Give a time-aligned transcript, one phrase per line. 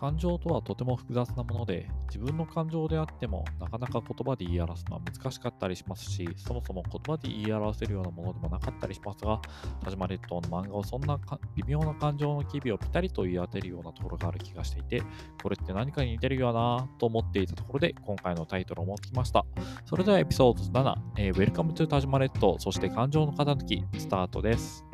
[0.00, 9.42] 感情とはとても複雑なもので、自分の感情であってもなかなか言葉で言い表すのは難しかったりしますし、そもそも言葉で言い表せるようなものでもなかったりしますが、
[9.84, 11.20] 田島列島の漫画はそんな
[11.54, 15.02] 微妙な感情の機微をピタリと言い当てるようなところがある気がしていて、
[15.42, 19.44] これって何かに似てるよなと思っていたところで、今回のタイトルを持ってきました。
[19.84, 24.89] それではエピソード7、えー、Welcome to 田島列島、そして感情の傾き、スタートです。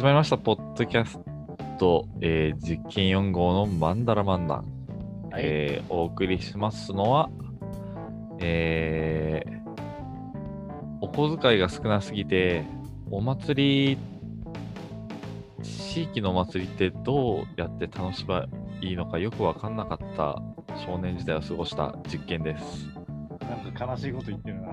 [0.00, 1.20] 始まりました、ポッドキャス
[1.78, 4.64] ト、えー、実験4号のマンダラマンダン。
[5.30, 7.28] はい、えー、お送りしますのは、
[8.38, 9.60] えー、
[11.02, 12.64] お小遣いが少なすぎて、
[13.10, 13.98] お祭り、
[15.62, 18.46] 地域のお祭りってどうやって楽しめば
[18.80, 20.40] いいのかよくわかんなかった
[20.82, 22.88] 少年時代を過ごした実験です。
[23.42, 24.70] なんか悲しいこと言ってるな。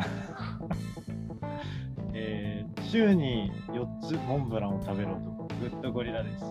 [2.90, 6.46] 週に4つモンブランを食べる男、グッドゴリラです。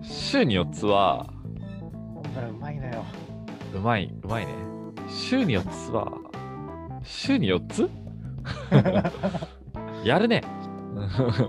[0.32, 1.26] 週に4つは、
[2.14, 3.04] モンブランうまいのよ。
[3.74, 4.54] うまい、うまいね。
[5.06, 6.10] 週に4つは、
[7.02, 7.90] 週に4つ？
[10.02, 10.40] やるね。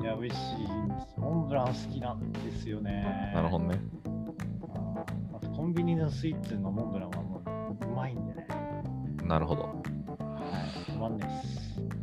[0.02, 0.68] いや、美味しい
[1.18, 3.32] モンブラン好きなんですよね。
[3.34, 3.80] なるほどね。
[5.34, 7.42] あとコンビニのスイーツのモンブランはも
[7.82, 8.48] ううまいんでね。
[9.23, 9.64] なるほど。
[9.64, 11.97] はい、止まんです。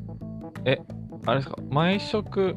[0.64, 0.78] え、
[1.26, 2.54] あれですか、毎食、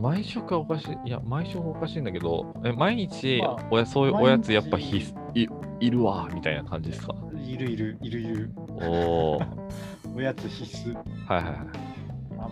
[0.00, 4.98] 毎食はおかしい、いや、毎食はおかしいんだけど、え毎日おや、そういうおやつやっぱひ
[5.34, 5.46] い
[5.80, 7.14] いるわ、みたいな感じですか？
[7.46, 8.50] いるいる、いるいる。
[8.68, 9.38] お
[10.16, 10.94] おやつ必須。
[10.94, 11.04] はい
[11.36, 11.54] はいはい。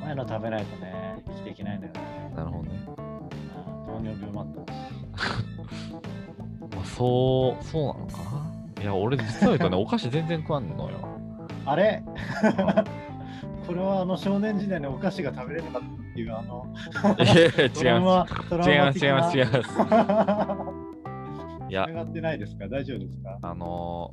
[0.04, 2.00] 甘いの食べないとね、生きていけないんだよね。
[2.36, 2.70] なるほどね。
[3.86, 4.78] 糖尿病もあったし。
[6.76, 8.12] まあ、そう、そうなのか
[8.76, 8.82] な？
[8.82, 10.98] いや、俺実は言うとね、 お菓子全然食わんのよ。
[11.66, 12.02] あれ？
[13.72, 16.66] これはあの少年時代にお菓子が食べれなかったっていうあの
[17.18, 18.70] 違います。
[18.70, 19.70] 違います違います違います。
[21.70, 21.84] いや。
[21.86, 22.68] 繋がってないですか？
[22.68, 23.38] 大丈夫ですか？
[23.40, 24.10] あの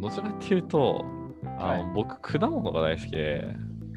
[0.00, 1.04] どちらかっていうと
[1.44, 3.46] あの、はい、僕果物が大好きで。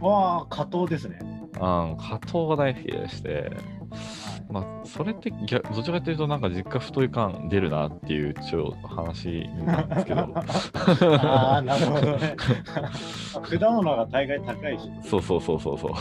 [0.01, 1.17] わあ加糖ですね。
[1.21, 1.25] う
[1.55, 3.49] ん加糖が大好きでして
[4.49, 5.45] まあ、それってど
[5.83, 10.21] ちらかというと、なんか実家太い感出るなっていう超話なんですけど。
[10.21, 12.35] ああ、なるほどね。
[13.59, 14.89] 果物が大概高いし。
[15.03, 15.91] そうそうそうそうそう。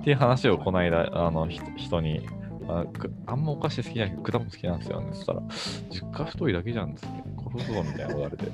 [0.00, 2.26] っていう話をこの間、あの人に
[2.68, 2.84] あ、
[3.26, 5.08] あんまお菓子好きじゃないけど、果物好きなんですよね。
[5.12, 5.42] そしたら、
[5.90, 7.24] 実家太いだけじゃんですね。
[7.52, 8.46] 殺すぞみたいなこと言われて。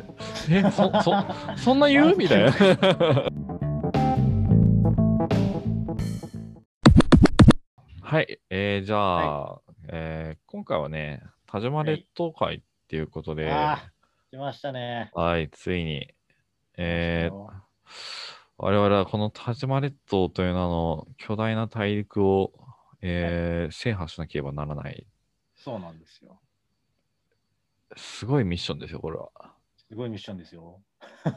[0.51, 1.13] え、そ、そ、
[1.57, 2.17] そんな言う？
[2.17, 2.53] みたいな。
[8.15, 13.83] はい、えー、じゃあ、はい、えー、今回はね、田島列島会っていうことで、は
[14.31, 15.11] い、来ましたね。
[15.15, 16.15] はい、ついに、
[16.77, 17.35] えー、
[18.57, 22.53] 我々はこの田島列島という名の巨大な大陸を、
[23.03, 25.09] えー、はい、制覇しなければならない。
[25.57, 26.39] そうなんですよ。
[27.97, 29.29] すごいミッションですよ、これは。
[29.89, 30.81] すごいミッションですよ。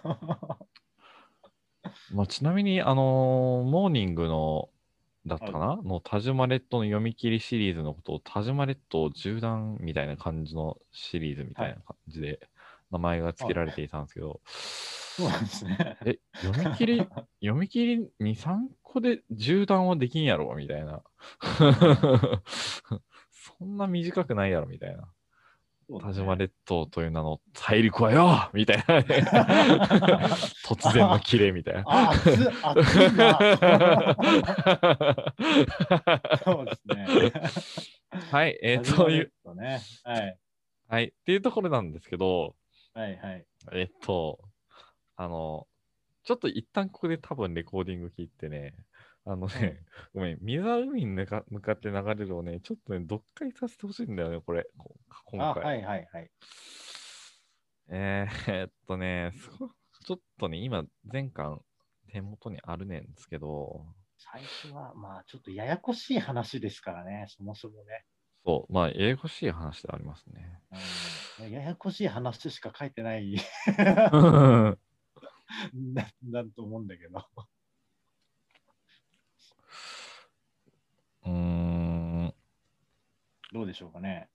[2.14, 4.70] まあ、ちなみに、あのー、モーニングの
[5.28, 12.40] だったかな、はい、の田島列島の読み切りシリーズのことを田島列島縦断みたいな感じのシリーズみたいな感じで
[12.92, 15.98] 名前が付けられていたんですけど、そうなんですね。
[16.06, 16.98] え、読み切り、
[17.42, 21.02] 読み切り2、3個で縦断はできんやろみたいな。
[23.32, 25.10] そんな短くないやろみたいな。
[26.02, 28.84] 田島列島という名の大陸はよみたいな、
[30.66, 31.84] 突然のキレみたいな。
[31.86, 32.30] あ、熱
[32.62, 33.38] 熱いな。
[36.44, 37.32] そうですね。
[38.32, 39.32] はい、えー、そういう。
[39.56, 40.38] ね、はい。
[40.90, 42.56] はい、っていうところなんですけど、
[42.94, 43.46] はいはい。
[43.72, 44.40] えっと、
[45.16, 45.68] あの、
[46.24, 48.74] ちょっと一旦ここで多分レコーディング聞いてね、
[49.30, 49.84] あのね、
[50.16, 51.44] ごめん、水は海に向か
[51.74, 54.66] って流れるをね、ちょっとね、読解させてほしいんだよね、これ、
[55.26, 55.64] 今回。
[55.64, 56.32] はいはいはい。
[57.90, 59.34] えー、 っとね、
[60.06, 61.62] ちょっとね、今、前巻、
[62.08, 63.86] 手元にあるねんですけど、
[64.18, 68.06] 最初は、まあ、ちょっとややこしい話ですからね、そもそもね。
[68.46, 70.62] そう、まあ、ややこしい話でありますね。
[71.42, 73.36] うん、ややこしい話しか書いてない
[73.76, 74.78] な、
[76.24, 77.28] なんと思うんだけど。
[81.28, 82.34] うん。
[83.54, 84.30] どうでしょうかね。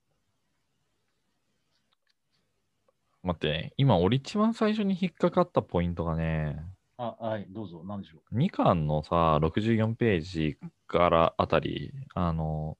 [3.21, 6.61] 待って、今、俺一番最初に引っかかったポイントがね、
[6.97, 8.37] あ、はい、どうぞ、何でしょう。
[8.37, 10.57] 2巻のさ、64ページ
[10.87, 12.77] からあたり、あの、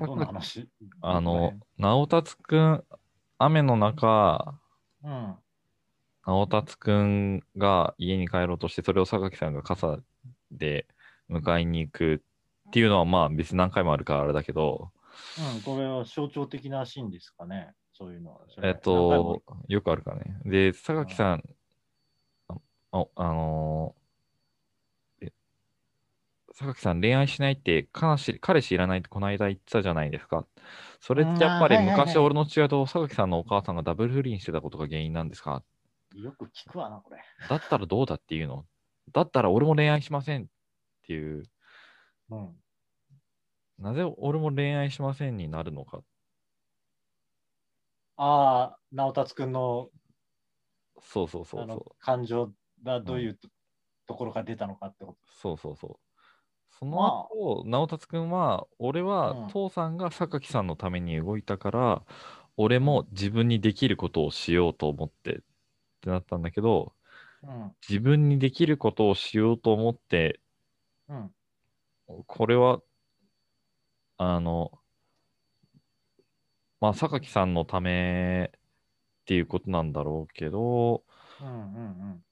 [0.00, 0.68] どんな話？
[1.00, 2.84] あの、直達くん、
[3.38, 4.60] 雨の中、
[5.02, 5.36] うん、
[6.26, 9.98] 直達くんが家に帰ろうとして、それを榊さんが傘
[10.50, 10.86] で
[11.30, 12.22] 迎えに行く
[12.68, 14.90] っていうのは、まあ別に何回もあるからあれだけど、
[15.54, 17.72] うん、これは象徴的なシーンですかね。
[17.92, 18.40] そういうのは。
[18.62, 20.40] えっと、よくあるからね。
[20.44, 21.42] で、榊さん、
[22.48, 22.56] あ
[22.92, 23.94] ああの
[26.54, 30.46] 榊さん、恋愛しないって彼氏、彼氏いらないってこの間言ってたじゃないですか。
[31.00, 35.62] それってやっぱり昔俺の父親と榊さんのお母さんがダブル不倫してたことが原因なんですか？
[36.14, 37.18] よく聞くわな、これ。
[37.48, 38.64] だったらどうだっていうの？
[39.12, 40.46] だったら俺も恋愛しませんっ
[41.06, 41.44] ていう、
[42.30, 42.56] うん。
[43.78, 46.04] なぜ俺も恋愛しませんになるのか？
[48.16, 49.90] ああ、直達くんの
[51.00, 51.96] そうそうそうそう。
[51.98, 53.48] 感情がどういうと,、
[54.06, 56.06] ところが出たのかってこそうそうそう。
[56.70, 62.06] そまの後、直達くんは、俺うんは父さんが榊さんのために動いたから、
[62.56, 65.40] 俺も自分にできることをしようと思ってっ
[66.02, 66.94] てなったんだけど、
[67.40, 67.46] と。
[67.48, 67.76] うん。
[67.88, 70.40] 自分にできることをしようと思って、
[71.08, 71.34] うん。
[72.26, 72.82] これは、
[74.18, 74.72] あの、
[76.80, 78.60] まあ、榊さんのためっ
[79.26, 81.04] ていうことなんだろうけど、
[81.40, 82.24] うんうんうん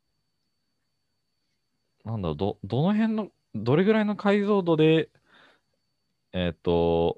[2.04, 5.10] なんだろう、ど、どの辺の、どれぐらいの解像度で、
[6.32, 7.16] えっ、と、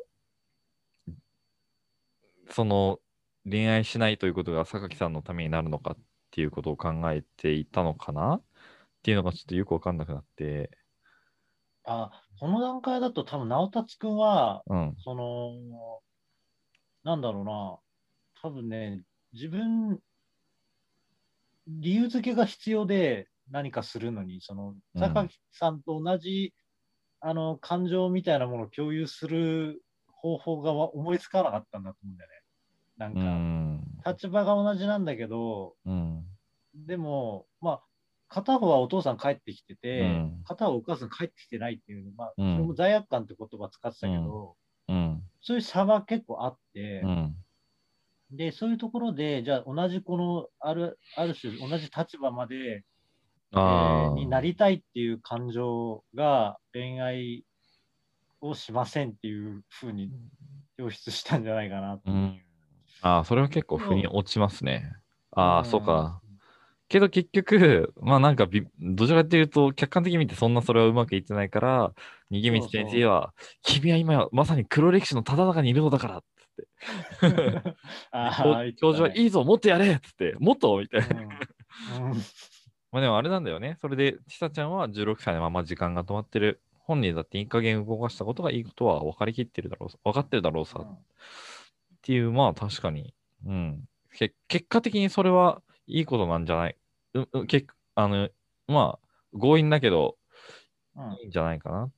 [2.50, 3.00] その、
[3.44, 5.98] 恋愛しないということが榊さんのためになるのかっ
[6.30, 8.44] ていうことを考えていたのかなっ
[9.02, 10.70] ていうのがちょっとよくわかんなくなって、
[11.84, 16.00] あ、この段階だと多分直達くんは、うん、その、
[17.04, 17.78] なんだろうな、
[18.42, 19.02] 多分ね、
[19.32, 20.00] 自分、
[21.66, 25.00] 理由付けが必要で何かするのに、その、うん。
[25.00, 26.54] 榊さんと同じ、
[27.20, 32.36] あの、感情みたいなものを共有する方法がわ思いつかなかったんだと思うんだよね。
[32.96, 33.14] なんう
[34.02, 36.24] か、ん、立場が同じなんだけど、うん、
[36.74, 37.80] でも、まあ、
[38.28, 44.56] 片方はお父さん帰ってきてて、うん片方はお母さん帰ってきてないっていうの、まあ、そうんれも罪悪感って言葉使ってたけど、
[44.88, 47.36] うん、そういう差は結構あって、うん、
[48.30, 52.84] で、そういうところで、じゃあ同じこの、ある、ある種同じ立場まで、
[53.52, 57.44] えーになりたいっていう感情が恋愛
[58.40, 60.10] をしませんっていうふうに
[60.78, 62.16] 表出したんじゃないかなっていう。
[62.16, 62.42] うん。
[63.02, 64.92] ああ、それは結構腑に落ちますね。
[65.30, 66.20] ああ、んそうか。。
[66.88, 71.92] けど結局、まあなんかび、どちらかというと、客観的に見てそんなそれはうまくいってないから、
[72.30, 76.66] 逃げ道先生は、君は今まさに黒歴史のただ中にいるのだからっつって。
[78.12, 81.16] あ教授はいいぞ、もっとやれっつって、もっとみたいな。
[81.16, 82.18] うんうん
[82.92, 83.76] まあでもあれなんだよね。
[83.80, 86.62] それで、ちさちゃんは16歳のまま時間が止まってる。
[86.78, 90.78] 本人だっていい加減動かしたことがいいことは分かりきってるだろう、分かってるだろうさ。
[90.78, 90.98] っ
[92.00, 93.12] ていう、まあ確かに、
[93.44, 93.84] うん。
[94.16, 96.76] け結果的にそれはいいことなんじゃない、
[97.14, 98.28] ううけあの、
[98.66, 100.16] まあ、強引だけど、
[100.96, 101.90] うんいいんじゃないかなっ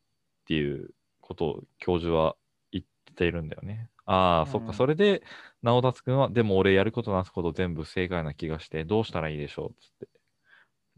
[0.47, 0.91] ていう
[1.21, 2.35] ことを教授は
[2.73, 3.89] 言っているんだよね。
[4.07, 5.23] ああ、そっか、うんそれで、
[5.63, 10.09] 直達くんは、でも俺やることなすこと全部不正解な気がして、どうしたらいいでしょうっつって。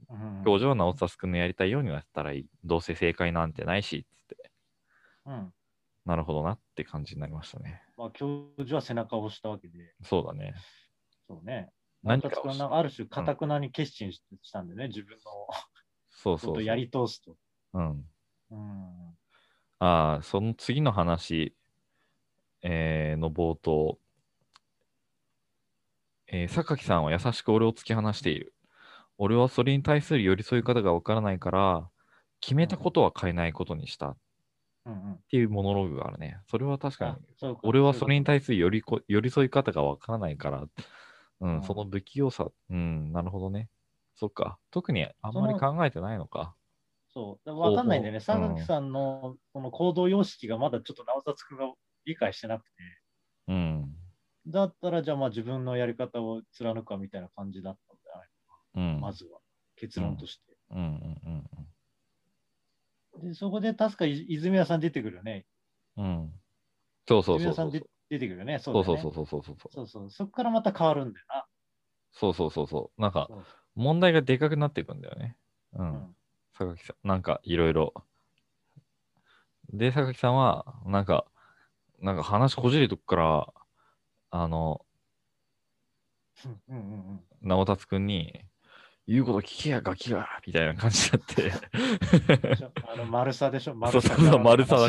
[0.08, 2.46] うん教授は直達くんのやりたいようにやったらいい。
[2.64, 4.50] どうせ正解なんてないし、つって。
[5.26, 5.52] うん
[6.06, 7.82] なるほどなって感じになりましたね。
[7.96, 10.54] まあ、教授は背中を押したわけで、そうだね。
[11.28, 11.70] そうね。
[12.02, 15.20] 何かをある種、かたくなに決心ししたんでね、自分の。
[16.10, 17.36] そうそうやり通すと。
[17.74, 18.04] うん。
[18.50, 19.18] うん。
[19.78, 21.54] ああ、その次の話、
[22.62, 23.98] えーの冒頭、
[26.26, 28.54] えー榊さんは優しく俺を突き放している。
[29.18, 31.88] 俺はそれに対する寄り添い方がわからないから、
[32.40, 34.10] 決めたことは変えないことにした。
[34.10, 34.16] っ
[34.86, 35.18] うんうん。
[35.30, 36.38] ていうモノローグがあるね。
[36.48, 37.48] それは確かに。
[37.62, 40.64] 俺はそれに対する寄りこ寄り添い方がわからないから、
[41.40, 43.68] うん、うんその不器用さ、うん、なるほどね。
[44.14, 44.58] そっか。
[44.70, 46.54] 特にあんまりそ考えてないのか。
[47.12, 47.58] そう。
[47.58, 48.20] わかんないんだよね。
[48.20, 51.72] ほうほう榊さんのこの行動様式がまだちょっと直達君が
[52.04, 52.70] 理解してなくて、
[53.48, 53.96] うん。
[54.46, 59.00] だったらじゃあまあ自分のやり方を貫くかみたいな感じだったんじゃないうん。
[59.00, 59.40] まずは。
[59.76, 60.42] 結論として。
[60.70, 61.30] うんうんう
[63.26, 65.44] んで、そこで確かい泉谷さん出てくるよね。
[65.96, 66.04] うん。
[66.04, 66.32] うん。
[67.08, 67.86] そうそうそうそう泉谷さんで。
[68.10, 68.58] 出てくるよね。
[68.58, 69.72] そそううだよねそうそうそうそうそう。
[69.72, 70.10] そうそう。
[70.10, 71.46] そこからまた変わるんだよな。
[72.12, 73.00] そうそうそうそう。
[73.00, 75.36] なんか、そう問題がでかくなっていくんだよね。
[75.72, 75.82] う。
[75.82, 76.16] うんん
[76.52, 77.08] 榊さん。
[77.08, 77.94] なんか、いろいろ。
[79.72, 81.26] で、榊さんは、なんか、
[82.00, 83.54] なんか話こじれとくから、
[84.30, 84.84] あの、
[86.44, 88.44] うんうんうん直達くんに、
[89.12, 91.52] 言うこと聞けや、ガキが、みたいな感じになって。
[92.92, 93.74] あの丸さでしょ？
[93.74, 94.88] 丸そうそうそう丸さだ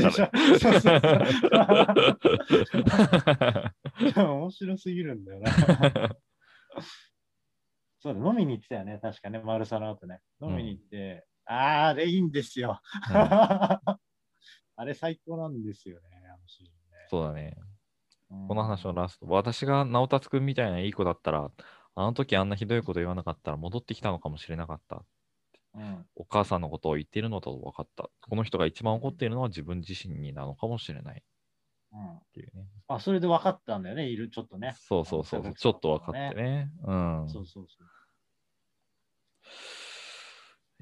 [4.13, 5.51] から面白すぎるんだよな。
[7.99, 10.19] そうだ、飲みに行ってたよね、確かね、マルサの後ね。
[10.39, 12.79] 飲みに行って、あーあれいいんですよ。
[13.09, 13.15] うん
[14.77, 16.73] あれ最高なんですよね、あのシーンね。
[17.09, 17.55] そうだね。
[18.29, 21.51] うんこの話のラスト、私が直達くんみたいないい子だったら、
[21.95, 25.03] あの時あんなひどいこと言わなかったら戻ってきたのかもしれなかった。
[25.73, 28.09] うんお母さんのことを言っているのと分かった。
[28.21, 31.23] この人が一番怒っているのは自分自身になのかもしれないっ
[31.93, 32.67] うんていうね。
[32.87, 34.73] あ、それで分かったんだよね、いる、ちょっとね。
[34.77, 36.35] そうそうそうあのちょっと分かって。
[36.35, 36.71] ね。
[36.83, 37.29] うん。
[37.29, 37.87] そうそうそう。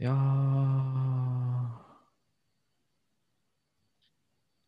[0.02, 1.84] いやー、ま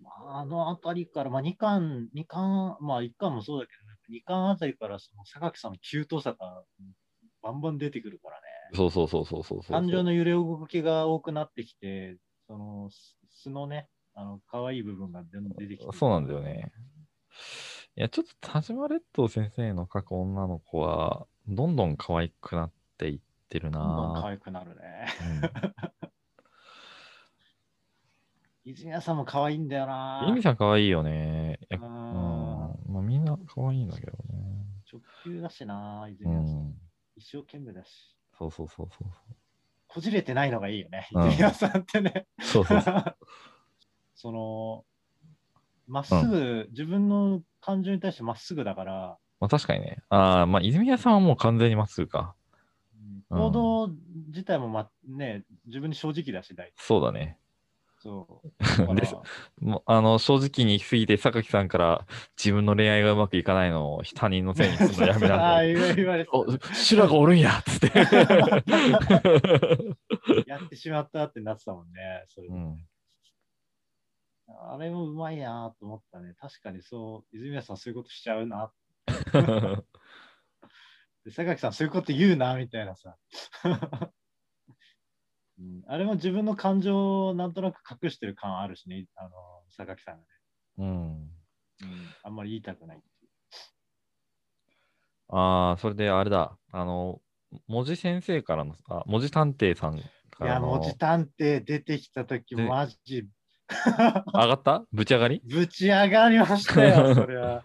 [0.03, 3.80] あ、あのあたりから、まあ、2巻、二巻、まあ、1巻もそうだけど、
[4.11, 6.63] 2巻あたりから、その榊さんの急騰さが
[7.41, 8.41] バンバン出てくるからね。
[8.73, 9.71] そうそうそうそうそうそう。
[9.71, 15.23] 感情の揺れ動きが多くなってきて、その素素のね、あの可愛い部分が
[15.57, 15.97] 出てきて。
[15.97, 16.71] そうなんだよね。
[17.95, 25.07] いや、ちょっと田島列島先生の描く女の子は、どんどん可愛くなっていってるなどんどん可ぁ愛くなるね。
[25.19, 26.11] うん
[28.63, 30.23] 泉谷さんも可愛いんだよな。
[30.29, 31.59] イミさん可愛いよね。
[31.71, 32.40] ううんん。
[32.91, 34.65] まあ、みんな可愛いんだけどね。
[34.91, 36.57] 直球だしな、う泉谷さん。
[36.67, 36.75] ん。
[37.15, 38.15] 一生懸命だし。
[38.38, 39.07] そうそうそうそう
[39.88, 42.27] こじれてないのがいいよね、うん泉谷さんってね。
[42.41, 42.65] そう。
[42.65, 43.17] そうそう
[44.15, 44.86] その、
[45.88, 49.98] まっすぐ、自分の感情に対してまっすぐだから、まあ確かにね。
[50.10, 52.36] ああ、まあ泉谷さんはもう完全にまっすぐか。
[53.29, 53.88] うん行動
[54.27, 56.74] 自体も、ま、ね、自分に正直だし、大体。
[56.77, 57.39] そうだね。
[58.01, 58.51] そう。
[58.96, 59.08] で
[59.60, 65.70] もうあの正直に行き過ぎて、榊さんから自分の恋愛がうまくいかないのを他人のせいにするのやめあなさい。
[65.72, 66.25] あ言わ言われ
[66.74, 67.91] 修羅がおるんやっつって。
[70.50, 72.25] やってしまったってなってたもんね。
[72.29, 72.84] それでうん、
[74.48, 76.34] あれもうまいなと思ったね。
[76.39, 78.72] 確かにそう、泉谷さんそういうことしちゃうな。
[81.24, 83.15] で榊さんそういうこと言うな、みたいなさ。
[85.61, 89.29] うん、あれも自分の感情をなんとなく隠してる感あるしね、あの、
[89.69, 90.25] 榊さんがね。
[90.79, 90.87] うん。
[90.87, 93.01] うん、あんまり言いたくない。
[95.29, 96.57] ああ、それであれだ。
[96.71, 97.21] あの、
[97.67, 100.67] 文字先生からの、あ文字探偵さんいや、からの。
[100.67, 103.27] 文字探偵出てきたとき、でマジ、
[103.69, 104.83] 上がった？
[104.91, 105.41] ぶち上がり？
[105.45, 107.63] ぶち上がりましたよ、 それは。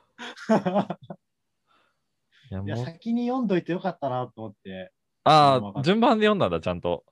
[2.51, 4.93] いや、いや、先に読んどいてよかったなと思って、
[5.25, 7.05] ああ、順番で読んだんだ、ちゃんと。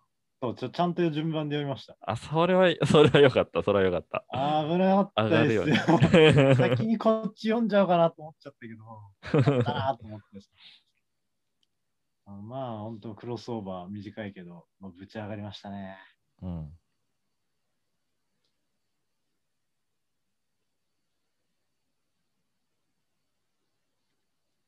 [0.44, 1.96] そうちょちゃんと順番で読みました。
[2.02, 4.26] あ、それは、 それはよかった、それはよかった。
[4.28, 6.54] あー危なかったですねよ。
[6.56, 10.50] 先にこっち読んじゃおうかなと思っちゃったけど、よかったなと思ってさ
[12.26, 15.96] あまあ、本当クロスオーバー短いけど、まあ、ぶち上がりましたね。
[16.42, 16.78] うん。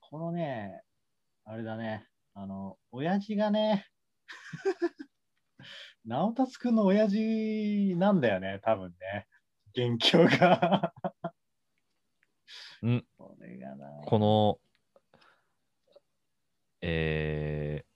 [0.01, 0.83] このね、
[1.45, 3.87] あれだね、あの、親父がね、
[6.07, 9.27] 直達くんの親父なんだよね、多分ね。
[9.75, 10.93] 元凶が。
[12.87, 13.87] んこれがな。
[14.07, 14.59] この、
[16.81, 17.87] えー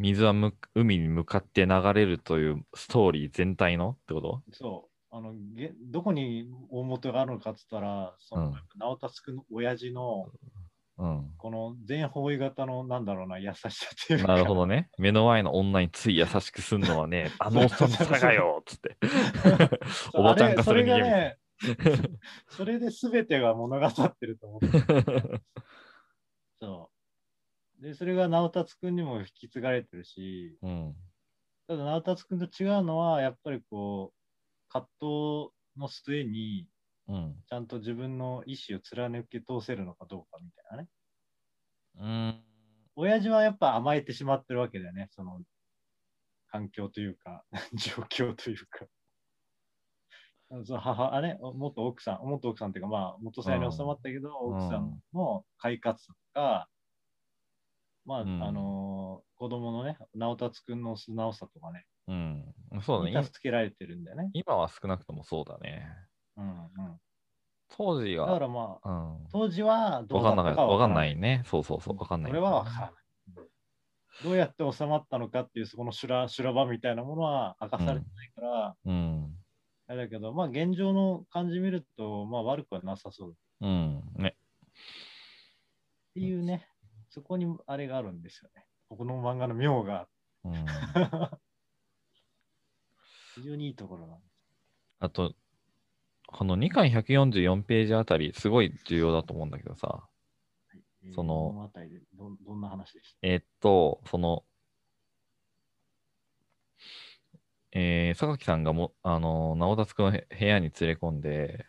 [0.00, 4.42] 水はむ海に向かって流れるというストーリー全体のってこと？
[4.52, 5.16] そう。
[5.16, 10.30] あのげどこに大元があるのかっつったら、そのうん直達くんの親父の
[10.98, 11.30] うん。
[11.38, 14.28] この全方位型のなんだろうな優しさっていうか。
[14.28, 14.90] なるほどね。
[14.98, 18.96] 目の前の女につい優しくすんのはね、 あのおっさんの差がよっつって。
[20.12, 21.38] おばちゃん化するあれそれがね、
[22.48, 24.68] それで全てが物語ってると思って。
[26.60, 26.90] そ
[27.78, 27.82] う。
[27.82, 30.96] で、それが直達くんにも引き継がれてるし、うん。
[31.68, 36.66] ただ直達くんと違うのは、やっぱりこう、葛藤の末に、
[37.08, 37.36] うん。
[37.48, 40.88] ちゃんと自分の意思を貫き通せるのかどうかみたいなね。
[41.96, 42.44] うん。
[42.96, 45.40] 親父はやっぱ甘えてしまってるわけだよね、その
[46.48, 48.86] 環境というか、 状況というか。
[50.64, 56.68] その母、あれ、元奥さん、元奥さんっていうか、まあ、元さんに収まったけど、うん奥さんの快活とか、
[58.04, 62.54] まあ、うんあのー子供のね、直達くんの素直さとかね、うん。
[62.82, 63.16] そうだね。
[63.16, 64.30] に助けられてるんだよね。
[64.32, 65.86] 今は少なくともそうだね。
[66.38, 67.00] うんうん。
[67.70, 69.26] 当時だかは、らまあ、うん。
[69.30, 70.22] 当時はどう。
[70.22, 71.42] だったかわかんわないね。
[71.46, 71.96] そうそうそう。
[71.98, 72.30] わかんない。
[72.30, 72.92] これはわからない。
[74.24, 79.36] どうやって収まったのかっていう、そこの修羅修羅場みたいなものは明かされてないから、うん。
[79.86, 84.02] あれだけど、まあ現状の感じ見ると、まあ悪くはなさそうっうん。
[84.16, 84.36] ね。
[86.14, 86.66] ていうね、
[87.10, 88.66] そこにあれがあるんですよね。
[88.88, 90.08] ここの漫画の妙が
[90.44, 90.54] うん。
[93.36, 94.32] 非常にいいところなんです。
[95.00, 95.32] あと、
[96.30, 100.06] この2巻144ページあたり、すごい重要だと思うんだけどさ、
[101.02, 104.44] えその物語でどどんな話でしえーっと、その、
[107.72, 111.64] えー、榊さんがも、あの、直達くんを部屋に連れ込んで、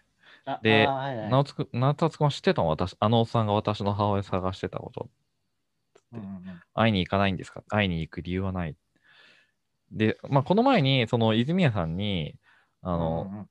[0.61, 1.29] であはいはい。
[1.29, 2.67] 直達くん直達くんは知ってたの？
[2.67, 5.09] 私、あのおっさんが私の母親探してたこと。
[6.11, 6.61] うんうんうん。
[6.73, 7.63] 会いに行かないんですか？
[7.69, 8.75] 会いに行く理由はない。
[9.91, 12.35] で、まあ、この前に、その泉谷さんに、
[12.81, 13.49] あの、うんうん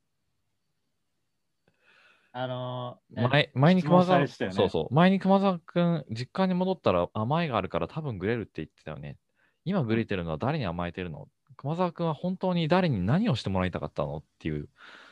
[2.41, 4.29] あのー、前前に熊沢、ね。
[4.53, 9.17] そうそう、前に熊沢くん、実家に戻ったら甘えがあるから多分グレるって言ってたよね。
[9.65, 11.27] 今グレてるのは誰に甘えてるの？
[11.57, 14.19] 熊沢くんは本当に誰に何をしてもらいたかったの？
[14.19, 14.69] っていう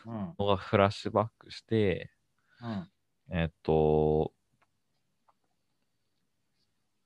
[0.07, 0.35] うん。
[0.39, 2.13] のがフラッシュバックして、
[2.63, 3.37] うん。
[3.37, 4.33] えっと、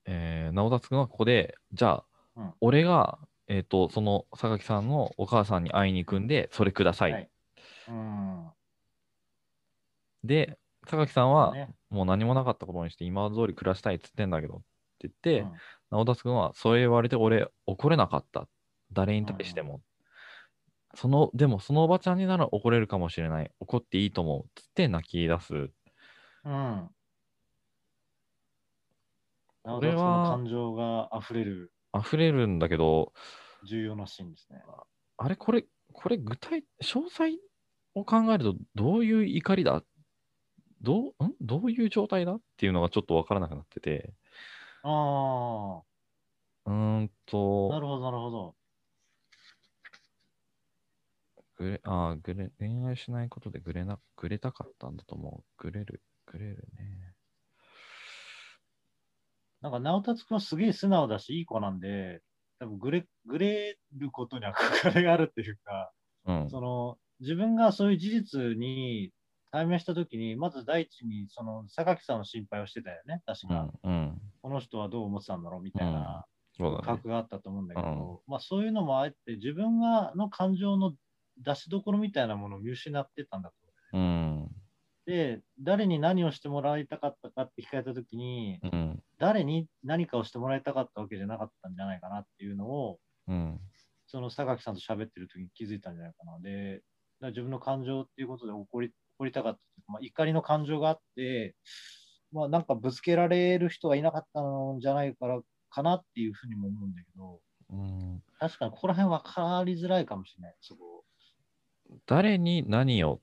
[0.05, 2.05] えー、直達くんはここで、じゃあ、
[2.37, 2.53] うん。
[2.61, 7.13] 俺が、えっと、その榊さんのお母さんに会いに行くんで、それください。
[7.13, 7.31] はい。
[7.89, 8.51] うん
[10.25, 14.65] で、榊さんは、ねもう何もなかったことにして今通り暮らしたいっつってんだけどって
[15.09, 15.53] 言って、うん
[15.91, 18.49] 直達君はそれ言われて俺怒れなかった。
[18.93, 19.83] 誰に対しても。
[20.95, 23.51] その、でもそのおばちゃんになら怒れるかもしれない。
[23.59, 24.51] 怒っていいと思う。
[24.55, 25.55] つって泣き出す。
[25.55, 26.91] うん。
[29.65, 33.13] 直これは感情が溢れる溢れるんだけど、
[33.67, 34.63] 重要なシーンですね。
[35.19, 37.39] あれこれ、これ具体、詳細
[37.95, 39.83] を考えるとどういう怒りだ
[40.81, 41.35] どう、ん？
[41.41, 42.35] どういう状態だ？
[42.35, 44.15] っていうのがちょっとわからなくなってて。
[44.83, 45.85] あ
[46.67, 47.11] うーん
[47.69, 48.57] あ、なと、るほど、なるほど。
[51.57, 55.51] グレ、あーグレ、恋愛しないことでグレな、グレたかったんだと思う。
[55.59, 57.15] グレる、グレるね。
[59.63, 62.23] なんか、直達くんはすげえ素直だし、いい子なんで、
[62.59, 65.93] 多分グレ、グレることに憧れがあるっていうか、
[66.25, 66.55] うん。
[66.55, 69.13] その、自分がそういう事実に
[69.51, 73.69] 対面したときに、まず第一に、その、榊さんの心配をしてたよね、確か。
[73.83, 73.93] うん。
[73.93, 74.21] うん。
[74.43, 76.85] この人はどう思ってたんだろうみたいなそうだね。
[76.85, 80.95] 覚があったと思うんだけど、まあそういうのもあえて自分がの感情の
[81.39, 83.55] 出しどころみたいなものを見失ってたんだと
[83.93, 84.45] 思うん。
[84.45, 85.11] う。
[85.11, 89.03] で、誰に何をしてもらいたかったかって聞かれたときに、うん。
[89.19, 93.61] 誰に何かをしてもらいたかったわけじゃなかったんじゃないかなっていうのを、うん。
[94.07, 96.39] その榊さんと喋ってる時に気づいたんじゃないかな。
[96.41, 96.83] で、
[97.21, 101.55] 自分の感情っていうことで怒り怒りたかったまあ、怒りの感情があって、
[102.33, 108.23] まあなんかぶつけられる人がいなかったんじゃないからかなっていうふうにも思うんだけど、うん。
[108.39, 111.05] 確かにここら辺分かりづらいかもしれない、そこ。
[112.07, 113.19] 誰に何をっ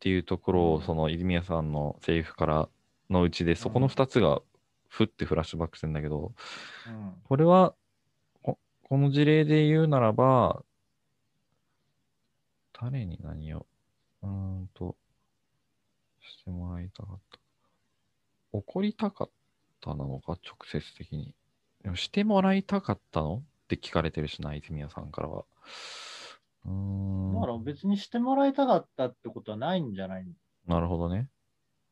[0.00, 2.68] ていうところを、うんその泉谷さんのセリフから
[3.10, 4.40] のうちで、そこの2つが
[4.88, 6.32] ふってフラッシュバックしてんだけど、
[6.88, 7.14] うん。
[7.24, 7.74] これは、
[8.42, 10.62] ここの事例で言うならば、
[12.72, 13.66] 誰に何を、
[14.22, 14.96] うーんと、
[16.26, 17.38] してもらいたかった。
[18.52, 19.30] 怒りたかっ
[19.80, 21.34] たなのか、直接的に。
[21.82, 23.36] でも、してもらいたかったの？
[23.36, 25.44] って聞かれてるしな、泉谷さんからは。
[26.64, 27.34] うーん。
[27.34, 30.26] だから別にしてもらいたかったってことはないんじゃない？
[30.66, 31.28] なるほどね。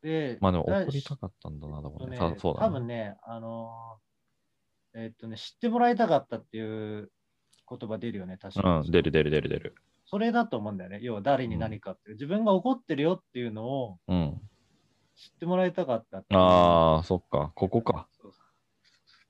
[0.01, 2.11] で、まあでもだ怒りたかったんだな、でもね。
[2.11, 2.67] えっとねさそうだね。
[2.67, 7.11] 多分ね、あのーえっとね、知ってもらいたかったっていう
[7.67, 8.85] 言葉出るよね、確かに。
[8.85, 9.75] うん、出る出る出る出る。
[10.05, 10.99] それだと思うんだよね。
[11.01, 14.41] 要は誰に何かって、自分が怒ってるよっていうのをうん。
[15.15, 18.07] 知ってもらいたかったっていうああ、そっか、ここか。
[18.21, 18.45] そうそう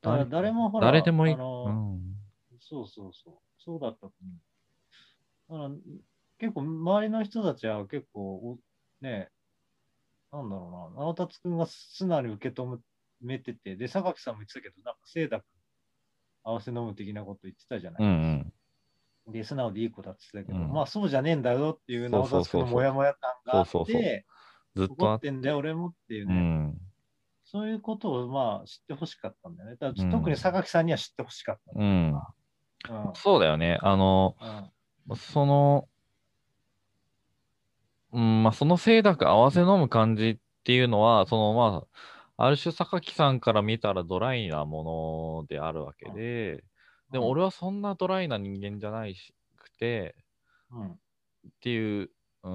[0.02, 1.34] だから誰もほら、誰でもいい。
[1.34, 2.16] あのーうん。
[2.60, 3.34] そうそうそう。
[3.58, 4.14] そうだったと
[5.50, 5.70] 思う。
[5.70, 5.96] だから
[6.40, 8.58] 結構周りの人たちは結構お、
[9.02, 9.30] ね、
[10.32, 12.80] なんだろうな、直達くんが素直に受け止
[13.22, 15.44] めてて、で、榊さんも言ってたけど、なんか、清濁
[16.44, 18.04] 合わせ飲む的なこと言ってたじゃない。
[18.04, 18.54] うんうん。
[19.28, 24.26] で、素直でいい子だって言ってたけど、うんまあそうじゃねえんだよっていう直そうそうそうそう達くんのモヤモヤ感があっそうそうそうて、
[24.76, 26.36] ずっとあ怒ってんだよ、俺もっていううね。
[26.36, 26.78] ん。
[27.44, 29.76] そういうことをまあ知ってほしかったんだよね。
[29.76, 31.72] だからうん特に榊さんには知ってほしかった。
[31.76, 32.14] うん。
[32.14, 32.22] うん
[33.16, 33.80] そうだよね。
[33.82, 34.70] あの、うん
[35.16, 35.88] その、
[38.12, 41.86] うん、まあ、その清濁合わせ飲む感じっていうのは、その、ま
[42.38, 46.64] あ、ある種、榊さんから見たらドライなものであるわけで、
[47.16, 50.18] でも俺はそんなドライな人間じゃないしくて、
[50.70, 51.00] うん。
[51.48, 52.12] っていう、
[52.44, 52.50] うー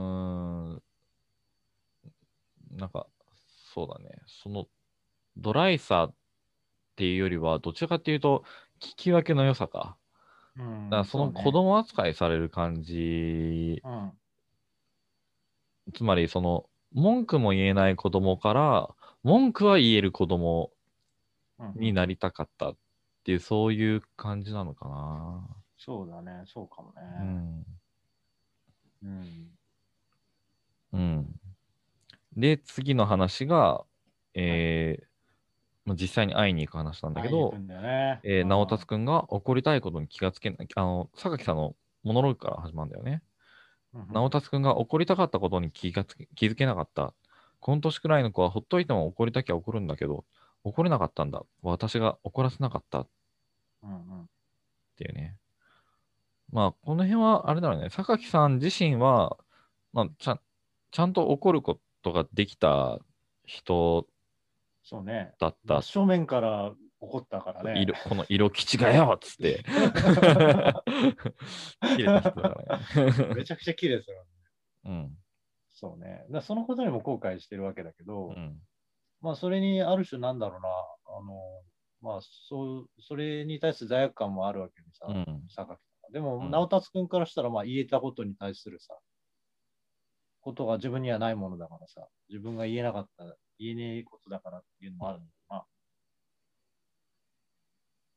[0.77, 0.83] ん、
[2.71, 3.07] なんか、
[3.73, 4.67] そうだね、その、
[5.37, 6.17] ドライさっ
[6.97, 8.45] ていうよりは、どちらかっていうと、
[8.81, 9.99] 聞き分けの良さか。
[10.57, 14.21] うんだからその子供扱いされる感じ、うん。
[15.95, 20.73] つまりその、文句も言えない子供から、文句は言える子供
[21.59, 21.75] うん。
[21.75, 22.71] になりたかった。
[22.71, 22.77] っ
[23.25, 25.49] ていう、そういう感じなのかな。
[25.79, 27.03] そうだね、そうかもうね。
[27.25, 27.65] ん。
[29.03, 29.59] うん。
[30.93, 31.41] うん。
[32.37, 33.85] で、次の話が、
[34.35, 35.11] えー
[35.87, 43.23] まあ実際に会いに行く話なんだけどねえー、うん直達くんが怒りたいことに気がつけない、あの、榊さんのモノローグから始まるんだよね。
[43.95, 47.15] うん直達くんが怒りたかったことに気がつけ気づけなかった。
[47.61, 50.25] この年くらいの子はほっといても怒りたきゃ怒るんだけど、
[50.65, 51.43] 怒れなかったんだ。
[51.63, 53.09] 私が怒らせなかったっ
[53.83, 54.31] うんうん
[54.97, 55.37] ていうね。
[56.53, 57.89] まあ、この辺はあれだろうね。
[57.91, 59.37] 榊さん自身は、
[59.93, 60.41] まあ、ちゃん
[60.91, 62.99] ちゃんと怒ることができた
[63.45, 64.07] 人
[64.83, 65.35] そうね。
[65.39, 67.81] だった真正面から怒ったからね。
[67.81, 69.63] 色この色基地がよっつって。
[71.97, 73.35] 切れた人だからね。
[73.37, 74.27] めちゃくちゃ綺麗ですよ。
[74.85, 75.17] うん。
[75.71, 76.09] そうね。
[76.09, 78.61] だからそのことにも後悔してるわけだけど、うん。
[79.21, 81.63] まあそれにある種なんだろうな、あの、
[82.01, 86.13] まあそう、それに対する罪悪感もあるわけでさ、うん。
[86.13, 88.99] でも、うん直達君からしたら、まあ言えたことに対するさ、
[90.41, 93.25] ことが自分にはないものだからさ、自分が言えなかった、
[93.59, 95.67] 言えねえことだからっていうのもあるんだよな。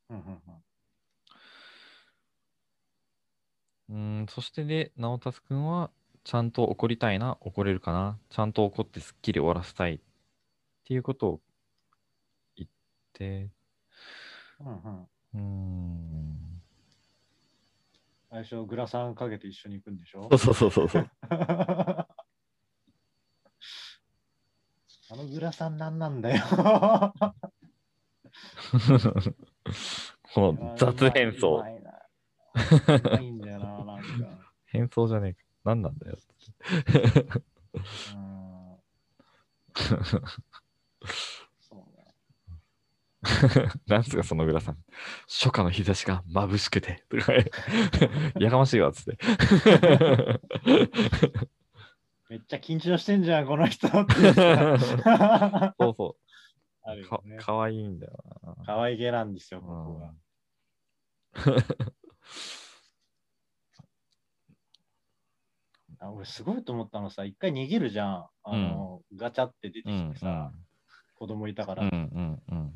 [0.10, 0.42] うんうん
[3.89, 4.22] うん。
[4.22, 5.92] うん、そしてで、直達くんは、
[6.24, 10.00] ちゃんと怒りたいな、怒れるかな、ちゃんと怒ってすっきり終わらせたいっ
[10.86, 11.41] ていうことを
[12.56, 12.69] 言っ
[13.13, 13.50] て、
[14.60, 15.08] うんうん。
[15.34, 16.62] うーん。
[18.30, 20.28] 最初、グラサンかけて一緒に行くんでしょ？
[20.38, 21.10] そうそうそうそう。
[25.12, 26.43] あのグラサン何なんだよ。
[30.34, 31.63] この雑変装
[33.19, 34.04] いいんだよな、なんか。
[34.65, 35.39] 変装じゃねえか。
[35.65, 36.17] 何なんだよ。
[38.15, 38.78] うん。
[43.88, 44.78] なんすか、そのグラさん。
[45.28, 47.04] 初夏の日差しが眩しくて。
[47.10, 47.34] とか
[48.39, 49.18] やかましいわ、つって。
[52.30, 54.08] めっちゃ緊張してんじゃん、この人そう
[55.96, 56.18] そ
[56.86, 56.98] あう。
[57.28, 57.38] ね。
[57.38, 58.56] かわいいんだよな。
[58.66, 60.13] 可愛げなんですよ、ここが。
[66.00, 68.28] あ俺すごいと思ったのさ、一回逃げるじゃん。
[68.44, 70.52] あの、ガチャって出てうんきてさ、
[71.15, 71.84] 子供いたから。
[71.84, 72.76] うんうんうん。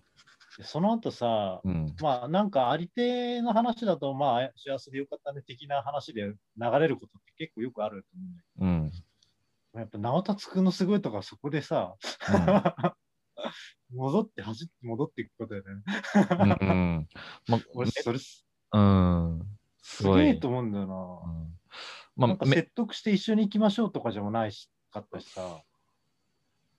[0.58, 1.96] でその後さ、うん。
[2.02, 6.36] まあなんかありての話だと、まあ幸せでよかったね的な話で流
[6.80, 8.92] れることって結構よくあると思うんだけうん。
[9.74, 11.96] ど、やっぱ直達くんのすごいとこはそこでさ、
[13.94, 15.84] 戻って走って戻っていくことだよね。
[16.62, 17.08] うんうん。
[17.48, 19.42] ま俺それすうん。
[19.82, 20.22] すごい。
[20.22, 20.94] すげえと思うんだような。
[20.96, 21.60] ん。
[22.16, 25.62] まあなんか説得して一緒に行きましょうとかじゃもないしかったしさ。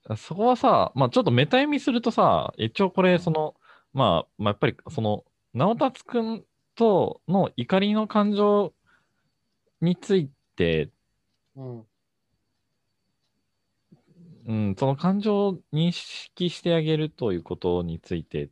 [0.09, 3.55] めそこはさ、まあ、ちょっとメタ読みするとさ一応これその、
[3.93, 6.45] まあ、まあやっぱりその直達くん
[6.75, 8.73] との怒りの感情
[9.81, 10.91] について
[11.57, 11.85] うん。
[14.47, 18.49] うん、その感情を認識してあげるということについて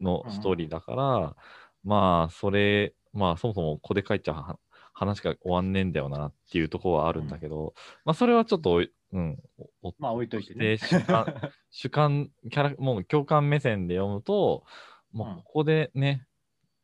[0.00, 1.36] のストーリーだから、
[1.84, 4.58] まあ、それ、まあ、そもそもここで書いちゃは
[4.92, 9.42] 話が終わんねえんだよなっていうところはあるんだけど、まあ、それはちょっとうん、
[9.82, 10.78] おまあ置いといてでね。
[10.78, 11.26] 主観、
[11.70, 14.64] 主観、キャラ、もう共感目線で読むと、
[15.12, 16.26] もうんうここでね、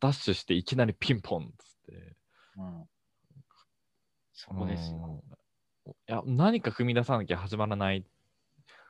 [0.00, 2.16] ダッシュしていきなりピンポンっつって、
[2.56, 2.88] うん。
[4.32, 5.22] そこですよ。
[5.26, 5.34] うん
[5.87, 8.06] いや、何か踏み出さなきゃ始まらない。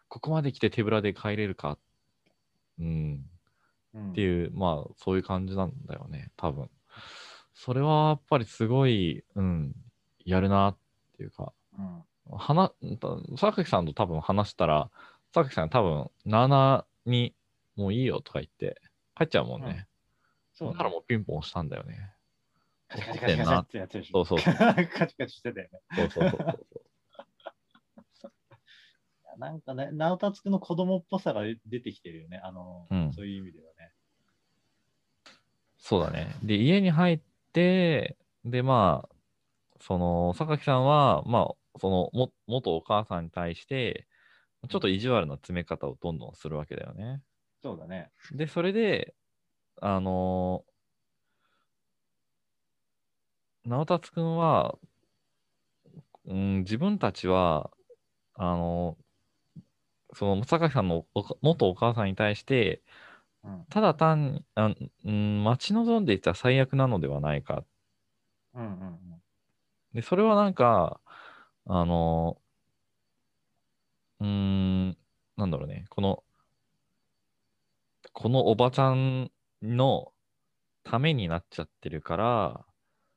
[0.06, 1.76] ここまで来て手ぶらで帰れるか。
[2.78, 3.28] うん。
[3.94, 6.70] うんっていう、まあ、そういう感じなんだよね、多分。
[7.52, 9.74] それはやっぱりすごい、うん、
[10.24, 10.76] やるなっ
[11.16, 12.72] ていうか、うん話、
[13.36, 14.90] 榊さんと多分話したら、
[15.32, 17.34] 榊さん多分、7に
[17.76, 18.80] もういいよとか言って、
[19.16, 19.86] 帰っちゃうもんね。
[20.54, 22.14] そうだからもうピンポンしたんだよね。
[22.88, 24.24] カチカチカチカチってやつでしょ。
[24.24, 24.64] そうそうそう。
[24.86, 25.80] カチカチしてたよね。
[25.96, 26.40] そうそうそう
[28.14, 28.32] そう。
[29.38, 32.38] なんかね、直達くんの子供っぽさが出てきてるよね。
[32.38, 33.92] あの、うんそういう意味ではね。
[35.76, 36.34] そうだね。
[36.42, 37.20] で、家に入っ
[37.52, 39.14] て、で、まあ、
[39.80, 44.06] その、榊さんは、まあ、その、も、元お母さんに対して、
[44.68, 47.22] ちょっと意地悪な詰め方をどんどんするわけだよね。
[47.62, 48.10] そうだね。
[48.32, 49.14] で、それで、
[49.80, 50.64] あの
[53.64, 54.78] 直達くんは、
[56.26, 57.70] うん、自分たちは、
[58.34, 58.96] あの
[60.14, 62.82] その、榊さんのお元お母さんに対して、
[63.42, 63.64] うん。
[63.68, 67.64] ただ単に、あうん、待ち望んでいた最悪なのではないか。
[68.54, 69.20] うんうん
[69.92, 71.00] で、それはなんか、
[71.66, 72.40] あの、
[74.20, 74.88] うーん、
[75.36, 76.24] なんだろうね、この、
[78.12, 79.30] このおばちゃん
[79.62, 80.12] の
[80.84, 82.66] ためになっちゃってるから、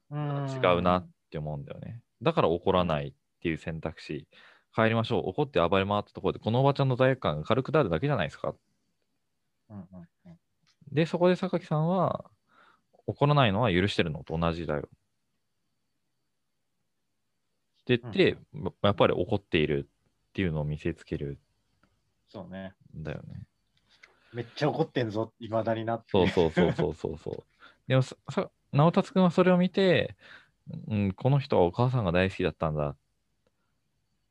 [0.09, 0.45] うん。
[0.47, 2.01] 違うなって思うんだよね。
[2.21, 4.27] だから怒らないっていう選択肢。
[4.73, 5.29] 帰りましょう。
[5.29, 8.55] 怒って暴れ回ったところで、このおばちゃんの罪悪感が軽くなるだけじゃないですか。
[9.69, 10.39] うんうんうん
[10.91, 12.31] で、そこで榊さんは、
[13.07, 14.81] 怒らないのは許してるのと同じだよ。
[14.81, 14.89] っ
[17.87, 19.87] てて、まやっぱり怒っている
[20.29, 21.39] っていうのを見せつける
[22.27, 22.73] そうね。
[22.97, 23.43] んだよね。
[24.33, 26.05] めっちゃ怒ってんぞ、いまだになって。
[26.11, 27.43] そうそうそうそうそうそう。
[27.87, 30.15] でもさ、さ直達くんはそれを見て、
[30.87, 32.97] うん、この人はお母さんが大好きだったんだ。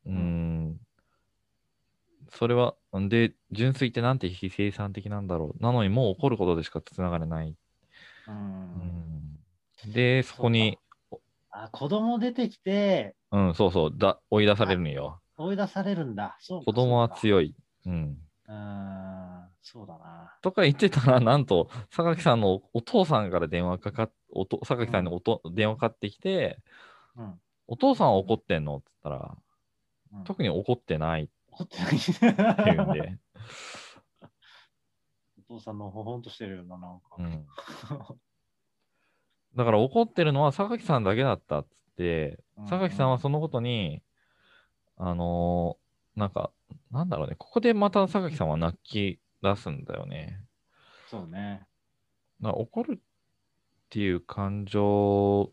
[0.05, 0.79] うん、
[2.29, 2.77] それは、
[3.09, 5.63] で、純粋ってなんて非生産的なんだろう。
[5.63, 7.57] なのにもう怒ることでしかつながれない。
[8.29, 8.31] う。
[8.31, 8.37] うん
[9.89, 10.79] ん、で、そこに、
[11.65, 15.21] あ、子供出てきて、うん、そうそう、だ追い出されるのよ。
[15.39, 16.37] 追い出されるんだ。
[16.41, 17.55] そうか子供は強い。
[17.87, 18.19] うん。
[18.49, 20.35] うーん、そうだな。
[20.43, 26.59] とか言ってたら、 なんと、榊さんのお父さんから電話かかっ、おと榊さんにおと、電話かかってきて、
[27.17, 27.41] うん。
[27.69, 28.77] お父さんは怒ってんの？
[28.77, 29.47] って言ったら、うん
[30.25, 31.99] 特に怒ってないっ怒ってない。
[31.99, 32.13] て
[32.65, 33.19] 言うんで、
[35.51, 37.17] お父さんのほほんとしてるよな、なんか。
[37.19, 37.47] うん。
[39.55, 44.03] だから怒ってるのは榊さんだけだったっつって、うん榊さんはそのことに、
[44.97, 46.51] あのーなんか、
[46.91, 50.41] なんだろうね、ここでまた榊さんは泣き出すんだよね。
[51.11, 51.67] そうね。
[52.41, 52.99] だから怒るっ
[53.91, 55.53] ていう感情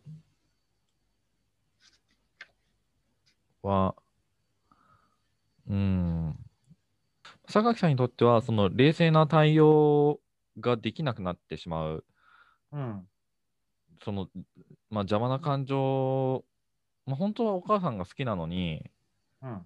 [3.62, 3.96] は、
[5.70, 6.36] うん、
[7.48, 10.20] 榊さんにとっては、その冷静な対応
[10.60, 12.06] ができなくなってしまう、
[12.72, 13.08] うん。
[14.04, 14.28] その、
[14.90, 16.44] まあ、邪魔な感情、
[17.06, 18.92] まあ、本当はお母さんが好きなのに、
[19.42, 19.62] うん。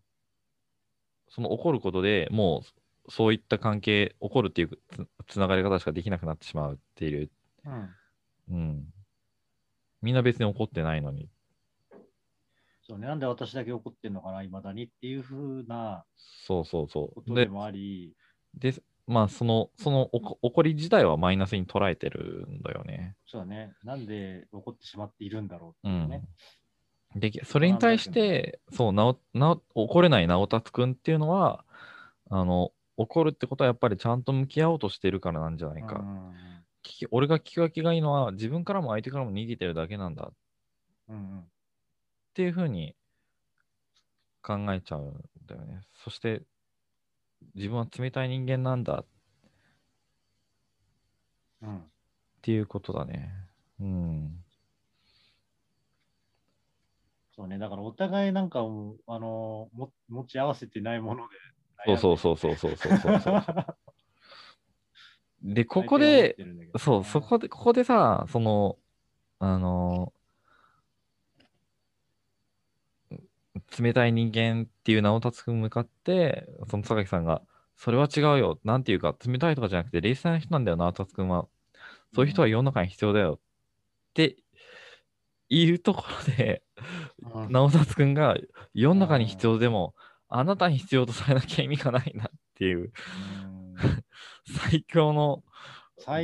[1.30, 2.64] その怒ることでも
[3.08, 4.80] う、そういった関係、怒るっていう
[5.28, 7.30] つつながり方しかできなくなってしまうっていう、
[7.66, 7.96] うん。
[8.50, 8.86] うん。
[10.02, 11.30] みんな別に怒ってないのに。
[12.88, 13.08] そうね。
[13.08, 17.08] なんで私だけ怒ってんのかな、いまだにっていうふうなそうそうそう。
[17.08, 18.14] で、ことでもあり、
[18.54, 18.74] で
[19.08, 23.16] まあ、その、そのおこ怒り自体はマイナスに捉えてるんだよね。
[23.26, 23.74] そうだね。
[23.84, 26.28] なんで怒ってしまっているんだろううんっていうね。。
[27.16, 31.64] で、それに対して、そう、なお、なお、怒れない直達くんっていうのは、
[32.30, 36.04] あの、怒るってことはやっぱりちゃんと向き合おうとしてるからなんじゃないか。
[37.12, 40.34] 俺が聞き分けがいいのは、自分からも相手からも逃げてるだけなんだっ
[41.10, 41.52] うんうん。
[42.34, 42.96] ていうふうに
[44.42, 45.82] 考えちゃうんだよね。
[45.96, 46.44] そして、
[47.56, 49.06] 自分は冷たい人間なんだっ
[52.42, 53.32] ていうことだね。
[53.80, 54.44] うん。
[57.36, 61.36] そうね、だからお互いなんかも、あのも持ち合わせてないもので。
[61.86, 63.44] そうそうそうそうそうそうそう。
[65.44, 68.78] で、ここで、ね、そう、そこで、ここでさ、その、
[69.40, 70.14] あの、
[73.80, 77.42] 冷たい人間っていう直達くんに向かって、その榊さんが、
[77.76, 78.60] それは違うよ。
[78.64, 81.48] なんていうか、冷たいとかじゃなくて、冷静な人なんだよ、直達くんは。
[82.16, 83.40] そういう人は世の中に必要だよ。
[83.40, 84.38] って
[85.50, 86.64] いうところで、
[87.22, 88.36] うん直達くんが
[88.74, 89.96] 世の中に必要でも、
[90.30, 92.94] あなたに必要とされなきゃ意味がないなっていう、うん
[94.70, 95.44] 最強の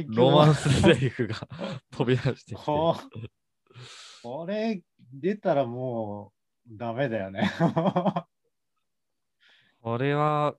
[0.08, 1.36] ロマンスセリフが
[1.92, 2.66] 飛び出してきて。
[2.66, 2.98] こ
[4.24, 6.33] これ出たらもう
[6.68, 7.50] ダメだよね。
[9.82, 10.56] これは、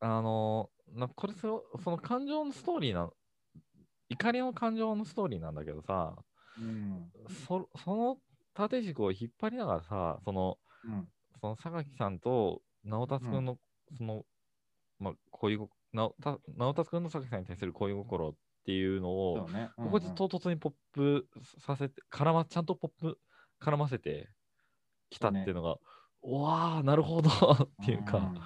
[0.00, 3.10] あの、なこれそその感情のストーリーな、
[4.08, 6.16] 怒りの感情のストーリーなんだけどさ、
[6.58, 7.12] うん。
[7.48, 8.16] そその
[8.54, 11.08] 縦軸を引っ張りながらさ、その、うん。
[11.40, 13.58] その榊さんと直達くんの、
[13.96, 14.24] その、
[14.98, 19.70] まあ、恋心、直た直達くんの榊さんに対する恋心っていうのを、そうね。
[19.76, 23.18] ここで唐突にポップさせて、絡ま、ちゃんとポップ
[23.60, 24.28] 絡ませて
[25.10, 25.76] きたっていうのが、
[26.22, 27.30] うわー、なるほど
[27.82, 28.40] っていうか、ん。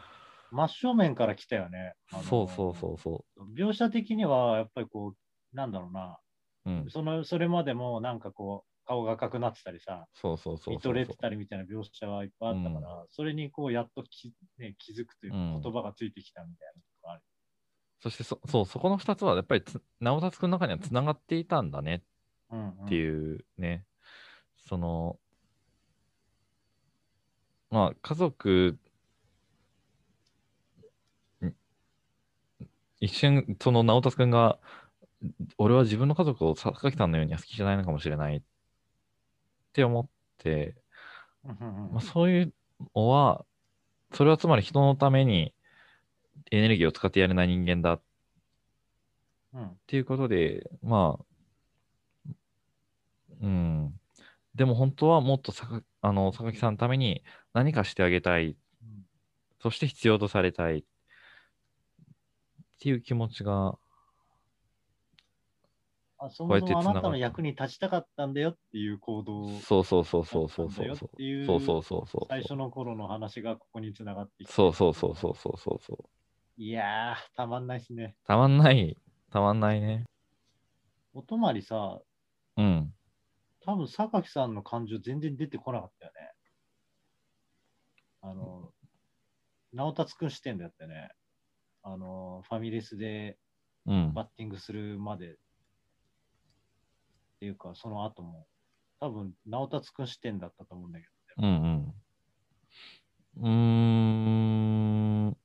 [0.51, 1.95] 真正面から来たよね。
[2.23, 3.25] そうそうそうそ
[3.57, 5.15] 描写的には、やっぱりこ
[5.53, 6.19] う、なんだろうな、
[6.67, 6.71] う。
[6.71, 6.91] うん。
[6.91, 17.23] そのそれまでもなんかこう、顔が赤くなってたりさ、そうそうそうそう見とれてたりみたいな描写はいっぱいあったから、それにこう、やっとき、ね、気づくという言葉がついてきたみたいなとこある。
[18.01, 22.05] そしてそ、そう、そこの2つはやっぱりつ直達くんの中にはつながっていたんだね
[22.51, 23.87] うん、っていうね、
[24.69, 25.19] その、
[27.75, 28.79] まあ、家族、
[31.43, 31.55] ん？
[33.01, 34.59] 一瞬、その直達くんが、
[35.59, 38.43] 俺は自分の家族を榊さんのようには好きじゃないのかもしれないっ
[39.73, 40.09] て思っ
[40.39, 40.77] て、
[41.91, 42.55] まあ、そういう
[42.95, 43.45] のは、
[44.13, 45.55] それはつまり人のために
[46.51, 48.03] エネルギーを使ってやれない人間だっ
[49.55, 51.25] うんていうことで、まあ、
[53.41, 54.01] うん。
[54.55, 58.57] でも本当はもっとさかあの榊さんのために何かしてあげたい。
[59.61, 60.79] そして必要とされたい。
[60.81, 60.83] っ
[62.75, 63.79] っていう気持ちが、
[66.19, 74.53] あそもそもあなたの役に立ちたかったんだよっていう行動をそうそうそうそうそうそうだったんだよっていうそうそうそうそう最初の頃の話がここにつながってきて。
[74.53, 78.17] そうそうそうそうそうそうそういやー、たまんないっすね。
[78.27, 78.99] たまんない
[79.31, 80.05] たまんないね
[81.15, 82.01] お泊まりさ、
[82.59, 82.93] うん
[83.65, 86.33] 多分榊さんの感情全然出てこなかったよね。
[88.21, 88.73] あの、
[89.73, 91.11] 直達くん視点だったよね。
[91.83, 93.39] あの、ファミレスで
[93.87, 95.35] うんバッティングするまで。
[95.35, 95.37] っ
[97.41, 98.47] ていうか、その後も。
[99.01, 101.47] 多分、直達くん視点だったと思うんだけど。
[101.47, 101.95] うんうん
[103.37, 103.49] うー
[105.31, 105.37] ん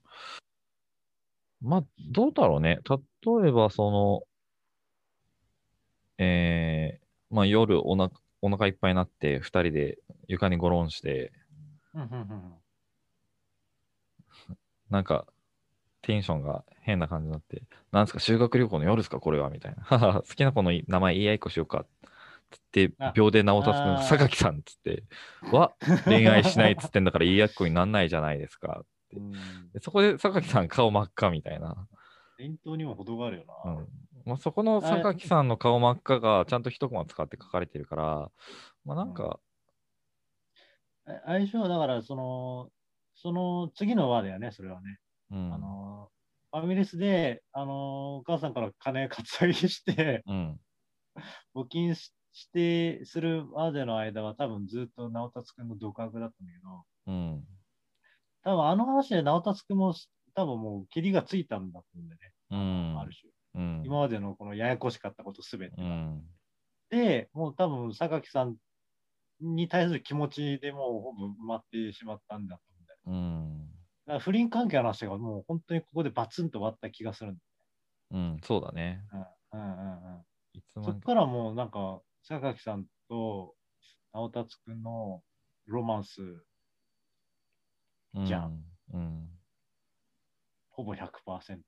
[1.61, 4.23] まあどうだろうね例えばその
[6.21, 8.09] えー、まあ夜おな
[8.41, 11.31] お腹いっぱいになって2人で床にゴロンして
[11.93, 12.53] うんうんうん
[14.89, 15.27] なんか、
[16.01, 17.61] テンションが変な感じになって、
[17.91, 20.21] なんですか、修学旅行の夜ですか、これはみたいな。
[20.21, 21.85] 好きな子の名前言い合いっこしようか。
[22.49, 25.03] つってあ、秒で直達くん、あー榊さんっつって、
[25.51, 25.73] は
[26.05, 28.83] 恋愛しないっつってんだから言い合いっこになんないじゃないですか。
[29.15, 29.31] うん。
[29.71, 31.87] でそこで榊さん顔真っ赤みたいな。
[32.39, 33.71] 伝統にも程があるよな。
[33.71, 33.87] うん
[34.29, 38.31] まあ、そこの榊さんの顔真っ赤がちゃんと一コマ使って書かれてるから、
[38.85, 39.39] まあなんか、
[41.07, 42.69] え相性はだから、その、
[43.15, 44.99] その次の輪だよね、それはね。
[45.31, 45.53] うん。
[45.53, 46.11] あの、
[46.51, 50.59] ファミレスで、あの、お母さんから金カツアゲして、うん。
[51.55, 57.43] 募金しして、するまでの間は多分ずっと直達くんの独白だったんだけど、うん。
[58.43, 59.95] 多分あの話で直達くんも
[60.35, 62.33] 多分もう切りがついたんだと思うんだよね。
[62.51, 62.55] う
[62.95, 62.99] ん。
[62.99, 63.31] ある種。
[63.55, 63.83] うん。
[63.85, 65.83] 今までのこのややこしかったことすべてが。
[65.83, 66.23] うん。
[66.89, 68.55] で、もう多分榊さん
[69.41, 72.99] に対する気持ちでもうほぼ埋まってしまったんだと思うんだよ。
[74.05, 77.41] から不倫関係の話がもう本当にここでバツンと終わった気がするんだ
[78.11, 78.41] うん。
[78.43, 79.03] そうだね。
[79.13, 79.27] よ。
[79.53, 80.23] うんうんうん
[80.83, 83.55] そっからもうなんか、榊さんと
[84.13, 85.21] 直達くんの
[85.65, 86.21] ロマンス、
[88.25, 88.99] じゃんうん。
[88.99, 89.29] うん。
[90.69, 91.61] ほぼ100%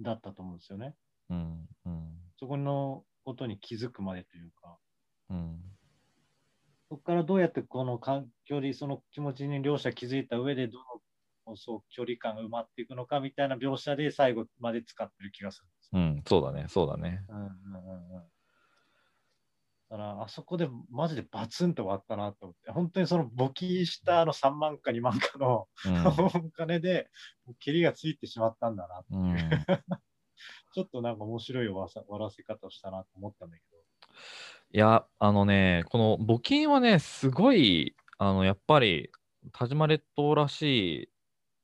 [0.00, 0.94] だったと思うんですよね。
[1.30, 1.68] うん。
[1.86, 2.18] うん。
[2.38, 4.78] そこのことに気づくまでというか、
[5.30, 5.60] うん。
[6.88, 10.78] そこからどうやってこの関距離、その気持ちに両者気づいた上で、ど
[11.46, 16.00] のそう距離感が埋まっていくのかみたいな描写で最後まで使ってる気がするんですよ。
[16.00, 16.22] うん。
[16.26, 16.66] そうだね。
[16.68, 17.24] そうだね。
[17.28, 18.35] うんうんうんうん。
[19.88, 27.08] だから、あそこでマジでバツンと終わったなと思って、本当にその募金したあの3万か2万かのお金で、
[27.60, 29.30] 蹴りがついてしまったんだなってうん。
[29.30, 29.36] うん。
[30.74, 33.76] ちょっとなんか面白い終わさ終わらせ方をしたなと思ったんだけど。
[34.72, 39.10] いや、あのね、この募金はね、すごい、あの、やっぱり、
[39.52, 41.10] 田島列島らしい、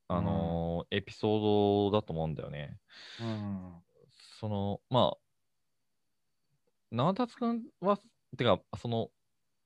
[0.09, 2.79] あのーエピソードだと思うんだよね。
[3.21, 3.83] うん。
[4.39, 5.19] その、まあ、
[6.91, 7.99] 永達くんは、
[8.37, 9.11] てか、その、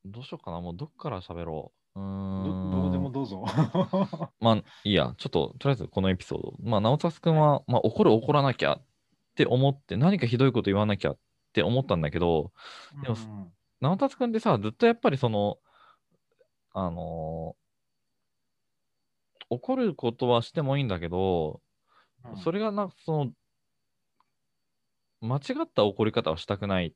[0.05, 2.00] どうしようかな、もうどっから喋ろう。
[2.00, 3.44] うーどんどうでもどうぞ。
[4.40, 6.55] まあ、いいや、ちょっと、とりあえずこのエピソード。
[6.61, 8.85] まあ、直達くんは、まあ、怒る、怒らなきゃっ
[9.35, 11.18] て思って、何かひどいこと言わなきゃっ
[11.52, 12.52] て思ったんだけど、
[13.02, 15.59] でもうん直達くんってさ、ずっとやっぱりその、
[16.72, 17.66] あのー
[19.48, 21.61] 怒ることはしてもいいんだけど、
[22.24, 23.33] うんそれがな、その、
[25.20, 26.92] 間違った怒り方をしたくないっ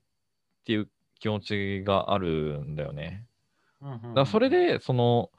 [0.65, 0.89] ていう
[1.21, 3.27] 気持ちがあるんだよね。
[4.15, 5.31] だそれで、その、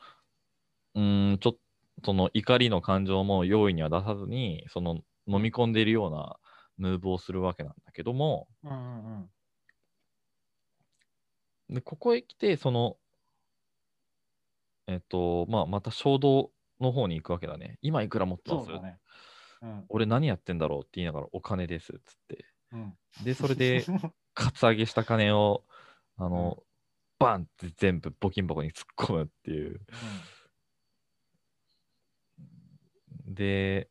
[0.95, 1.59] うーん、ちょっと、
[2.05, 6.37] その怒りの感情も容易には出さずに、その飲み込んでいるような
[6.79, 9.31] ムーブをするわけなんだけども、うんうんうん
[11.69, 12.99] でここへ来て、その、
[14.87, 17.79] えっと、まあ、また衝動の方に行くわけだね。
[17.83, 18.71] 今いくら持ってます？
[18.73, 18.99] ね。
[19.63, 22.45] うん俺何やってんだろうって言いながらお金ですっつって。
[22.73, 23.85] うんで、それで、
[24.35, 25.65] カツアゲした金を、
[26.17, 26.63] あの、
[27.19, 29.81] バンって全部募金箱に突っ込むっていう。
[33.27, 33.89] で、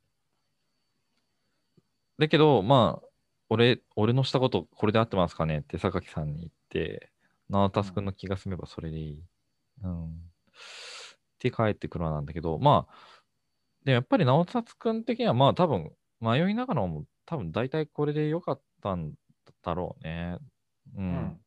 [2.20, 3.08] だけど、まあ、
[3.50, 7.12] 俺、俺のしたこと、これで合ってますかねって榊さんに言って、
[7.50, 9.24] 直達くんの気が済めばそれでいい。
[9.84, 10.06] うん。
[10.06, 10.10] っ
[11.40, 12.94] て帰ってくるわなんだけど、まあ、
[13.84, 19.14] でもやっぱり直達くん的には、まあ多分、迷いながらも、多分大体これでよかったん
[19.64, 20.38] だろうね。
[20.96, 21.00] う。
[21.00, 21.42] うんん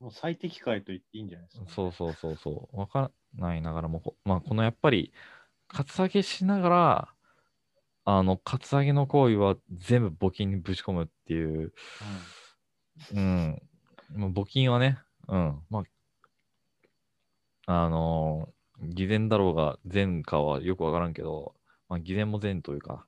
[0.00, 1.70] もう最適解と言っていいんじゃないですか。
[1.70, 2.78] そうそうそうそう。
[2.78, 5.12] わからないながらも、まあ、このやっぱり、
[5.68, 7.08] カツアゲしながら、
[8.04, 11.72] あの、カツアゲの行為は全部募金にぶち込むっていう、
[13.14, 13.62] うん。
[14.14, 15.62] もう募金はね、うん。
[15.70, 15.84] ま
[17.66, 21.54] あ、あのー偽善だろうが、善かはよくわからんけど、
[21.88, 23.06] まあ、偽善も善というか、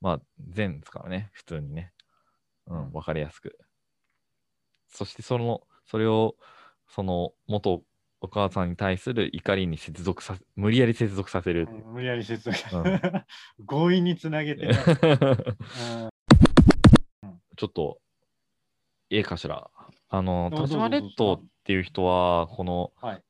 [0.00, 1.92] まあ、善ですからね、普通にね。
[2.66, 3.58] うん、わかりやすく。
[4.88, 5.60] そして、その、
[5.90, 6.36] それを、
[6.88, 7.82] その、元
[8.20, 11.68] お母さんに対する怒りに接続させ、無理やり接続させる。
[11.68, 13.00] うん無理やり説明、うん
[13.66, 14.74] 強引につなげてね。
[17.56, 18.00] ちょっと、
[19.10, 19.68] ええかしら。
[20.08, 23.22] あの、田島列島っていう人は、この、はい。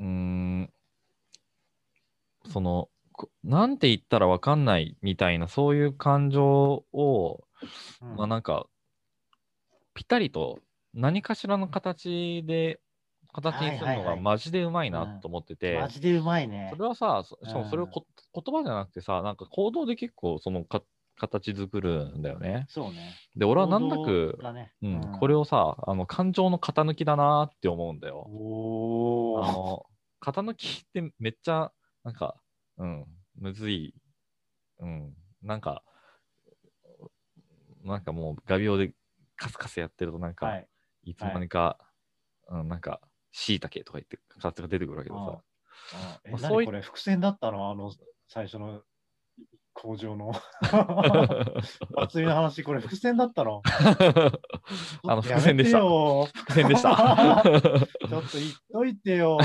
[0.00, 0.72] うーん、
[2.46, 7.44] その、こなんて言ったらわかんないみたいな、そういう感情を、
[8.00, 8.66] うんまあなんか、
[10.00, 10.60] ぴったりと
[10.94, 12.80] 何かしらの形で、
[13.34, 16.82] 形にするのがマジでうまいなと思ってて、マジでうまいねそ。
[16.82, 20.82] れはさ、そしかもそれをうんこ、言葉じゃなくてさ、なんか行動で結構そのか
[21.18, 22.64] 形作るんだよね。
[22.70, 23.14] そうね。
[23.36, 28.26] で、俺はなんな行く動、だねうん、これをさ、あの感情の型抜きだなって思うんだよ。
[28.26, 29.84] おーあの、
[30.18, 31.72] 型抜きってめっちゃ、
[32.04, 32.40] なんか、
[32.78, 33.04] うん、
[33.36, 33.94] むずい。
[34.78, 35.82] うん、なんか、
[37.84, 38.94] なんかもう画鋲で
[39.40, 40.68] カスカスやってると、なんか、、はい
[41.04, 41.14] い。
[41.14, 41.78] つの間にか、
[42.48, 43.00] うん、なんか、
[43.32, 45.42] しいたけとか言って形が出てくるわけど
[45.94, 47.70] あえまあそうこれ伏線だったの？
[47.70, 47.92] あの
[48.28, 48.82] 最初の
[49.72, 50.32] 工場の
[51.94, 53.62] 祭りの話、これ伏線だったの？
[55.06, 55.78] あの、 伏線でした。
[55.80, 57.42] 伏線でした。
[57.46, 59.38] ちょっと言っといてよ。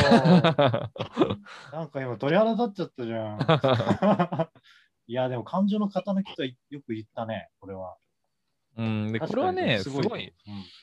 [1.71, 4.49] なんか今鳥肌立っちゃったじゃん。
[5.07, 7.95] いや、でも感情の型抜きとはよく言ったね、これは。
[8.77, 10.33] うん、で、これはね、すごい、うん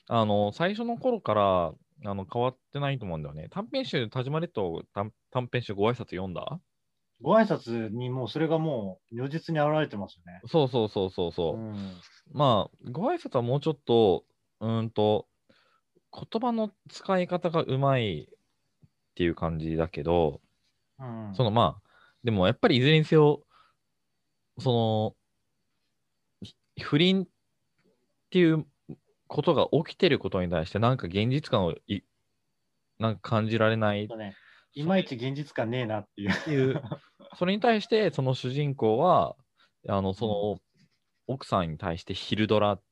[0.09, 1.75] あの、最初の頃から、
[2.05, 3.49] あの、変わってないと思うんだよね。
[3.51, 6.61] 短編集、田島列島短短編集ご挨拶読んだ？
[7.21, 10.41] ご挨拶にもうそれがもう如実に現れてますよね。
[10.47, 11.57] そうそうそうそうそう。
[11.57, 11.77] ん
[12.33, 14.25] まあ、ご挨拶はもうちょっと、
[14.61, 15.29] うーんと、
[16.13, 18.35] 言葉の使い方がうまいっ
[19.15, 20.41] ていう感じだけど、
[20.99, 21.89] うんそのまあ、
[22.25, 23.43] でもやっぱりいずれにせよ、
[24.59, 25.15] その、
[26.43, 27.27] ひ不倫
[28.33, 28.67] っていう
[29.29, 32.01] ことが起きてることに対して、なんか現実感をい
[32.99, 34.35] なんか感じられないね、
[34.73, 36.27] いまいち現実感ねえなってい
[36.73, 36.83] う。
[37.37, 39.37] それに対して、その主人公は、
[39.87, 40.61] あの、その、
[41.27, 42.83] 奥さんに対してヒルドラっ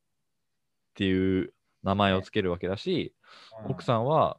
[0.94, 3.14] ていう名前をつけるわけだし、
[3.64, 4.36] 奥さんは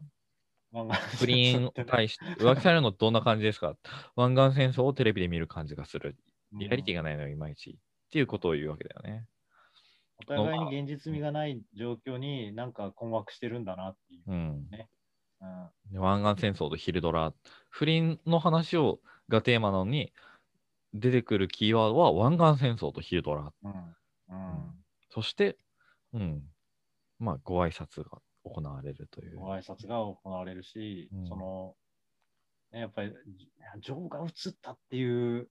[0.72, 0.88] ん
[1.18, 3.76] 不倫に対して、浮気されるのどんな感じですか？
[4.16, 6.16] 湾岸戦争をテレビで見る感じがする。
[6.54, 7.02] リアリティが。
[7.02, 7.72] がないのよ、いまいち。
[7.72, 7.74] っ
[8.12, 9.26] ていうことを言うわけだよね。
[10.22, 14.24] お互いに現実味がない状況になんか困惑してるんだなっていう。
[14.28, 14.36] うん。
[14.36, 14.68] うん
[15.92, 17.34] で湾岸戦争とヒルドラ。
[17.70, 20.14] 不倫の話をがテーマなのに、
[20.94, 23.52] 出てくるキーワードは湾岸戦争とヒルドラ。
[23.64, 25.58] うんうんそして、
[26.14, 26.44] うん。
[27.20, 29.38] まあ、ご挨拶が行われるという。
[29.38, 31.76] ご挨拶が行われるし、うんその、
[32.72, 33.14] ね、やっぱり
[33.80, 35.50] 情が移ったっていう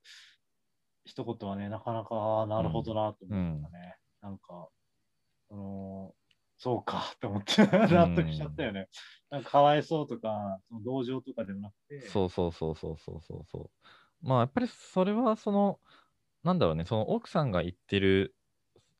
[1.05, 3.97] 一言はね、なかなかなるほどなと思ったね。
[4.23, 4.69] なんか、
[5.49, 6.15] その、
[6.57, 8.89] そうかって思って 納得しちゃったよね。
[9.31, 13.71] なんかかわいそうとか、その同情とかでもなくて、そうそうそうそうそうそうそ
[14.23, 14.27] う。
[14.27, 15.81] まあやっぱりそれはその、
[16.43, 18.35] なんだろうね、その奥さんが言ってる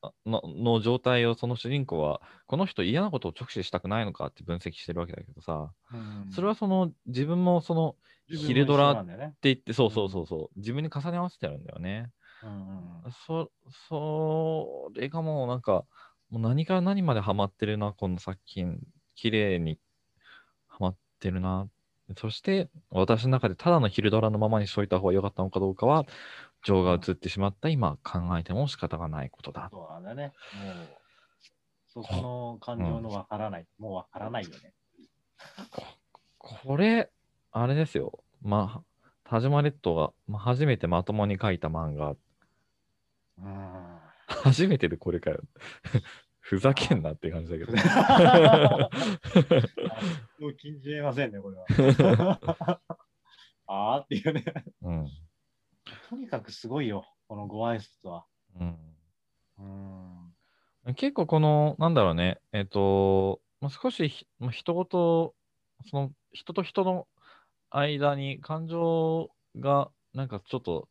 [0.03, 7.97] あのの状態をその主人公は、この人嫌なことを直視したくないのかって分析してるわけだけどさ、うんそれはその自分もその
[8.29, 8.93] 自分もヒルドラ。
[8.93, 12.11] って言って、そうそうそうそう、自分に重ね合わせてるんだよね。
[12.43, 13.51] うんうんそ、
[13.89, 15.85] それがもうなんか、
[16.31, 18.79] もう何から何までハマってるな、この作品。
[19.15, 19.79] 綺麗に
[20.67, 21.69] ハマってるな。
[22.17, 26.07] そして、私の中でただのヒルドラのままにしといた方が良かったのかどうかは、
[26.65, 29.69] 情が移ってしまった今考えても仕方がないことだ。
[29.71, 30.33] そうだね。
[30.55, 30.89] もう、
[31.87, 33.67] そこの感情のわからない。
[33.79, 34.73] もうわからないよね。
[36.39, 37.11] これ、
[37.53, 38.25] あれですよ。
[38.43, 42.17] まあ、田島列島が、まあ、初めてまともに書いた漫画。
[43.43, 43.99] うん。
[44.27, 45.41] 初めてでこれかよ。
[46.41, 47.73] ふざけんなって感じだけど。
[50.39, 51.67] もう禁じれませんね、これは。
[53.67, 54.45] あーっていうね。
[54.83, 55.09] うん。
[56.09, 58.27] とにかくすごいよ、このご挨拶は。
[58.59, 58.79] うん。
[60.87, 60.95] うん。
[60.95, 65.35] 結構この、なんだろうね、えっ、と、まあ、少しひ、まあ、人ごと、
[65.89, 67.07] その人と人の
[67.71, 70.89] 間に感情がなんかちょっと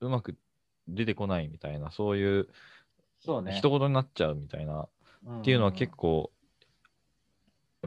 [0.00, 0.36] うまく
[0.88, 2.48] 出てこないみたいな、そういう
[3.20, 3.52] そうね。
[3.52, 6.30] 人事になっちゃうみたいな、っていうのは結構、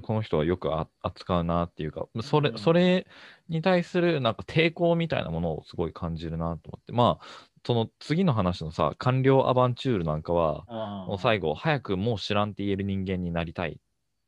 [0.01, 2.57] この人はよくあ扱うなっていうか、それうん。
[2.57, 3.07] それ
[3.47, 7.25] に対するなんか抵抗みたいなものをすごい感じるなと思って、まあ、
[7.65, 13.79] その次の話のさ、官僚アバンチュールなんかは、構もう最後、早くもう知らんって言える人間になりたいって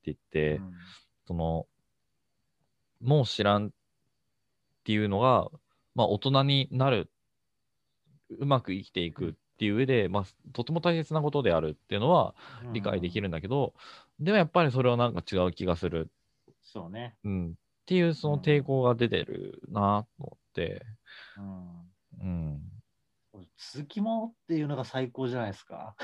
[0.05, 0.61] 言って、
[1.25, 1.67] その、
[3.01, 3.75] もう知らんって
[4.79, 5.49] っていうのが、
[5.95, 7.11] まあ、大人になる、
[8.29, 10.23] うまく生きていくっていう上で、まあ、
[10.53, 12.35] とても大切なことであるっていうのは
[12.73, 13.23] 理解できる。
[13.23, 13.73] るんだけど、
[14.19, 16.11] でもやっぱりそれはなんか違う気がする、
[16.61, 17.15] そうね。
[17.23, 17.53] うん、っ
[17.85, 20.85] ていうその抵抗が出てるなと思って、
[21.37, 21.91] うん。
[22.19, 22.61] うん、
[23.57, 25.95] 続きものっていうのが最高じゃないですか。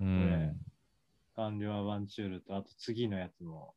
[0.00, 0.56] うん ね
[1.34, 3.74] 完了アバンチュールと、あと次のやつも。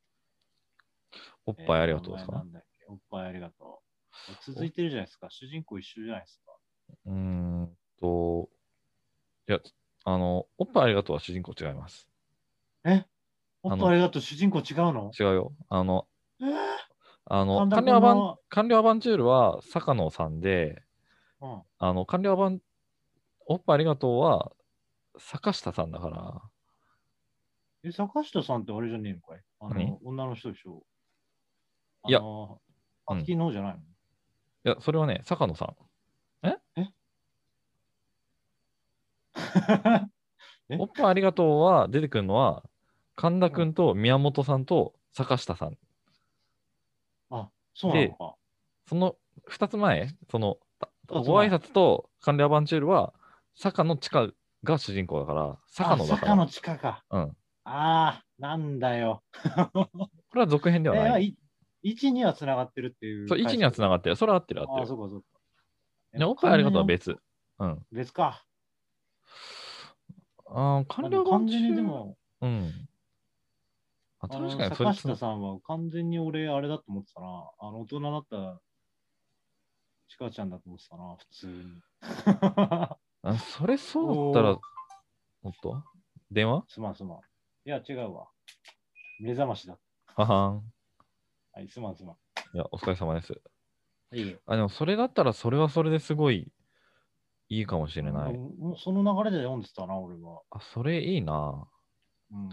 [1.45, 2.43] おっぱいありがとうですか？
[2.87, 3.90] おっぱいありがとう。
[4.45, 5.29] 続いてるじゃないですか。
[5.29, 6.55] 主人公一緒じゃないですか。
[7.05, 8.49] うーんと、
[9.47, 9.59] いや、
[10.05, 12.09] あの、おっぱいありがとうは主人公違います。
[12.83, 13.05] え？
[13.63, 15.11] おっぱいありがとう主人公違うの？
[15.19, 15.53] 違うよ。
[15.69, 16.07] あの、
[16.41, 16.45] え？
[16.45, 16.49] ー
[17.25, 20.83] あの、神田完了アバン君の完了アバンチュールは坂野さんで、
[21.41, 21.63] うん。
[21.79, 22.59] あの、完了アバン、
[23.47, 24.51] おっぱいありがとうは
[25.19, 26.41] 坂下さんだから、
[27.83, 29.41] え、坂下さんってあれじゃねえのかい？
[29.59, 29.85] あ何？
[29.87, 30.83] の、女の人でしょ？
[32.07, 32.19] いや。
[32.19, 32.61] あの、
[33.25, 33.79] きの方じゃないの、
[34.63, 35.75] いや、それはね、坂野さん。
[36.77, 36.87] え？
[40.77, 42.63] おっぱいありがとうは出てくるのは、
[43.15, 45.77] 神田くんと宮本さんと坂下さん。
[47.29, 48.35] あ、そうなのか。
[48.87, 49.15] その
[49.49, 50.57] 2つ前、その、
[51.07, 53.13] ご挨拶と完了アバンチュールは、
[53.55, 54.29] 坂野千佳
[54.63, 56.27] が主人公だから、坂野だから。
[56.31, 57.03] あ坂野地下か。
[57.09, 57.35] うん。
[57.63, 59.23] ああ、なんだよ。
[59.73, 59.89] こ
[60.35, 61.35] れは続編ではない。
[61.83, 63.27] え、い1にはつながってるっていう。
[63.27, 64.15] そう、1にはつながってる。
[64.15, 64.87] それは合ってる合ああ、ってる。
[64.87, 65.27] そうかそうか。
[66.13, 67.11] でおっぱいありがとうは別。
[67.11, 67.21] 別。
[67.59, 67.85] うん。
[67.91, 68.45] 別か。
[70.47, 71.47] あー完了完。
[71.47, 72.87] 全にでも、うん。
[74.19, 77.49] あ確かにそれ坂下さんは完全に俺、あれだと思ってたな。
[77.59, 78.61] あの、大人だった
[80.09, 81.81] ちかちゃんだと思ってたな、普通に。
[83.23, 84.03] あそれそ
[84.33, 84.57] うだったら
[85.43, 85.83] おっと？
[86.31, 86.65] 電話？
[86.67, 87.19] すまんすまん。
[87.65, 88.27] いや、違うわ。
[89.19, 89.77] 目覚ましだ。
[90.15, 90.73] ははん。
[91.53, 92.15] はい、すまんすまん。
[92.53, 93.33] いや、お疲れ様です。
[94.13, 94.39] いいよ。
[94.47, 96.51] あ、でもそれだったら、それはそれですごい
[97.49, 98.33] いいかもしれない。
[98.33, 100.41] もうその流れで読んでたな、俺は。
[100.51, 101.67] あ、それいいな。
[102.31, 102.49] うん。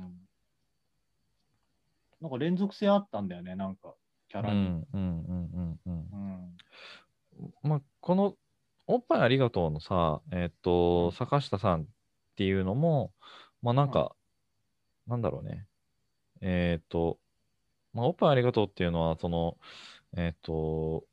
[2.21, 3.95] なんか連続性あったんだよね、なんか、
[4.29, 4.59] キャうん、ラに。
[4.59, 6.09] うん、うん、うん、うん。
[6.13, 6.59] うん。
[7.63, 8.35] まあ、この、
[8.89, 11.87] おっぱいありがとうのさ、えーっと、うん坂下さんっ
[12.37, 13.13] ていうのも、
[13.63, 14.17] まあなんか、
[15.07, 15.67] なんだろうね。
[16.41, 17.19] えーっと、
[17.99, 19.59] まあ、おっぱいありがとうっていうのは、その、
[20.17, 21.05] えーっと、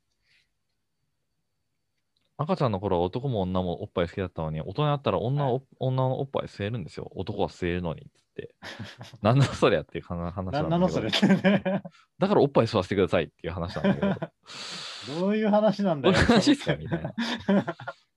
[2.38, 7.12] 赤ちゃんの頃は男も女もおっぱい好きだったのに、大人になったら女はお、女のおっぱい吸えるんですよ。
[7.16, 8.54] 男は吸えるのにっつって。
[9.24, 10.70] なんだそりゃっていう話なんだけど。
[10.70, 11.64] なんそれってね。
[12.20, 14.32] だからおっぱい吸わせてくださいっていう話なんだけど。
[15.22, 16.14] どういう話なんだよ。
[16.14, 17.10] どういう話っすかみたいな。
[17.10, 17.14] い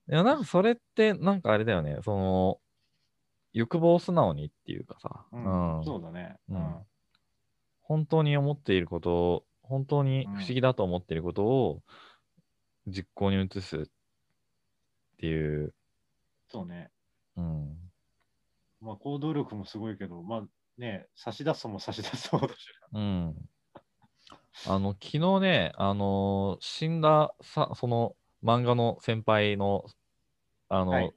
[0.09, 1.99] や、なんかそれって、なんかあれだよね。
[2.03, 2.61] その、
[3.53, 6.37] 欲望を素直にっていうかさ、うんうんそうだね。
[6.49, 6.88] ううんん。
[7.89, 11.83] 本当に思っていることを、本当にうん不思議だと思っていることを
[12.87, 13.85] 実行に移すっ
[15.19, 15.75] ていう、
[16.49, 16.91] そうね。
[17.37, 17.77] うん、
[18.81, 20.45] まあ、行動力もすごいけど、まあ
[20.79, 22.55] ね、差し出すも差し出そうだし。
[22.93, 23.37] うん。
[24.67, 29.85] あの、昨日ね、あのー死んださ、その漫画の先輩の、
[30.69, 31.13] あの、はい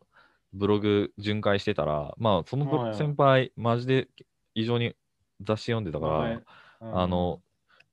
[0.53, 4.09] ブログ巡回してたら、まあ、その先輩、マジで
[4.53, 4.95] 異常に
[5.39, 6.41] 雑誌読んでたから、
[6.82, 7.41] はいあの、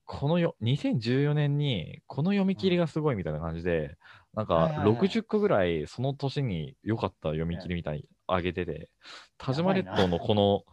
[0.07, 3.97] このよ2014年にこの読み切りがすごいみたいな感じで、
[4.35, 4.97] なんかはいはいはい。
[4.97, 8.89] 60個ぐらいその年に良かった読み切りみたいに上げてて、
[9.37, 10.65] 田島列島のこの、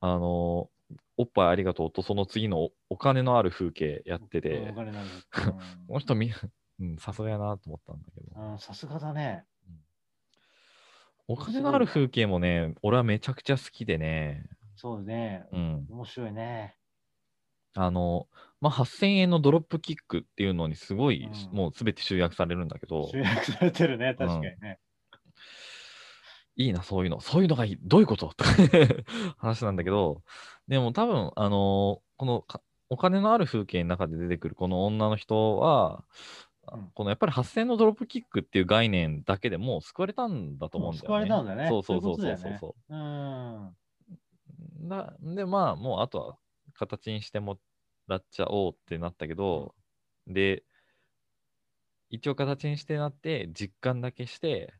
[0.00, 0.70] あの、
[1.18, 4.42] おっぱいありがとうとその次のおお金のある風景やってうん。
[4.42, 4.72] て
[5.86, 6.32] この人み、
[6.80, 9.44] うん、さすがやなと思ったんだけど、さすがだね。
[11.28, 14.44] お金のある風景もね、俺はめちゃくちゃ好きでね、
[14.76, 15.46] そうね。
[15.52, 16.76] うん、面白いね。
[17.74, 18.28] あの、
[18.60, 24.78] まあ、8000円のドロップキックっていうのにすごい、うんもうすべて集約されるんだけど、集約されてるね、確かにね。
[26.56, 27.20] いいな、そういうの。
[27.20, 27.78] そういうのがいい。
[27.80, 28.32] どういうこと？
[29.38, 30.22] 話なんだけど、
[30.68, 32.60] でも多分、あのこのか
[32.90, 36.04] お金のある風景の中で出てくるこの女の人は、
[36.70, 41.06] うんこのやっぱり8000のドロップキックっていう概念だけでもう救われたんだと思うんだよね。
[41.06, 43.76] 救われたんだねそうそうそうそうそうそううん。
[44.88, 46.36] だで、まあ、もうあとは
[46.86, 47.58] 形にしても
[48.08, 49.74] らっちゃおうってなったけど、
[50.26, 50.64] で、
[52.10, 54.74] 一応形にしてなって、実感だけして、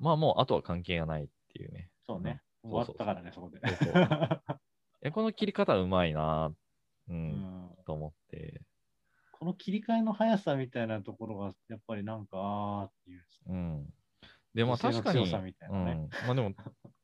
[0.00, 1.90] まあもうあとは関係がないっていうね。
[2.06, 2.40] そうね。
[2.64, 3.60] うん終わったからね、そこで。
[5.02, 6.50] えこの切り方うまいな、
[7.08, 8.62] うん、うんと思って。
[9.32, 13.26] この切り替えの速さみたいなところが、やっぱりなんか、あーっていう。
[13.48, 13.94] うん。
[14.54, 15.30] で、まあ確かに。
[15.30, 16.54] まあでも、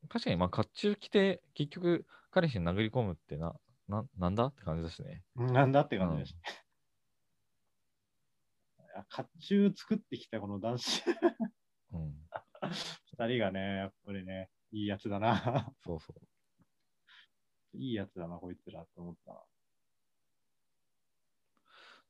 [0.08, 3.54] 確かに、まあ、甲冑着て、結局、彼氏に殴り込むってな、
[3.90, 5.22] ななんだって感じだしね。
[5.34, 6.36] なんだって感じだし。
[9.16, 11.02] 甲冑作ってきたこの男子
[11.92, 12.14] うん。
[13.18, 15.72] 二人がね、やっぱりね、いいやつだな。
[15.84, 17.78] そうそう。
[17.78, 19.40] いいやつだな、こいつらと思ったな。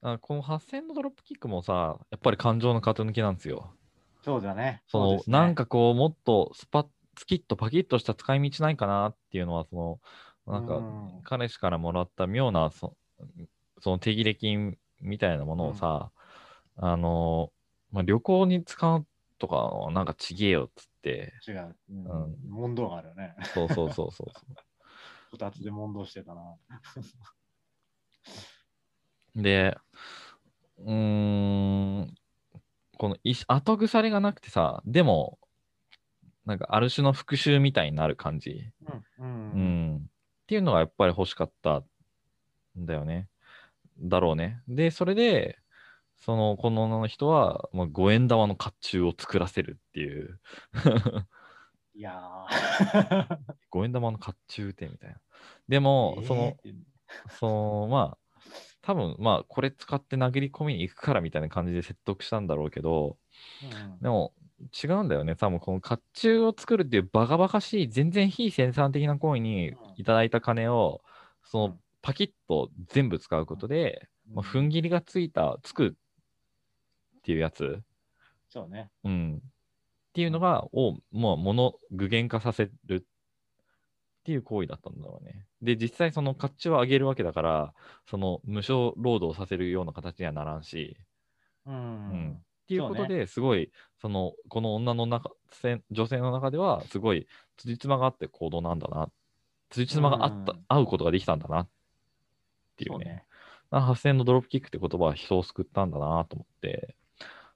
[0.03, 3.75] あこの8000のドロップキックもさ、やっぱり感情の型抜きなんですよ。
[4.23, 4.83] そうだね。
[4.87, 6.87] その、ねなん、かこう、もっとスパッ、
[7.19, 10.01] スキッとパキッとした使い道ないかなっていうのは、その、
[10.51, 12.97] なんか、うん彼氏からもらった妙なそ、
[13.81, 16.11] その手切れ金みたいなものをさ、
[16.77, 17.53] あの、
[17.93, 19.07] まあ、旅行に使う
[19.39, 21.77] とかの、なんかちげえよっつって、違う。
[21.91, 23.37] うんうん問答があるよね。
[23.55, 24.57] そうそうそうそうそう。
[25.33, 26.57] 二つで問答してたな。
[29.37, 29.77] で、
[30.79, 32.15] うーん、
[32.99, 35.39] このい後腐れがなくてさ、でも、
[36.45, 38.73] なんかある種の復讐みたいになる感じ。
[38.83, 38.97] うん。
[38.97, 39.05] う。
[39.19, 40.11] うんん。
[40.51, 41.85] っていうのがやっぱり欲しかったん
[42.85, 43.29] だよね。
[44.01, 44.63] だろうね。
[44.67, 45.61] で、それで、
[46.17, 50.41] その、この女の人は、まあ、五円玉の甲冑を作らせるっていう。
[51.95, 53.39] いやー。
[53.71, 55.21] 五円玉の甲冑ってみたいな。
[55.69, 56.75] でも、その、えー
[57.39, 58.19] その、まあ、
[58.83, 63.19] 多分、まあ、これ使って殴り込みに行くからみたいな感じで説得したんだろうけど、
[63.63, 63.67] う
[63.99, 64.33] んでも、
[64.83, 65.37] 違うんだよね。
[65.37, 71.03] 多分、この甲冑を作るっていうバカバカしい、全然非生産的な行為にいただいた金を、
[71.43, 75.97] その、パキッと全部使うことで、まあ、踏ん切りがついた、つく
[77.19, 77.83] っていうやつ、
[78.49, 78.91] そうね。
[79.05, 79.37] うん。
[79.37, 83.03] っていうのが、を、もう、もの、具現化させるっ
[84.25, 85.47] ていう行為だったんだろうね。
[85.63, 87.75] で、実際、その甲冑を上げるわけだから、
[88.07, 90.97] その、無償労働させるような形にはならんし、
[91.67, 92.33] ううんん。
[92.33, 97.27] っていうことで、すごい、その、この女の中、せ女性の中では、すごい、
[97.57, 99.11] 辻褄があって行動なんだな。
[99.71, 101.69] 辻褄があった、うん合うことができたんだなっ
[102.77, 103.05] ていうね。
[103.05, 103.25] そうね。
[103.71, 106.97] あ8000のドロップキックって言葉は人を救ったんだなと思って。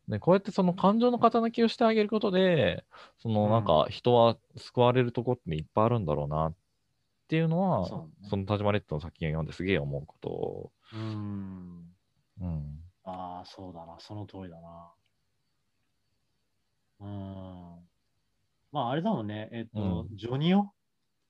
[0.08, 2.84] で、こうやってその感情の型抜きをしてあげることで、
[3.18, 6.54] そのなんか人は救われるとこっていっぱいあるんだろうなっ
[7.28, 7.86] ていうのは、
[8.22, 10.72] そねの田島レッドの作品を読んですげえ思うこと。
[10.92, 11.96] うん。
[12.40, 12.80] うん。
[13.04, 13.96] ああ、そうだな。
[13.98, 14.92] その通りだな。
[17.00, 17.08] うん。
[18.72, 19.48] まあ、あれだもんね。
[19.52, 20.70] えっ、と、うんジョニオ？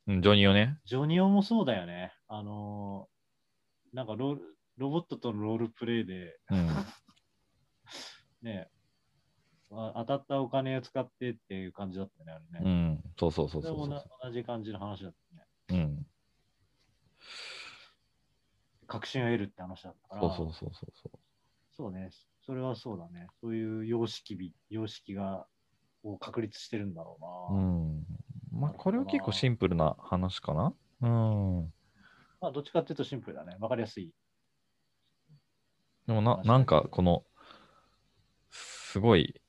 [0.07, 0.79] うん、ジョニーをね。
[0.85, 2.13] ジョニオもそうだよね。
[2.29, 3.15] あのー
[3.95, 4.41] なんかロール
[4.77, 6.69] ロボットとのロールプレイで、うん。
[8.43, 8.69] ね、
[9.71, 12.61] あ当たったお金を使ってっていう感じだったよね、あれね。
[12.65, 13.15] うん。
[13.17, 15.47] そうそうそうそれもなそうそ同じ感じの話だったね。
[15.69, 15.75] う。
[15.75, 16.07] うん。
[18.89, 20.21] 確信を得るって話だったから。
[20.23, 21.19] そうそうそうそうそう。
[21.71, 22.11] そうね。
[22.43, 23.29] それはそうだね。
[23.41, 25.47] そういう様式美、様式が、
[26.05, 27.19] を確立してるんだろ
[27.51, 27.63] ううな。
[27.63, 28.07] ん。
[28.53, 30.73] まあ、これは結構シンプルな話かな？
[31.01, 31.73] うん。
[32.41, 33.57] まあ、どっちかっていうとシンプルだね。
[33.59, 34.13] わかりやすい。
[36.07, 37.25] でもな、なんかこの、
[38.51, 39.41] すごい、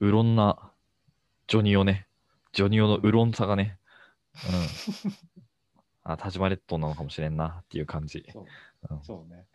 [0.00, 0.72] うろんな、
[1.46, 2.08] ジョニオね。
[2.52, 3.78] ジョニオのうろんさがね。
[4.34, 4.52] うん。
[6.04, 8.26] あ、田島列島なのかもしれんなっていう感じ。
[8.32, 8.46] そう
[8.90, 9.46] うんそうね。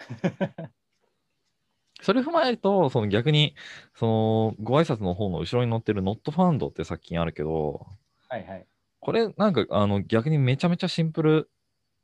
[2.01, 3.55] それ踏まえると、その逆に、
[3.95, 7.87] その、ご挨拶の方の後ろに載ってる Not Found って作品あるけど、
[8.29, 8.65] はいはい。
[8.99, 11.49] これなんかあの逆にめちゃめちゃシンプル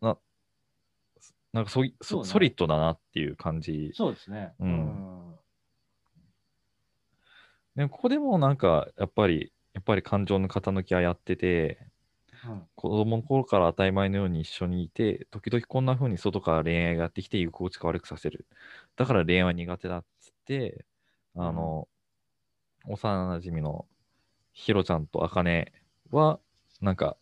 [0.02, 0.18] な、
[1.52, 3.92] なんかそいそうねそソリッドだなっていう感じ。
[3.94, 4.54] そうですね。
[4.60, 4.72] うんう
[5.10, 5.14] ん
[7.76, 11.93] でここでもなんかやっぱり、やっぱり感情の傾きはやってて、うん
[12.76, 18.48] 子供の頃から当たり前のように一緒にいて、時々こんな風に外から恋愛がやってきて、居心地が悪くさせる。
[18.96, 20.86] だから恋愛は苦手だっつって、
[21.36, 21.88] あの、
[22.86, 23.86] 幼馴染の
[24.52, 25.72] ヒロちゃんとアカネ
[26.12, 26.40] は、
[26.82, 27.18] なんか、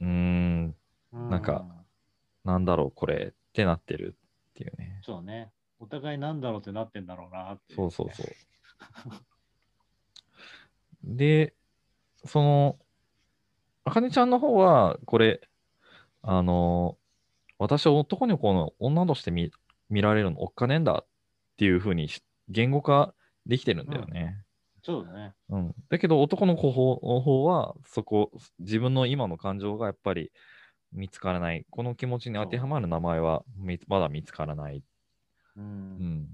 [0.00, 0.76] うーん、
[1.12, 1.64] なんか
[2.44, 4.16] なんだろう、これってなってる
[4.50, 5.00] っていうね。
[5.02, 5.52] そうね。
[5.78, 8.26] お互いなんだろうってなってんだろうなっていそうそうそう。
[11.04, 11.54] で、
[12.24, 12.78] その、
[13.84, 15.40] あかねちゃんの方は、これ、
[16.22, 16.98] あの、
[17.58, 19.50] 私は男の子の女として見
[19.88, 21.06] 見られるのおっかねえんだっ
[21.56, 23.14] ていうふうにし言語化
[23.46, 24.44] できてるんだよね。
[24.82, 25.34] そうだね。
[25.50, 25.74] うん。
[25.90, 26.68] だけど男の子
[27.02, 30.32] の方は、そこ、自分の今の感情がやっぱり
[30.92, 31.66] 見つからない。
[31.70, 34.82] この気持ちに当てはまる名前はみまだ見つからない。
[35.56, 35.60] う。
[35.60, 36.28] うんん。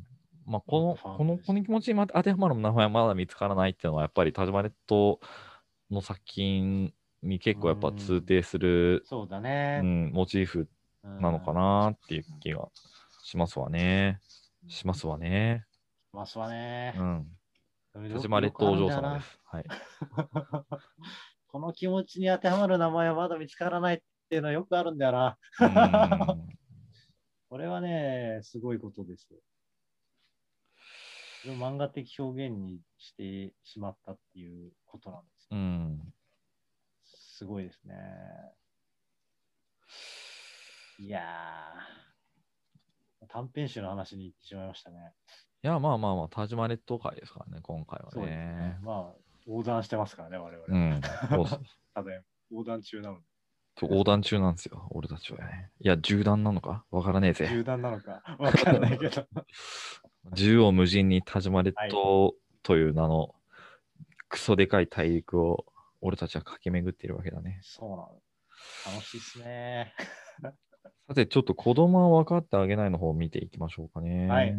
[0.47, 5.18] まあ、この、この、この気持ちにま当てはまる名前はまだ見つからないっていうのは、やっぱり田島列島
[5.90, 6.92] の作品
[7.22, 9.80] に結構やっぱ通底する、そうだうね。
[9.80, 10.68] ん、モチーフ
[11.04, 12.68] うんなのかなっていう気が
[13.22, 14.20] しますわね。
[14.68, 15.64] しますわね。
[16.10, 17.02] しますわねう。
[17.02, 17.26] ん。
[18.12, 19.40] 田島列島お嬢様です。
[19.44, 19.64] はい。
[21.48, 23.98] この気持ちに当てはまる名前はまだ見つからないっ
[24.28, 25.38] ていうのはよくあるんだよな。
[25.60, 26.56] うん
[27.48, 29.28] これはね、すごいことです
[31.54, 35.56] 漫画的表現にしてしまったっていうことなんですね。
[35.56, 36.12] うん。
[37.37, 37.95] すごいですね。
[40.99, 45.12] いやー、短編集の話に行ってしまいましたね。
[45.62, 48.78] いや、まあまあまあ、田島列島会ですからね、今回はそうですねね。。
[48.82, 50.64] まあ、横断してますからね、我々。
[50.66, 51.01] うん。
[51.03, 51.09] た
[52.03, 52.11] だ
[52.51, 53.18] 横断中なの
[53.82, 55.70] 横断中なんですよ、俺たちはね。
[55.80, 56.87] いや、銃弾なのか？
[56.91, 57.49] わからねえぜ。
[57.51, 58.22] 銃弾なのか？
[58.39, 59.28] わかんないけど。
[60.32, 63.34] 縦横無尽に田島列島という名の
[64.30, 65.66] クソでかい大陸を
[66.07, 67.59] 俺たちは駆け巡っているわけだね。
[67.62, 68.22] そうなの。
[68.86, 69.92] 楽しいっすね。
[71.09, 74.26] さて、ちょっと子供は分かってあげないの方を見ていきましょうかね。
[74.28, 74.54] はい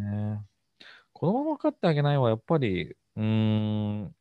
[1.14, 4.14] 子供は分かってあげないはやっぱり、うーん、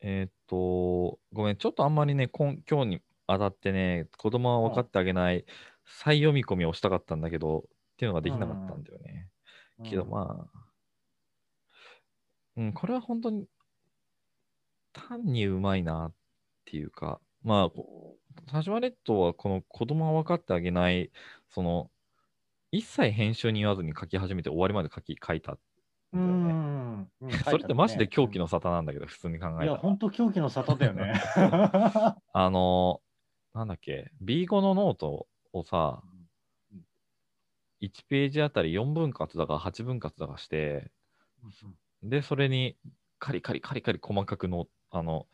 [0.00, 5.44] えーっと、ごめん、ちょっとあんまりね、今今日にあたってね、子供は分かってあげない
[5.84, 7.62] 再読み込みをしたかったんだけど、っ
[7.96, 9.30] ていうのができなかったんだよね。
[9.82, 10.68] けどまあ、
[12.56, 13.46] うん、これは本当に
[14.92, 16.14] 単にうまいなっ
[16.64, 18.16] ていうか、まあ、こ
[18.46, 21.10] 田島列島はこの子供は分かってあげない、
[21.48, 21.90] その、
[22.70, 25.58] 一切編集に言わずに書き始めて終わりまで書き書いた
[26.12, 26.18] う。
[26.18, 27.08] ん。
[27.20, 29.78] うん それってマジで狂気の沙汰なんだけど、普通に考えたいや、ら。
[29.78, 31.12] 本当狂気の沙汰だよね。
[32.32, 33.00] あの、
[33.54, 36.02] なんだっけ、B5 のノートをさ、
[37.80, 40.90] 1ページあたり4分割だか8分割だかして、
[42.02, 42.76] で、それに
[43.18, 45.26] カリカリカリカリ細かくの、あの、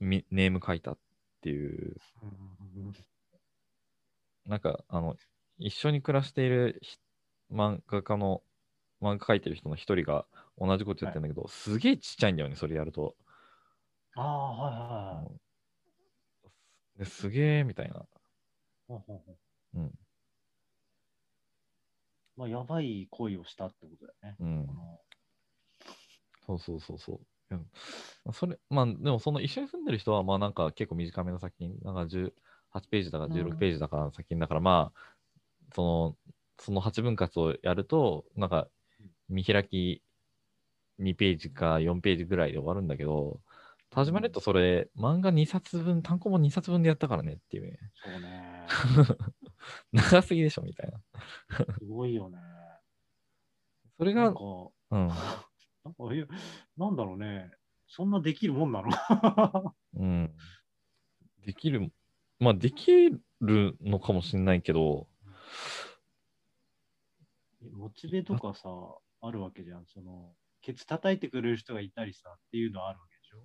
[0.00, 0.98] ネーム書いたっ
[1.40, 1.96] ていう、
[4.46, 5.16] なんか、あの、
[5.58, 6.98] 一緒に暮らしているひ
[7.52, 8.42] 漫画家の、
[9.00, 10.26] 漫画描いてる人の一人が
[10.58, 13.14] 同じことやってるんだけど、すげえちっちゃいんだよね、それやると。
[14.16, 15.40] ああ、はいはいはい
[16.98, 18.04] ですげえみたいな。
[18.88, 19.22] ほうほ
[19.74, 19.92] うん。
[22.36, 24.36] まあ、やばい行為をしたってことだよね。
[24.40, 24.66] うん
[26.46, 27.20] そうそうそうそう。
[27.50, 27.66] うん
[28.32, 32.30] それ、まあ、でもその一緒に住んでる人は、まあなんか結構短めの作品、なんか18
[32.90, 35.00] ページだかうん16ページだかの作品だから、まあ、
[35.74, 36.16] その、
[36.60, 38.68] その8分割をやると、なんか
[39.28, 40.02] 見開き
[40.98, 43.40] 2ページか4ページぐらいで終わるんだけど、
[43.90, 47.78] 田島ネットそれ、漫画2冊分、単行本2冊分でやったからねっていうね。
[48.04, 48.66] そうね。
[49.92, 51.00] 長すぎでしょみたいな。
[51.78, 52.38] すごいよね。
[53.96, 54.40] それがなんか、、
[54.90, 55.10] うん。
[55.98, 56.26] なんかいや
[56.76, 57.50] なんだろうね。
[57.86, 58.90] そんなできるもんなの？
[59.96, 60.34] うん。
[61.44, 61.90] できる、
[62.38, 63.10] まあでき
[63.40, 65.08] るのかもしれないけど、
[67.72, 68.68] モチベとかさ、
[69.22, 69.86] あるわけじゃん。
[69.86, 73.38] その、ケツ叩いてくれる人がいたりさ、っていうのはあるわけでしょ？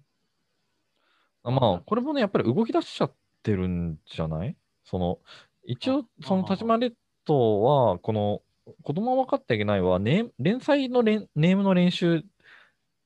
[1.43, 4.57] あまあ、これもね、やっぱり動き出しちゃってるんじゃない？
[4.83, 5.19] その、
[5.65, 8.41] 一応、そのあ田島列島は、この、
[8.83, 12.23] 子供は分かってあげないは、ね、連載の連ネームの練習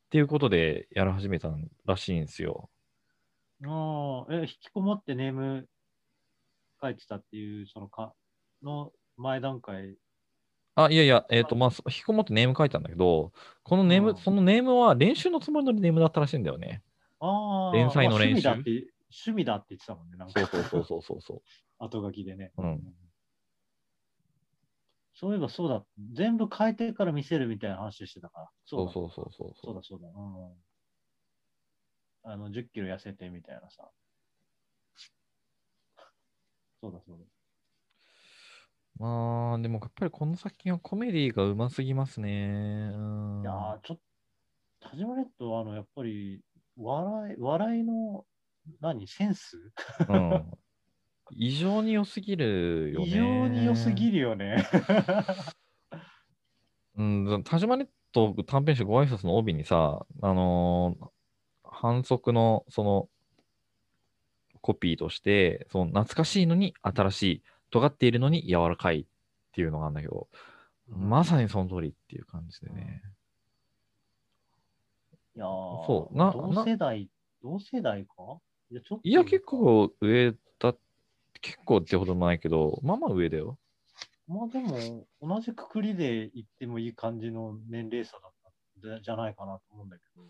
[0.08, 1.50] っていうことでやり始めた
[1.86, 2.70] らしいんですよ。
[3.66, 5.68] ああ、え、引きこもってネーム
[6.82, 8.14] 書いてたっていう、そのか、
[8.64, 9.98] の前段階？
[10.76, 13.34] あ、いやいや、えっ、と、まあ、そ引きこもってネーム書いたんだけど、
[13.64, 16.84] このネーム、うんそのネームは練習のつもりのネームだったらしいんだよね。
[17.20, 20.40] ああ、連載の練習まあ趣味だって、趣味だって言ってたもんね、なんか。
[20.40, 21.42] そうそうそうそうそう。
[21.84, 22.54] 後書きでね。
[22.58, 22.82] うん
[25.20, 25.84] そういえばそうだ。
[26.14, 28.46] 全部変えてから見せるみたいな話してたから。
[28.46, 30.08] だそうそうそうそうそうだそうだ。
[30.10, 30.14] うん。
[32.32, 33.90] あの、10キロ痩せてみたいなさ。
[36.84, 37.24] そうだそうだ。
[39.00, 42.92] まあ、でもやっぱりこの作品はコメディがうますぎますね。
[42.94, 44.00] うんいやー、ちょっ
[44.82, 46.44] と、田島レッドは、あの、やっぱり、
[46.76, 48.28] 笑い、笑いの、
[48.82, 49.58] 何、センス？
[50.10, 50.52] うん。
[51.32, 53.08] 異常に良すぎるよね。
[53.08, 54.68] 異常に良すぎるよね。
[56.98, 61.08] うん、田島ネット短編集ご挨拶の帯にさ、あのー
[61.80, 63.08] 反則のその
[64.62, 69.06] コピーとして、その懐かしいのに新しい、尖っているのに柔らかいっ
[69.52, 70.28] ていうのがあるんだけど、
[70.88, 73.04] まさにその通りっていう感じでね。
[75.36, 75.50] いやー
[75.86, 77.10] そうな同世代、
[77.44, 78.40] 同世代か？
[78.72, 79.42] いや、ちょっといや、結。
[79.42, 80.38] 構上だ、
[81.42, 83.60] 結構ってほどもないけど、まあまあ上だよ。
[84.28, 88.32] まあでも、同じくくりで言ってもいい感じの年齢差だっ
[88.82, 90.24] たんじゃないかなと思うんだけど。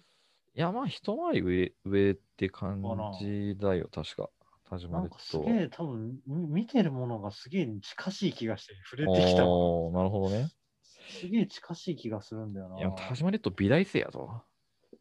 [0.53, 2.81] いや、まあ一回り上、上って感
[3.19, 4.29] じだよ、確か。
[4.69, 9.49] 田島なんすげえ、多分み見てるものがすげえ近しい気がして、触れてきたわ。
[9.49, 10.51] おーなるほどね。
[10.83, 12.77] すげえ近しい気がするんだよな。
[12.79, 14.43] いや、田島列島美大生やぞ。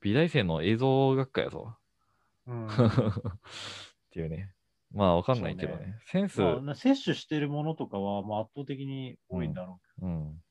[0.00, 1.76] 美大生の映像学科やぞ。
[2.46, 3.38] うん っ
[4.10, 4.55] ていうね。
[4.96, 5.98] まあわかんないけどね。
[6.06, 10.42] センス、まあな摂取してるものとかは、まあ、圧倒的に多いんだろうけうん。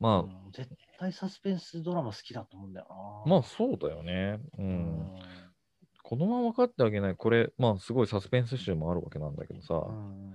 [0.00, 0.68] まあ、うん絶
[0.98, 2.86] 対サスペンスドラマ好きだと思うんだよ
[3.26, 3.30] な。
[3.30, 4.40] まあそうだよね。
[4.58, 4.62] う。
[4.62, 5.14] うん
[6.02, 7.16] 子供は分かってあげない。
[7.16, 9.74] これ、まあすごいサスペンス集もあるわけなんだけどさ。
[9.74, 10.34] ん。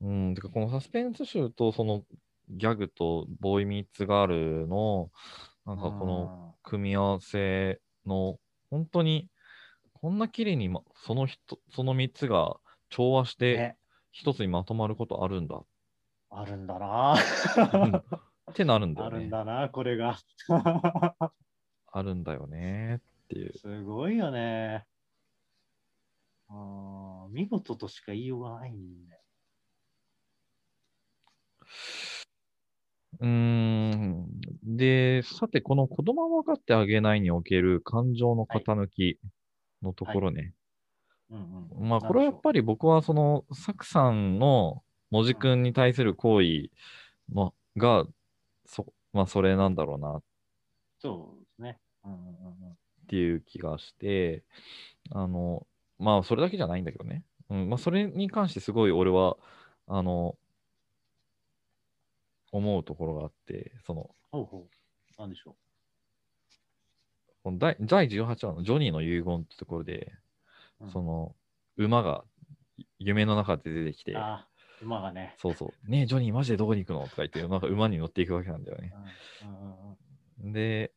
[0.00, 0.34] うん。
[0.34, 2.04] てかこのサスペンス集とその
[2.50, 4.26] ギャグとボーイミーツガー
[4.62, 5.10] ルの、
[5.66, 8.38] なんかこの組み合わせの、
[8.70, 9.28] 本当に、
[10.00, 13.78] こんな綺麗に、ま、その人、その3つが調和してね、
[14.12, 15.60] 一つにまとまることあるんだ。
[16.30, 17.14] あるんだな。
[17.72, 17.96] うん
[18.50, 19.30] ってなるんだあるんよね。
[19.30, 20.18] だな、これが。
[21.92, 23.52] あるんだよねっていう。
[23.52, 24.86] すごいよね。
[26.48, 29.22] あー見事としか言いようがないんだよ。
[33.20, 34.26] うーん。
[34.64, 39.18] で、さて、この子供は分かってあげないにおける感情の傾き
[39.82, 40.54] のところね。
[41.30, 46.70] うんうん、まあ、これはやっぱり僕は、その、サクさんの文字くんに対する行為
[47.32, 48.04] のが、
[48.64, 50.22] そ、まあ、それなんだろうなっ
[50.98, 51.78] そうですね。
[52.04, 54.44] うんうんうんうんていう気がして、
[55.12, 55.66] あの、
[55.98, 57.24] まあ、それだけじゃないんだけどね。
[57.48, 59.38] うん、まあ、それに関してすごい俺は、
[59.86, 60.36] あの、
[62.52, 65.20] 思うところがあって、その、ほうほう。
[65.20, 65.56] なんでしょ
[67.42, 70.12] この第第18話のジョニーの遺言ってところで、
[70.80, 70.84] う。
[70.84, 71.34] うんその、
[71.76, 72.24] 馬が
[72.98, 75.34] 夢の中で出てきて、あー馬がね。
[75.38, 78.92] そうそう、ねえ、ジョニーマジでどこに行くのとか言って、なんか馬に乗っていくわけなんだよね。
[80.40, 80.92] うんで、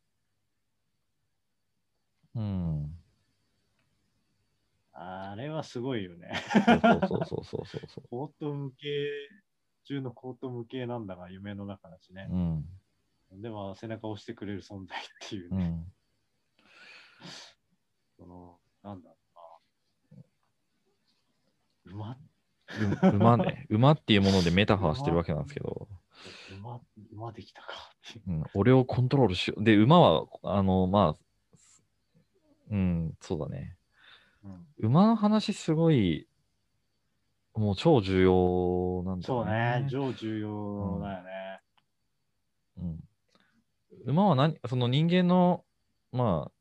[2.35, 2.95] うん、
[4.93, 6.31] あれはすごいよね。
[6.53, 8.07] そうそうそうそうそうそう。
[8.09, 8.87] コート向け
[9.85, 12.27] 中のコート向けなんだが夢の中だしね。
[12.29, 15.65] うん、でも背中を押してくれる存在っていうね。
[15.65, 15.91] うん、
[18.17, 19.15] その、なんだろ
[21.86, 21.95] うな。
[21.95, 22.17] 馬
[23.11, 25.88] う馬ね、 馬っていうものでメタファーしてるわけなんですけど、
[26.57, 26.80] 馬、
[27.11, 27.67] 馬できたか
[28.28, 28.32] う。
[28.32, 29.63] うん、俺をコントロールしよう。
[29.63, 31.55] で、馬は、あの、まあ、
[32.69, 33.78] うん、そうだね。
[34.43, 36.28] うん、馬の話すごい、
[37.53, 39.82] もう超重要なんだそうよね。
[39.82, 41.61] ね、超重要だよね。
[42.78, 42.99] うん、
[44.05, 45.65] 馬は何その人間の、
[46.11, 46.51] まあ、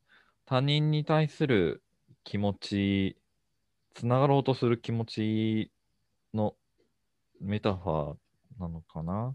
[0.51, 1.81] 他人に対する
[2.25, 3.17] 気持ち、
[3.93, 5.71] つながろうとする気持ち
[6.33, 6.57] の
[7.39, 8.15] メタファー
[8.59, 9.33] なのかな？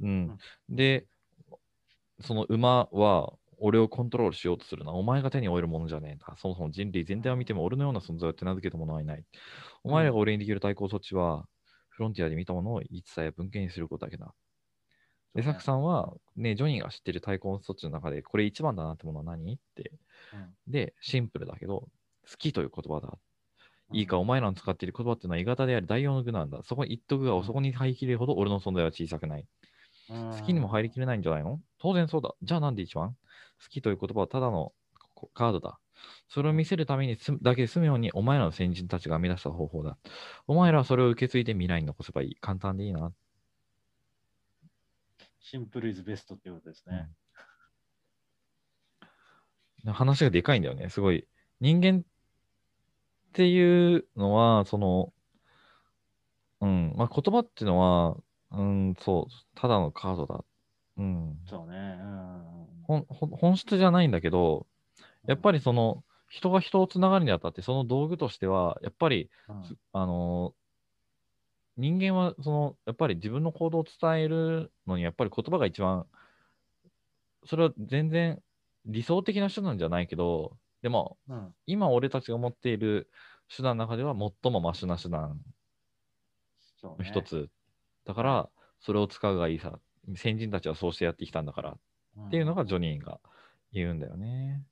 [0.00, 0.38] うん。
[0.70, 1.08] で、
[2.22, 4.92] その馬は俺をコントロールしようとするな。
[4.92, 6.34] お前が手に負えるものじゃねえんだ。
[6.38, 9.24] そもそも人類全体を見ても俺のような存在を手なずけた者はいない。
[9.84, 11.46] お前らが俺にできる対抗措置は、
[11.90, 14.32] フロンティアで見たものを言い伝え文献にすることだけだ。
[15.36, 19.92] で、サクさんは、ね、ジョニーが知ってる対抗措置の中で、これ一番だなってものは何って。
[20.32, 21.88] うんで、シンプルだけど、
[22.28, 23.08] 好きという言葉だ。
[23.08, 26.60] うんいいか、お前らの使っている言葉っていうのは、鋳型であり、代用の具なんだ。
[26.64, 29.46] そこに言っとくが、うんそこに入りきれるほど俺の存在は小さくない。
[30.08, 31.60] 好きにも入りきれないんじゃないの？
[31.78, 32.34] 当然そうだ。
[32.42, 33.10] じゃあなんで一番？
[33.10, 34.72] 好きという言葉はただの
[35.14, 35.78] こカードだ。
[36.28, 39.98] それを見せるためにすだけ済むようにお前らの先人たちが編み出した方法だ。
[40.46, 42.36] お前らはそれを受け継いで未来に残せばいい。
[42.40, 43.12] 簡単でいいな。
[45.48, 47.08] シンプルイズベストってことですね。
[49.92, 50.88] 話がでかいんだよね。
[50.88, 51.28] すごい。
[51.60, 52.02] 人間っ
[53.32, 55.12] ていうのは、その、
[56.60, 58.16] うん、まあ言葉っていうのは、
[58.50, 60.44] うん、そう、ただのカードだ。
[60.96, 61.38] うん。
[61.48, 61.96] そうね。
[62.00, 62.46] うん
[62.88, 64.66] 本質じゃないんだけど、
[65.26, 70.65] やっぱりその、人が人をつながるにあたって、その道具としては、やっぱり、うんすあのー
[71.76, 76.08] 人間は、その、やっぱり自分の行動を伝えるのに、やっぱり言葉が一番、
[77.44, 78.42] それは全然
[78.84, 83.10] 理想的な手段じゃないけど、でも、うん今俺たちが持っている
[83.54, 85.40] 手段の中では最もマシな手段
[86.84, 87.50] の一つ。
[88.04, 88.50] だから、
[88.80, 89.80] それを使うがいいさ。
[90.14, 93.20] 先人たちはそうしてやってきたんだからっていうのがジョニーが
[93.72, 94.64] 言うんだよね。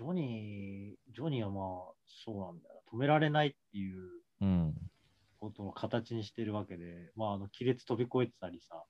[0.00, 2.79] ジョニー、ジョニーはまあ、そうなんだよ。
[2.92, 4.90] 止められないっていううん。
[5.38, 8.84] ことを形にしてるわけで、まあ、あの、亀裂飛び越えてたりさ、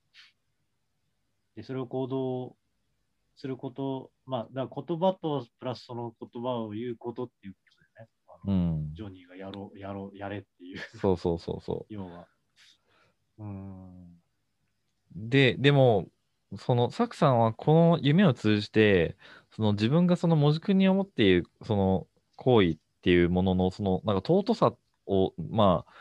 [1.56, 2.56] で、それを行動
[3.36, 7.60] すること、まあ、だから言葉とプラスその言葉を言うことっていうこ
[7.96, 8.94] とでね、あうのん。
[8.94, 12.28] ジョニーがやろう、やろう、やれっていう、そうそうそうそ 要は。
[13.38, 14.20] うーん。
[15.16, 15.28] う。
[15.28, 16.08] で、でも、
[16.56, 19.16] その、サクさんはこの夢を通じて、
[19.50, 24.74] その自分がその文字くんに思っている、その行為っていうものの、その、なんか尊さ
[25.06, 25.92] を、まあ、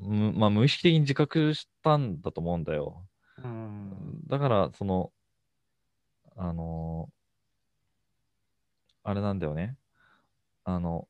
[0.00, 3.04] むまあ、無意識的に自覚したんだと思うんだよ。
[3.42, 4.20] うん。
[4.26, 5.12] だから、その、
[6.40, 7.10] あの
[9.02, 9.76] あれなんだよね。
[10.64, 11.08] あの、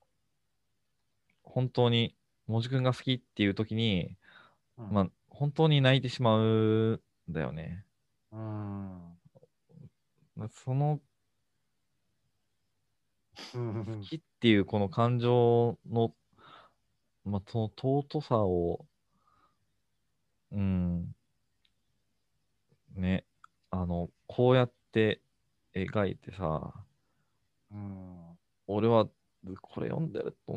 [1.42, 2.14] 本当に、
[2.46, 4.16] もじくんが好きっていう時に、
[4.78, 7.84] うんまあ、本当に泣いてしまうんだよね。
[8.32, 9.18] うん。
[10.50, 11.00] そのうん
[13.53, 16.14] 好きっていうこの感情の、
[17.24, 18.86] まあ、その尊さを、
[20.53, 21.14] うん、
[22.95, 23.24] ね、
[23.70, 25.20] あの、こうやって
[25.74, 26.72] 描いてさ、
[27.70, 28.39] うん。
[28.66, 29.07] 俺は
[29.62, 30.57] これ読んでると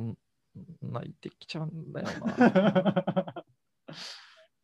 [0.81, 2.25] 泣いてきちゃうんだよな。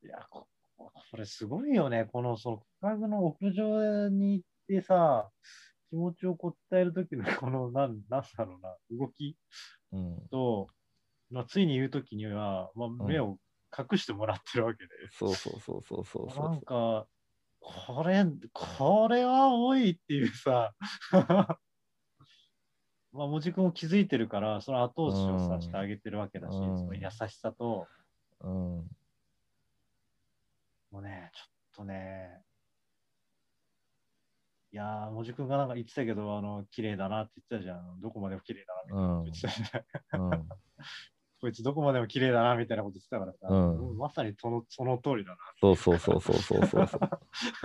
[0.03, 0.47] いやこ、
[0.77, 2.05] これすごいよね。
[2.05, 5.29] この、その、区画の屋上に行ってさ、
[5.89, 9.37] 気持ちをこう伝えるときの、この、 なん、なんだろうな、動き
[9.91, 10.67] うん、と、
[11.29, 12.97] まあ、ついに言うときには、まあ、ん。
[13.05, 13.37] 目を
[13.77, 14.89] 隠してもらってるわけで。
[15.11, 16.65] そうそうそうそうそうそなんう。
[16.65, 17.07] か、
[17.59, 20.73] これ、これは多いっていうさ、
[23.11, 25.61] まあ、もじくんも気づいてるから、その後押しをさ、うん。
[25.61, 26.77] してあげてるわけだし、うん。
[26.77, 27.87] その優しさと、
[28.41, 28.87] うん、
[30.91, 32.41] もうね、ちょっとね、
[34.73, 38.01] いやー、もじくんがなんか言ってたけど、あの、綺麗だなって言ってたじゃん。
[38.01, 40.23] どこまでも綺麗だなみたいなこと言ってたじゃん。
[40.23, 40.49] うん、
[41.39, 46.99] こいつどこまでも綺麗だなみたいなこと言ってたからさ、うんまさにそのその通りだそうそうそうそうそうそうそう。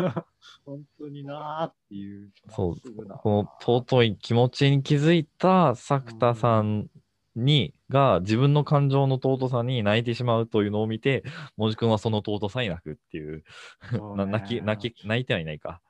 [0.02, 0.26] な。
[0.64, 2.30] 本当になーっていう。
[2.48, 2.74] そう
[3.18, 6.88] この尊い気持ちに気づいた作田さん
[7.34, 11.24] に、が自分の感情の尊さに泣いてしまうというのを見て、
[11.56, 13.44] もじくんはその尊さに泣くっていう、
[13.96, 15.80] そうねな泣き泣き泣いてはいないか。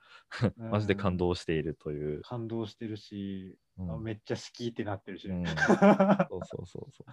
[0.57, 2.21] うんマジで感動しているという。
[2.21, 5.49] 感動してるし、うんあめっちゃ好きってなってるし、うんね
[6.29, 7.07] そうそうそうそうそう。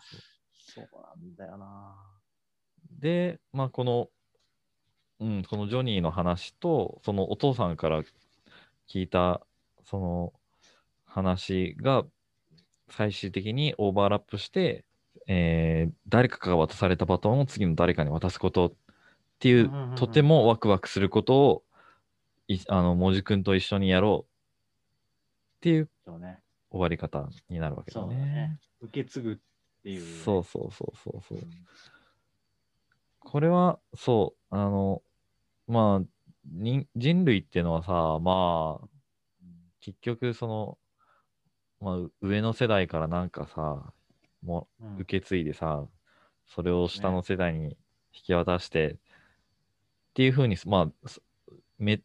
[0.52, 1.96] そうなんだよな。
[2.90, 4.08] で、まあ、この、
[5.18, 8.02] うん、このジョニーの話と、そのお父さんから
[8.88, 9.44] 聞いた、
[9.84, 10.32] その
[11.04, 12.04] 話が、
[12.88, 14.84] 最終的にオーバーラップして、
[15.26, 18.72] えー誰かが渡されたバトンを次の誰かに渡すことっ
[19.38, 21.62] ていう、とてもワクワクすることを、
[22.54, 26.42] いあの、もじくんと一緒にやろうっていうそうね。
[26.70, 28.60] 終わり方になるわけだそうだねね。
[28.80, 29.36] 受け継ぐっ
[29.82, 31.38] ていう、そうそうそうそうそう。
[31.38, 31.50] うん
[33.22, 35.02] これは、そう、あの、
[35.68, 36.06] まあ、
[36.46, 38.88] 人人類っていうのはさ、まあ、
[39.80, 40.78] 結局、その、
[41.80, 43.92] まあ、う上の世代からなんかさ、
[44.42, 45.86] もう受け継いでさ、
[46.46, 47.76] それを下の世代に
[48.12, 48.96] 引き渡して、っ
[50.14, 51.22] ていうふうに、まあ、す
[51.78, 52.00] め、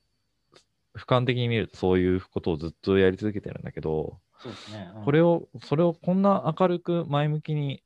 [0.95, 4.19] 俯瞰的に見るとそういうことをずっとやり続けてるんだけど、
[4.71, 4.91] ね。
[4.95, 7.83] うんこれを、それをこんな明るく前向きに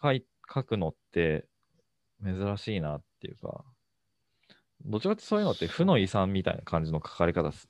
[0.00, 1.46] 書い書くのって
[2.24, 3.64] 珍しいなっていうか、
[4.84, 7.68] どっちかってそういうのって負の遺産みたいな感じの書かれ方す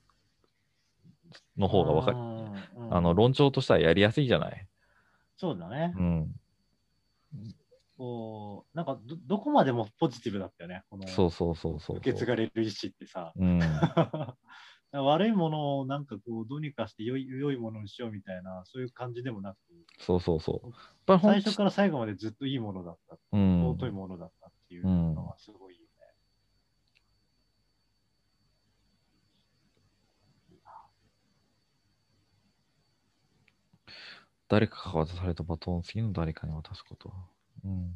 [1.57, 2.17] の方がわかる。
[2.17, 2.59] うんうん
[2.91, 4.67] あの、論調としてはやりやすいじゃない。
[5.37, 5.93] そうだね。
[5.97, 6.35] うん。
[7.99, 10.85] こう、なんかど、どこまでもポジティブだったよね。
[10.89, 11.97] このそうそうそうそう。
[11.97, 13.33] 受け継がれる意思ってさ。
[13.37, 13.59] うん。
[14.93, 19.59] 悪いものをなんかこう、どうにかして良い良いものにしようみたいな、そういう感じでもなく、
[19.99, 20.73] そうそうそう。
[21.19, 23.69] 最初から最後までずっといいものだった、うん。
[23.73, 25.89] 尊いものだったっていうのはすごいよね。
[34.47, 37.13] 誰かが渡されたバトンを次の誰かに渡すこと。
[37.65, 37.91] うん。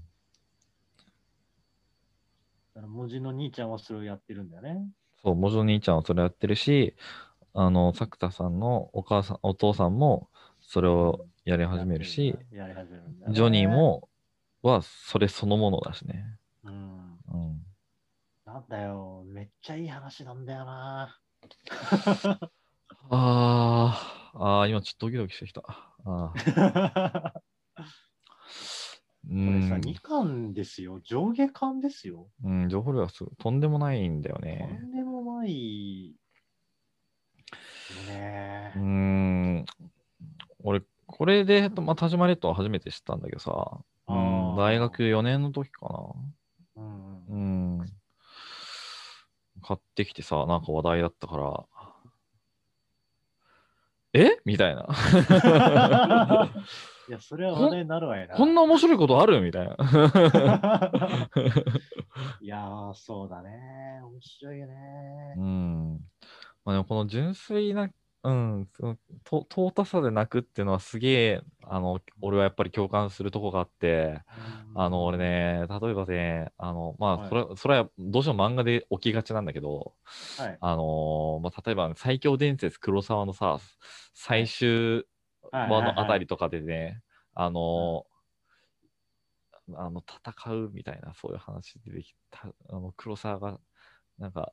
[2.75, 4.89] だから文字の兄ちゃんはそれをやってるんだよね。
[5.23, 6.97] そう、もじお兄ちゃんはそれやってるし、
[7.55, 10.29] あの、作田さんのお母さん、お父さんも
[10.61, 13.69] それをやり始めるし、やり始めるジョニー。
[13.69, 14.09] も、
[14.63, 16.25] はそれそのものだしね。
[16.65, 16.73] うん。
[16.73, 17.63] うん。
[18.45, 21.19] なんだよ、めっちゃいい話なんだよな。
[23.11, 25.63] あー、あー今ちょっとドキドキしてきた。
[26.05, 26.33] あ
[29.29, 31.01] これさ、ん、2巻ですよ。
[31.05, 32.29] 上下巻ですよ。
[32.45, 34.81] うん、情報量はすとんでもないんだよとね。
[34.83, 36.15] んでもない。
[38.07, 39.65] ねうーん、
[40.65, 43.53] 俺、これで、まあ、田島列島は初めて知ったんだけどさ、
[44.09, 45.87] うあん、ー大学4年の時か
[46.77, 46.83] な。
[46.83, 47.83] うんう。
[47.85, 47.87] ん。
[49.63, 51.65] 買ってきてさ、なんか話題だったから、
[54.15, 54.39] え？
[54.45, 54.87] みたいな。
[57.09, 58.35] いや、それは話題になるわよな。
[58.37, 59.75] こんな面白いことあるみたいな。
[62.41, 64.01] いやー、そうだね。
[64.05, 65.35] 面白いよね。
[65.37, 66.01] うん。
[66.65, 67.91] まあでもこの純粋な、
[68.25, 74.21] うん、そのと尊さで泣くっていうのはすげえ、あの、俺はやっぱり共感するとこがあって、
[74.77, 79.95] あの、俺ね、例えばね、あの、まあ、はいそれ、それはどうしても漫画で起きがちなんだけど、
[80.39, 80.57] はい。
[80.61, 83.59] あのまあ、例えば、最強伝説黒沢のさ、
[84.15, 85.05] 最終
[85.53, 87.03] はい話のあたりとかでね、
[87.35, 88.07] あの
[89.77, 93.61] あの戦うみたいな、そういう話でできた、あの黒沢が、
[94.19, 94.53] なんか、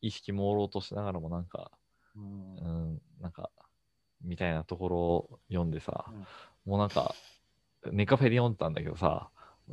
[0.00, 1.70] 意識朦朧としながらも、なんか、
[2.16, 2.56] うん。
[2.56, 2.60] う
[2.94, 3.50] ん、なんか、
[4.22, 6.26] みたいなところを読んでさ、うん。
[6.66, 7.14] もうなんか、
[7.90, 9.30] ネカフェで読んだんだけどさ、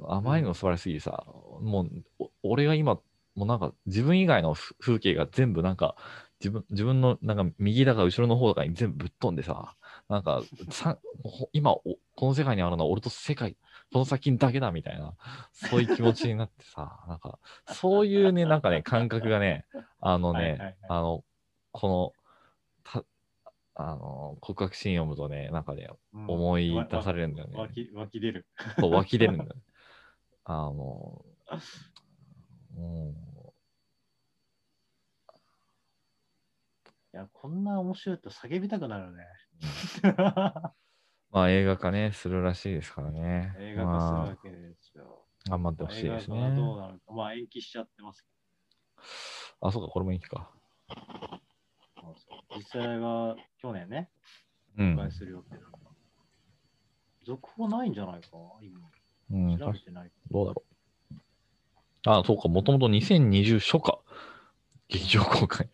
[0.07, 1.24] あまりにも素晴らしすぎてさ、
[1.61, 2.03] もう、
[2.43, 2.99] お俺が今、
[3.36, 5.95] もうなんか自分以外のふ風景が全部なんか、
[6.39, 9.76] 自分自分のなんか右だか後ろの方だかに全部ぶっ飛んでさ、
[10.12, 11.82] なんかさほ今お、
[12.16, 13.55] この世界にあるのは俺と世界、
[13.93, 15.14] この先だけだみたいな、
[15.53, 19.66] そういう気持ちになってさ、 なんか、そういうね、なんかね、感覚がね、
[20.01, 21.24] あのね、はいはいはいあの、
[21.72, 22.14] この、
[22.84, 23.05] た
[23.76, 27.59] あの告白シーン読むとね、なんかね、うん思い出されるんだよわね。
[27.62, 28.45] 湧き湧き出る。
[28.82, 29.55] そう湧き出るんだよ。
[30.43, 31.24] あの、
[32.76, 33.12] うん、
[37.14, 39.26] いや、こんな面白いと叫びたくなるね。
[41.32, 43.55] まあ映画化ね、するらしいですからね。
[43.59, 45.26] 映画化するわけですよ。
[45.49, 46.82] まあ、頑張ってほしいです映画化はどうね。
[46.82, 47.14] なるか。
[47.14, 48.30] まあ延期しちゃってますけ
[49.62, 50.51] あ、そうか、これもいいか。
[52.55, 54.09] 実際は去年ね、
[54.78, 54.95] うん。
[54.95, 55.91] 公開する予定だから。
[57.24, 58.30] 続報ないんじゃないか？
[58.62, 58.80] 今。
[59.32, 60.12] うん、調べてない。
[60.30, 60.72] どうだろう。
[62.05, 63.99] あ、そうか、もともと2020初夏、
[64.88, 65.70] 劇場公開。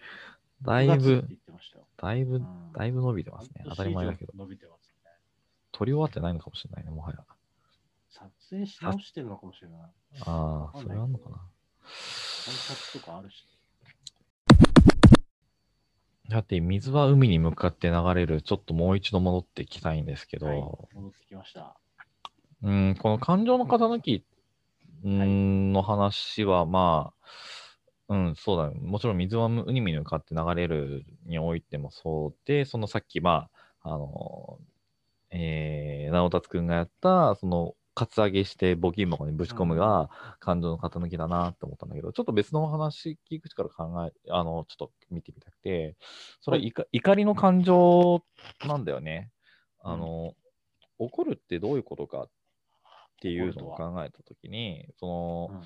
[0.61, 1.46] だい9月ってぶ。
[1.97, 3.63] だいぶう、んだいぶ伸びてますね。
[3.67, 4.33] 当たり前だけど。
[4.35, 5.11] 伸びてますね。
[5.71, 7.17] 撮り終わってないのかもしれないね、もはや。
[8.09, 9.79] 撮影し直してるのかもしれない。
[10.21, 11.37] ああ、それあんのかな。
[12.45, 13.45] 改札とかあるし。
[16.29, 20.57] だって、水は海に向かって流れる、ちょっともう一度戻ってきたいんですけど、はい、
[20.93, 21.77] 戻ってきました。
[22.63, 24.25] うん、この感情の傾き
[25.03, 27.27] うんの話は、まあ、
[28.09, 28.79] うん、そうだね。
[28.79, 33.49] もちろん水は海に向かって流れるにおいてもそうで、そのさっき、ま
[33.81, 34.59] あ、あの、
[35.29, 45.95] えー、直達くんがやった、その、カツアゲして募金箱にぶち込むが感情の傾きだなって思ったんだけど、ちょっと別の話聞くから考え、あの、ちょっと見てみたくて、
[46.39, 48.23] それは怒怒りの感情
[48.67, 49.31] なんだよね。
[49.81, 50.35] あの、
[50.99, 52.29] 怒るってどういうことかっ
[53.19, 55.63] ていうのを考えたときに、その、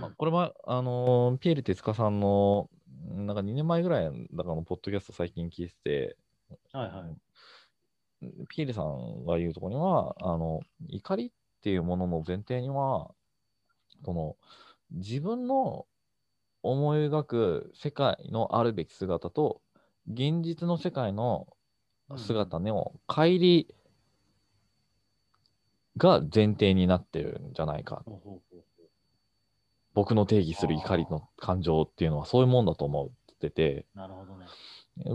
[0.00, 2.68] まあ、これは、あのーピエール哲香さんの、
[3.08, 6.16] なんか2年前ぐらいだからのポッドキャスト最近聞いてて、
[6.72, 7.06] はいは
[8.22, 8.46] い。
[8.48, 11.30] ピエールさんが言うところには、あの、怒りっ
[11.62, 13.10] ていうものの前提には、
[14.04, 14.36] この、
[14.90, 15.86] 自分の
[16.62, 19.60] 思い描く世界のあるべき姿と、
[20.10, 21.46] 現実の世界の
[22.16, 23.80] 姿の乖離
[25.96, 28.02] が前提になってるんじゃないか
[29.94, 34.46] 僕の定義する怒りの感情っていうのはそういうもんだと思ってて、なるほどね。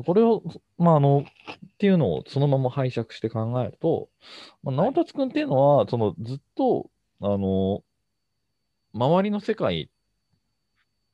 [0.05, 0.43] これを、
[0.77, 4.09] まあ、あの、っていうのをそのまま拝借して考えると、
[4.63, 6.89] まあ、直達くんっていうのは、そのずっと、
[7.21, 7.83] あの、
[8.93, 9.89] 周りの世界、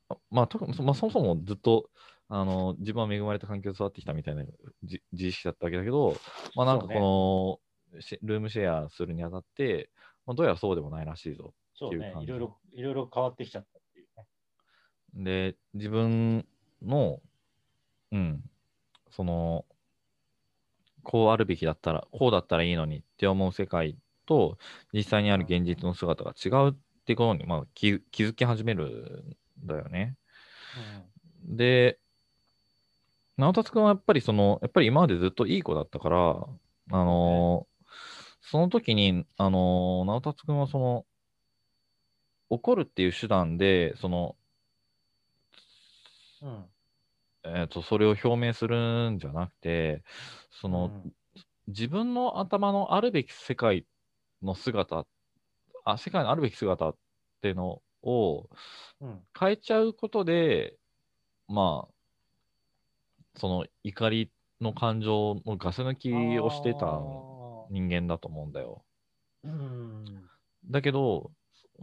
[0.08, 1.90] あまあ、特に、まあ、そもそもずっと、
[2.28, 4.44] あの、自分は恵まれた環境で育ってきたみたいな
[4.84, 6.16] じ自意識だったわけだけど、
[6.56, 7.60] まあ、なんかこ
[7.92, 9.90] の、シェルームシェアするにあたって、
[10.24, 11.52] まあ、どうやらそうでもないらしいぞ
[11.82, 14.26] そうねいろいろ、いろいろ変わってきちゃったっていうね。
[15.24, 16.46] で、自分
[16.82, 17.20] の、
[18.12, 18.42] うん、
[19.10, 19.64] その、
[21.02, 23.96] こうあるべきだったら、こうだったらいいのにって思う世界
[24.26, 24.58] と、
[24.92, 30.16] 実際にある現実の姿が違うってことに、まあ、気気づき始めるんだよね。
[31.44, 31.98] で、
[33.36, 36.46] 直達くんはやっぱりその、やっぱり今までずっといい子だったから、
[36.90, 37.72] あのー
[38.44, 41.06] その時に、あのー直達くんはその、
[42.52, 44.36] 怒るっていう手段で、その、
[46.42, 46.48] うん。
[46.48, 46.70] うん。
[47.44, 50.04] えー、とそれを表明するんじゃなくて
[50.50, 51.12] その、うん
[51.68, 53.86] 自分の頭のあるべき世界
[54.42, 55.06] の姿
[55.84, 56.96] あ世界のあるべき姿っ
[57.40, 58.48] ていうのを
[59.00, 59.20] うん。
[59.38, 60.76] 変えちゃうことで
[61.48, 61.94] まあ
[63.36, 66.10] その怒りの感情のガス抜き
[66.40, 67.00] をしてたあ
[67.70, 68.84] 人間だと思うんだよ。
[69.44, 70.04] ーうん。
[70.70, 71.30] だけど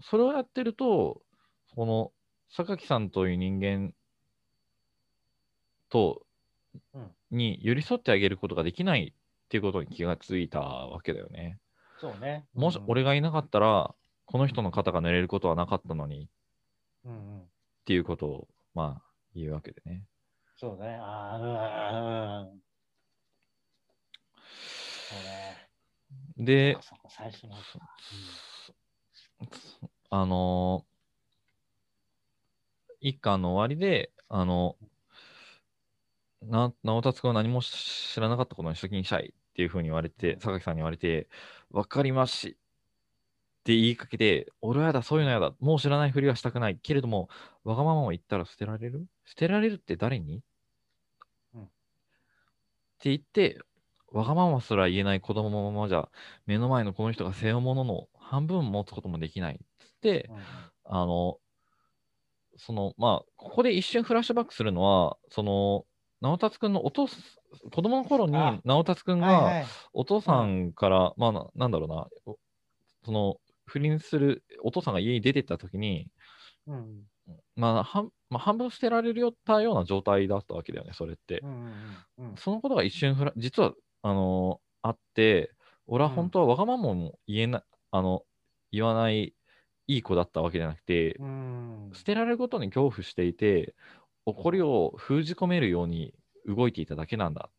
[0.02, 1.22] それをやってると
[1.76, 2.12] この
[2.50, 3.94] 榊さんという人間
[5.90, 6.26] と
[6.94, 11.60] うんに寄り添ってあげることができないっていうことに気がついたわけだよね。
[12.00, 12.46] そうね。
[12.54, 13.94] もしうん俺がいなかったら、
[14.26, 16.28] この人の肩が濡れることはなかったのにっ
[17.06, 17.50] うんうん。
[17.86, 19.04] ていうことを、まあ、
[19.36, 20.06] 言うわけでね。
[20.58, 20.98] そうね。
[21.02, 22.60] ああ、うん。
[24.36, 25.70] そうね。
[26.38, 26.78] で
[27.10, 27.56] 最初の。
[30.10, 30.90] あのー
[33.02, 34.76] 一巻の終わりで、あの、
[36.42, 41.30] な直達君は何も知らなかったことにしときにしたいっていうふうに言われて、榊さんに言われて、
[41.72, 42.58] わかりますしって
[43.60, 46.80] って言いかけて、俺はやだ、そういうのやだ、もう知らないふりはしたくない。
[46.82, 47.30] けれども、
[47.64, 49.06] わがままを言ったら捨てられる？
[49.26, 50.42] 捨てられるって誰に、
[51.54, 51.66] うんっ
[53.00, 53.60] て言って、
[54.12, 56.10] わがまますら言えない子供のままじゃ、
[56.48, 59.60] 目の前のこの人が背負うものの半分持つこともできない。
[59.80, 60.38] つって、うん
[60.92, 61.38] あの、
[62.58, 65.86] その、まあ、ここで一瞬フラッシュバックするのは、その、
[66.22, 67.40] 直達くんのお父す、
[67.72, 69.66] 子供の頃にあ直達くんがはいはい。
[69.94, 72.38] お父さんから、まあな、なんだろうな、お
[73.04, 76.08] その、不倫する、お父さんが家に出てった時に、
[76.68, 77.04] うん
[77.56, 81.48] まあ、半まあ、半分捨てられるよったような状態だったわけだよね、それってう。
[81.48, 85.52] んうんうんそのことが一瞬フラ、実は、あのあって、
[85.88, 88.24] 俺はうん本当はわがままも言えな、あの、
[88.72, 89.34] 言わない、
[89.88, 93.76] いい子だったわけじゃなくて、うん捨てられることに恐怖していて、
[94.26, 96.14] 怒りを封じ込めるように
[96.46, 97.54] 動いていただけなんだっ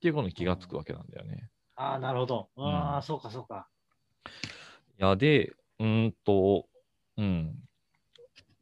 [0.00, 1.50] ていうことに気がつくわけなんだよね。
[1.74, 2.48] ああ、なるほど。
[2.56, 3.68] ああ、うんそうかそうか。
[4.98, 6.66] いや、で、うーんと、
[7.18, 7.54] うん。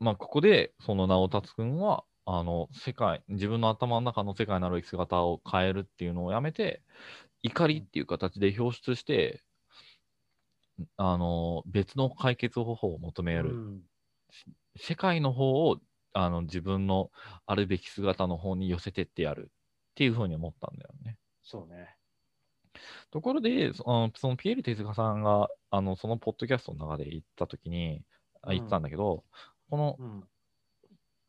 [0.00, 6.82] まあ、ここで、その直達くんは、あの、世界、自分の頭の中の世界なる生き姿を変えるっていうのをやめて、
[7.42, 9.42] 怒りっていう形で表出して、
[10.96, 13.55] あの、別の解決方法を求める。
[13.55, 13.82] うん
[14.76, 15.78] 世界の方を
[16.12, 17.10] あの自分の
[17.46, 21.18] あるべき姿の方に寄せてってやるっていうふうに思ったんだよね。
[21.42, 21.96] そうね。
[23.10, 28.02] ところで、そあのそのピエール手塚さんがあのそのポッドキャストの中で言ったときに、
[28.42, 29.24] あうん言ってたんだけど、
[29.70, 30.24] このうん。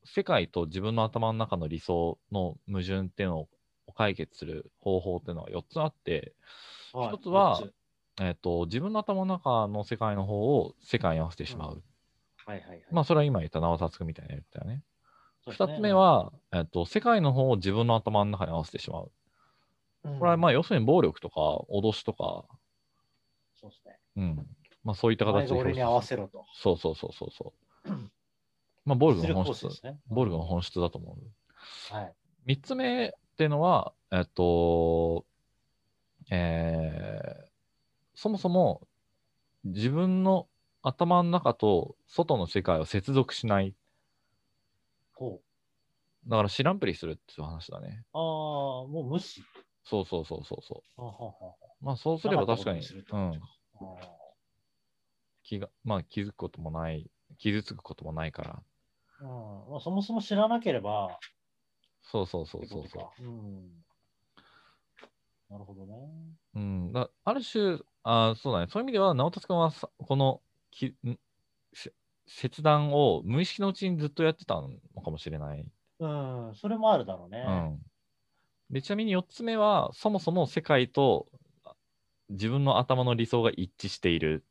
[0.07, 3.49] 世界と自分の頭の中の理想の矛盾っていうのを
[3.95, 6.35] 解決する方法っていうのは4つあって、
[6.93, 7.59] はい一つは
[8.19, 11.83] えっと自分の頭の中の世界の方を世界に合わせてしまう。
[12.45, 12.85] はいはいはい。
[12.91, 14.83] まあ、それは今言った直達くんみたいなやつだよね。
[15.43, 19.11] そうですね二つ目、は、えっと、世界の方を自分の頭の中に合わせてしまう。
[20.03, 22.45] うんこれはまあ要するに暴力とか脅しとか、
[23.59, 23.99] そうですね。
[24.17, 24.47] うん。
[24.83, 26.45] まあそういった形でが俺に合わせろと。
[26.53, 27.53] そうそうそうそうそ
[27.85, 27.89] う。
[28.85, 29.99] まあ暴力実の本質ね。
[30.07, 31.93] 暴力の本質だと思う。
[31.95, 32.13] はい。
[32.45, 35.25] 三つ目っていうのは、えっと、
[36.29, 37.54] えー
[38.15, 38.87] そもそも
[39.65, 40.47] 自分の
[40.81, 43.75] 頭の中と外の世界を接続しない。
[45.13, 46.29] ほう。
[46.29, 48.05] だから知らんぷりするっていう話だね。
[48.13, 49.43] ああ、もう無視。
[49.83, 51.31] そうそうそうそうそははは
[51.81, 51.85] う。
[51.85, 52.81] まあそうすれば確かに
[53.11, 53.41] うん
[55.43, 58.63] 気が、まあ気づくこともない、傷つくこともないから。
[59.21, 61.19] ーうんまあ、そもそも知らなければ、
[62.01, 63.11] そうそうそうそうそことか。
[63.19, 63.85] うん。
[65.49, 65.93] なるほどね。
[66.55, 66.59] う。
[66.59, 66.93] うん。
[66.93, 68.67] だある種、あーそうだね。
[68.69, 70.95] そういう意味では、直達君はさこのき
[72.27, 74.69] 切断を無意識のうちにずっとやってたの
[75.03, 75.65] かもしれない。
[75.99, 77.43] うん、それもあるだろうね。
[77.47, 77.79] うん。
[78.69, 81.27] で、ちなみに4つ目は、そもそも世界と
[81.63, 81.73] あ
[82.29, 84.43] 自分の頭の理想が一致している。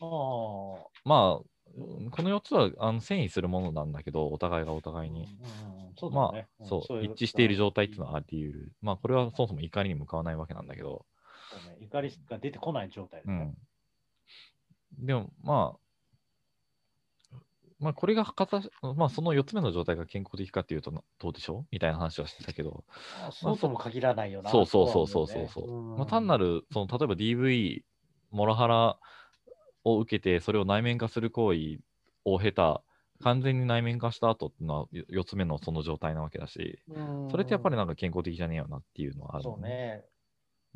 [0.00, 1.44] ああ、まあ、
[1.76, 5.24] うんこの4つはあの遷移するものなんだけど、お互いがお互いに。
[5.24, 6.48] うんうんそうだまね。
[6.60, 8.72] あ、そう、ん一致している状態っていうのはあり得る。
[8.82, 11.06] まあ、これはそもそも怒りに向かわないわけなんだけど、
[11.60, 13.54] ね怒りが出てこない状態だね。
[14.98, 15.06] うん。
[15.06, 15.78] でも、まあ、
[17.80, 21.66] まあ、これが形、まあ、その4つ目の状態が健康的かっていうとな、どうでしょう？
[21.70, 22.84] みたいな話はしてたけど、
[23.26, 24.50] あそうとも限らないよな。
[24.50, 25.64] そうそうそうそうそうそう。
[25.64, 27.82] んまあ、単なる、その、例えば DV、
[28.30, 28.98] モラハラ
[29.84, 31.80] を受けて、それを内面化する行為
[32.24, 32.82] を経た、
[33.22, 39.62] 完全に内面化した後っていうのは4つ目のその状態なわけだし、うんそれってやっぱりなんか健康的じゃねえよなっていうのはある、そう。
[39.62, 40.04] ね。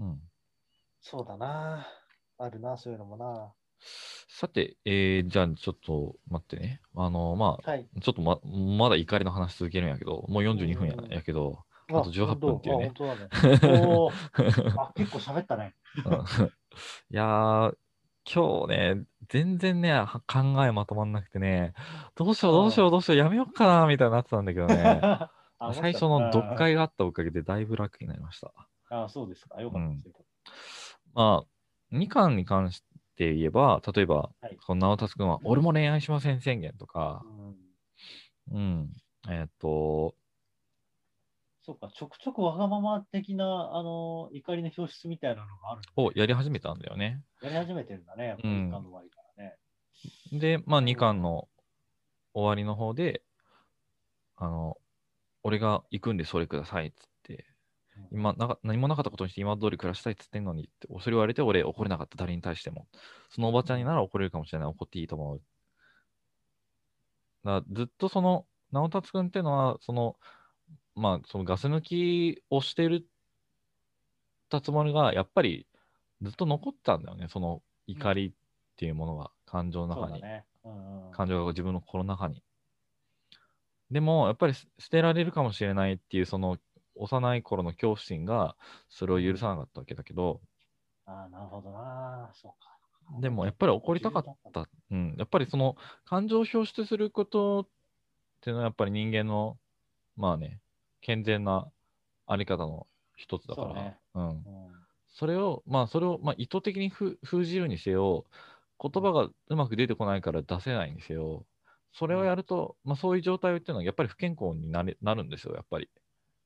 [0.00, 0.20] うん。
[1.01, 1.87] そうだな。
[2.39, 3.53] あるな、そういうのもな。
[4.29, 6.81] さて、えーじゃあちょっと待ってね。
[6.95, 7.89] あの、まあ、はい。
[8.01, 8.39] ちょっとま
[8.77, 12.93] まだ怒りの話続けるんやけど、もう42分やうんやけど、あと18分っていうね。
[12.99, 13.29] あね。
[13.69, 15.75] おーあ、結構喋ったね。
[16.05, 16.12] うん
[17.11, 17.77] いやー、
[18.31, 21.73] 今日ね、全然ね、は考えまとまんなくてね、
[22.15, 25.01] どうしよう、どうしよう、どうしよう、やめようかな、みたいになってたんだけどね、
[25.59, 26.57] あ最初の読。
[26.57, 28.53] 解があったおかげでだいぶ楽になりました。
[28.91, 29.61] ああ、そうですか。
[29.61, 30.25] よかったです。
[31.14, 32.82] まあ、2巻に関し
[33.16, 37.22] て言えば、例えば、はいこの直達君は、俺も恋愛しません宣言とか、
[38.51, 38.93] うんうん、
[39.28, 40.14] えーっと、
[41.68, 43.44] そうか、ちょくちょくわがまま的な、
[43.74, 45.82] あの、怒りの表出みたいなのがある。
[45.97, 47.22] をやり始めたんだよね。
[47.43, 49.56] やり始めてるんだね、うん一巻の終わりからね。
[50.32, 51.47] で、まあ、2巻の
[52.32, 53.22] 終わりの方で、
[54.36, 54.78] あの、
[55.43, 57.18] 俺が行くんでそれくださいっつって、
[58.12, 62.86] 今なか、何もなかったことにして今通り暮らしたいっつってんのにって、それ言われて俺怒れなかった誰に対しても。
[63.30, 64.68] そのおばちゃんになら怒れるかもしれない。
[64.68, 65.43] 怒っていいと思う。
[67.44, 70.16] だずっとその、直達くんっていうのは、その、
[70.94, 73.06] まあ、そのガス抜きをしてる
[74.48, 75.66] たつもりが、やっぱり
[76.22, 77.28] ずっと残ってたんだよね。
[77.28, 78.32] その怒りっ
[78.76, 79.30] ていうものが。
[79.48, 80.12] 感情の中に。
[80.12, 80.44] そうだね。
[80.64, 82.43] うんうん、感情が自分の心の中に。
[83.90, 86.59] でも、やっぱりす捨てられるかもしれないっていう、その
[86.99, 88.57] 幼い頃の恐怖心が
[88.89, 90.41] それを許さなかったわけだけど、
[91.07, 92.31] ああ、なるほどな。
[92.35, 92.79] そうか。
[93.20, 94.69] でもやっぱり怒りたかった。
[94.91, 95.15] うん。
[95.19, 97.69] やっぱりその感情を表出することっ
[98.43, 99.59] ていうのはやっぱり人間の、
[100.16, 100.61] まあね、
[101.01, 101.70] 健全な
[102.27, 104.29] あり方の一つだから、ねうん。
[104.31, 104.47] うん
[105.11, 108.27] それを、まあそれを、まあ、意図的にふ封じるにせよ、
[108.81, 111.47] 言葉がうまく出てこないから出せないにせよ、
[111.93, 115.91] それをやると、まあそういう状態っていうのはやっぱり不健康になれなるんですよ、やっぱり。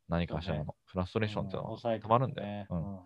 [0.09, 2.49] 何かしらのフラストレーションっていうのは抑えてたまるんだよ。
[2.49, 2.66] ね。
[2.70, 2.79] うん。
[2.79, 3.01] うん。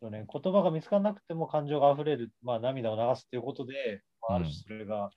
[0.00, 5.10] そうね、言葉が見つからなくても感情が溢れる、まあ、涙を流すっていうことで、まあ、あるうん種それが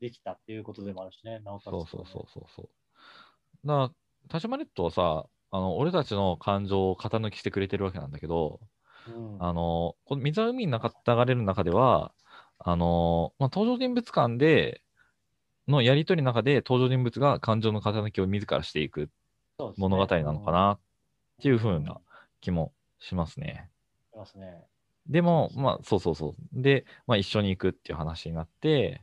[0.00, 2.68] できたっていうことでもあるしね、なおかつ、そうそうそうそうそう。
[3.66, 3.90] だから、
[4.28, 8.60] 田島ネットはさ、あの俺たちの感情を型抜きしてくれてるわけなんだけど、
[9.06, 9.42] うん。
[9.42, 12.14] あのこの水は海の中流れる中では、
[12.58, 14.82] あのまあ、登場人物間で
[15.70, 19.10] のやりとりの中で登場人物が感情の型抜きを自らしていく
[19.76, 20.80] 物語なのかなっ
[21.42, 22.00] ていう風な
[22.40, 23.70] 気もしますね。
[24.12, 24.64] しますね。
[25.06, 26.62] でもまあ、そうそうそう。
[26.62, 29.02] で、まあ、一緒に行くっていう話になって、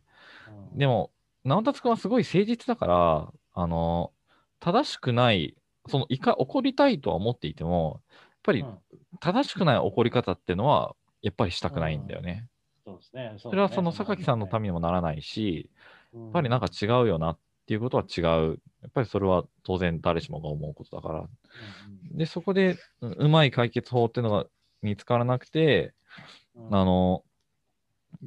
[0.72, 1.12] うんでも、
[1.44, 4.14] 直達君はすごい誠実だから、あの、
[4.60, 5.56] 正しくない、
[5.88, 8.78] その、いか、怒りたいとは思っていても、やっぱりうん
[9.20, 12.48] 正しくない怒り方っていうのは、やっぱりしたくないんだよね。
[12.86, 13.34] そうですね。
[13.38, 15.70] それはその榊さんのためめにもならないし、
[16.20, 18.60] ややっぱりなんか違うよなっていうことは違う。
[18.82, 21.30] やっぱりそれは当然誰しもが思うことだから。
[22.12, 24.46] で、そこでううまい解決法っていうのが
[24.82, 25.94] 見つからなくて、
[26.72, 27.24] あの、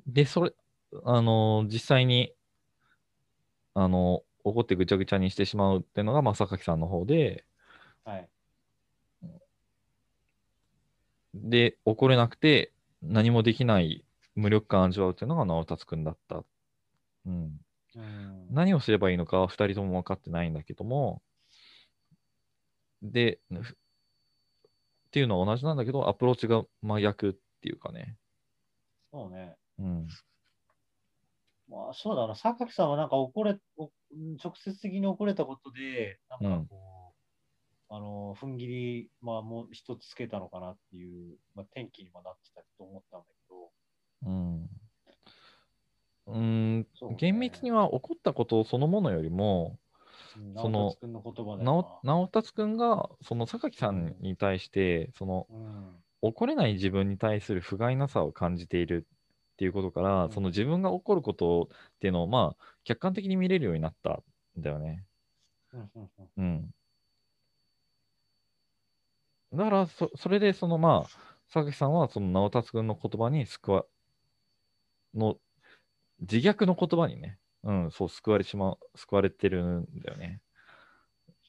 [0.06, 0.52] で、それ、
[1.04, 2.32] あの、実際に、
[3.74, 7.44] あの、怒ってぐちゃぐちゃにしてしまうっていうのが、まあ、榊さんの方で、
[8.04, 8.28] はい。
[11.34, 12.72] で、怒れなくて、
[13.02, 14.04] 何もできない
[14.34, 16.44] 無力感を味わうっていうのが直達くんだった。
[17.26, 17.60] うん。
[17.96, 21.22] うん何をすればいいのかは2人とも分かってないんだけども、
[23.02, 23.76] で、ふっ
[25.10, 28.16] ていうのは同じなんだけど、アプローチが真逆っていうかね。
[29.12, 29.56] そうね。
[29.78, 30.06] うん。
[31.68, 32.34] まあ、そうだな。
[32.34, 33.90] 榊さんはなんか怒れ、お
[34.42, 37.14] 直接的に怒れたことで、なんかこ
[37.90, 43.72] う、あの、踏ん切り、まあ、もう一つつけたのかなっていう、まあ、転機にもなってたと思ったんだけど、
[44.26, 44.79] うん。
[46.32, 46.38] うー
[46.78, 46.86] ん、
[47.16, 49.78] 厳密には起こったことそのものよりも、
[50.36, 50.96] うんその
[52.02, 60.32] 直達くんが、その榊さんに対して、そのうん、怒れない自分に対する不甲斐なさを感じているっていうことから、うん。
[60.32, 64.22] その自分が怒ることっていうのを、まあ、客観的に見れるようになった
[64.58, 65.04] んだよね。
[66.36, 66.70] うん。
[69.52, 71.10] だからそ、それで、そのまあ、
[71.48, 73.84] 榊さんは、その直達くんの言葉に救わ、
[75.14, 75.36] の、
[76.20, 80.40] 自虐の言葉にね、うん、そう、救われしまう、救われてるんだよね。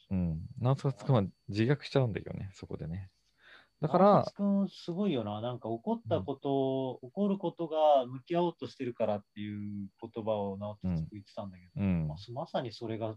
[0.10, 0.42] うん。
[0.60, 3.10] 直達くんは自虐しちゃうんだよね、そこでね。
[3.82, 5.42] だから君すごいよな。
[5.42, 13.16] なんか怒ったことを、怒ることが向き合おうとしてるからっていう言葉を直達君言ってたんだけど、うんま、あまさにそれが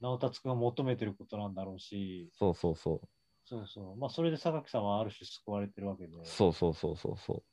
[0.00, 3.08] 直達君が求めてることなんだろうし、そうそうそう。
[3.44, 3.96] そうそう。
[3.96, 6.12] まあ、それで榊さんはある種救われてるわけで。
[6.24, 7.44] そうそうそうそうそ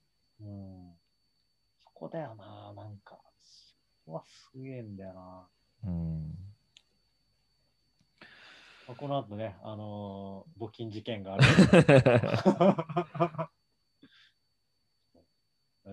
[0.41, 0.43] う。
[0.43, 0.96] うん。
[1.99, 3.17] そこだよな、なんか。
[3.41, 3.75] そ
[4.05, 5.47] こはすげえんだよな。
[5.85, 6.27] うん。
[8.87, 11.43] まあ、この後ね、あのー募金事件がある。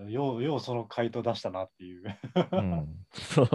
[0.11, 2.19] よう、ようその回答出したなっていう。
[2.51, 3.05] うん。
[3.13, 3.49] そう。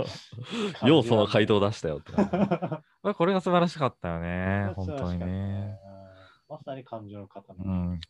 [0.85, 2.13] 要素の回答を出したよって
[3.15, 5.79] これが素晴らしかったよね、本当にね。
[5.85, 5.91] うん
[6.49, 7.45] まさに感情の塊。
[7.57, 8.01] うん。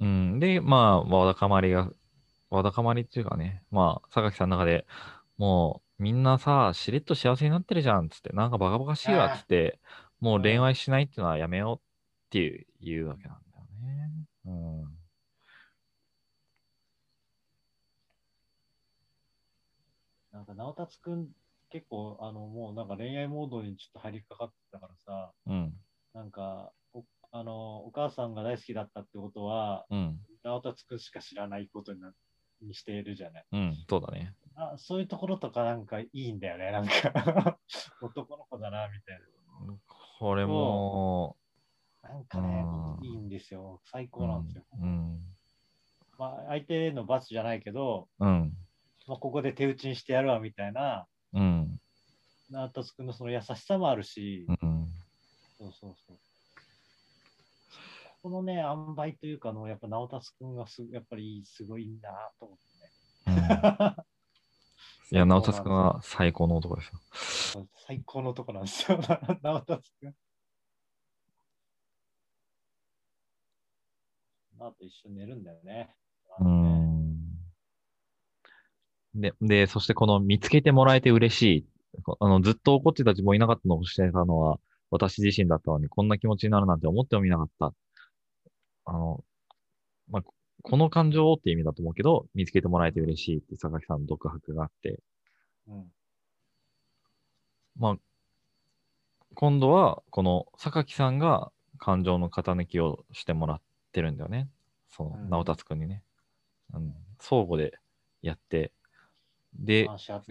[0.00, 1.90] うん、で、まあ、わだかまりが、
[2.50, 4.86] わだかまりっていうかね、まあ、榊さんの中で
[5.40, 9.80] もう、みんなさ、しれっと幸せになってるじゃんっつって、なんかバカバカしいわっつって、
[10.20, 11.80] もう恋愛しないっていうのはやめようっ
[12.30, 14.10] ていう言うわけなんだよね。
[14.44, 15.00] うん。
[20.32, 21.28] なんか、直達くん、
[21.70, 25.72] 結構、あの、もうなんか恋愛モードにちょっと入りかかってたからさ、うん。
[26.12, 26.79] なんか、お
[27.32, 30.18] あの、お母さんが大好きだったってことは、うん。
[30.42, 32.12] 直達くんしか知らないことにな
[32.62, 33.44] にしているじゃない。
[33.52, 33.76] うん。
[33.88, 34.34] そうだね。
[34.56, 36.72] あそういうところとかなんかいいんだよね。
[36.72, 37.58] なんか
[38.02, 39.20] 男の子だな、みたい
[40.18, 41.36] これも、
[42.02, 42.10] な。
[42.10, 43.80] なんかねう、んいいんですよ。
[43.84, 44.64] 最高なんですよ。
[44.80, 45.36] うん。
[46.18, 48.52] まあ、相手の罰じゃないけど、うん。
[49.06, 51.80] まあ、ここで手打ちにしてやるわ、みたいな、うん。
[52.50, 54.88] 直達くんのその優しさもあるし、うん。
[55.58, 56.18] そうそうそう。
[58.22, 63.96] このね、塩梅というかの、やっぱ直達くんがすやっぱりすごいなと思ってね。
[65.10, 66.90] うん、 いや、直達くんは最高の男です
[67.54, 67.66] よ。
[67.86, 68.98] 最高の男なんですよ、
[69.42, 70.14] 直達くん。
[74.62, 75.96] あと一緒に寝るんだよね。
[76.40, 77.18] うん。
[79.14, 81.66] で、で、そしてこの見つけてもらえて嬉しい。
[82.20, 84.60] あの、ずっと怒ってた自分いなかったのをしてたのは
[84.90, 87.72] 私自身だったのに、こんな気持ちになるなんて思ってもみなかった。
[88.84, 89.24] あの、
[90.08, 90.22] まあ、
[90.62, 95.00] この感情って意味だと思うけど、見つけてもらえて嬉しいって榊さんの独白があって、
[95.68, 95.92] うん。
[97.76, 97.96] まあ、
[99.34, 103.60] 今度は、この榊さんが感情の型抜きをしてもらっ
[103.92, 104.48] てるんだよね。
[104.88, 106.02] そのう、ん直達くんにね。
[106.74, 107.78] うん、相互で
[108.22, 108.72] やって、
[109.54, 109.88] で、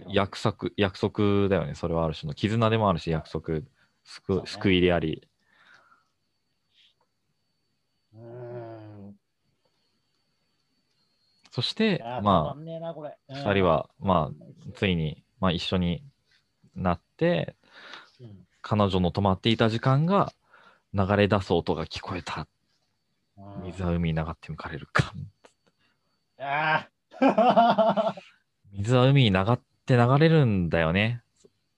[0.08, 1.74] 約束、約束だよね。
[1.74, 3.64] それはある種の絆でもあるし、約束、そうね
[4.04, 5.28] 救救いであり。
[8.14, 9.16] うーん。
[11.50, 12.54] そしてま。
[12.56, 12.60] あ、
[13.32, 16.02] 二人は、まあ、ついに、まあ、一緒に
[16.74, 17.54] なって、
[18.20, 20.32] うん、彼女の止まっていた時間が
[20.92, 22.48] 流れ出す音が聞こえた。
[23.36, 23.62] うん。
[23.62, 25.12] 水は海に流って向かれるか。
[26.40, 26.88] あ
[27.20, 28.14] あ
[28.72, 31.22] 水は海に流って流れるんだよね。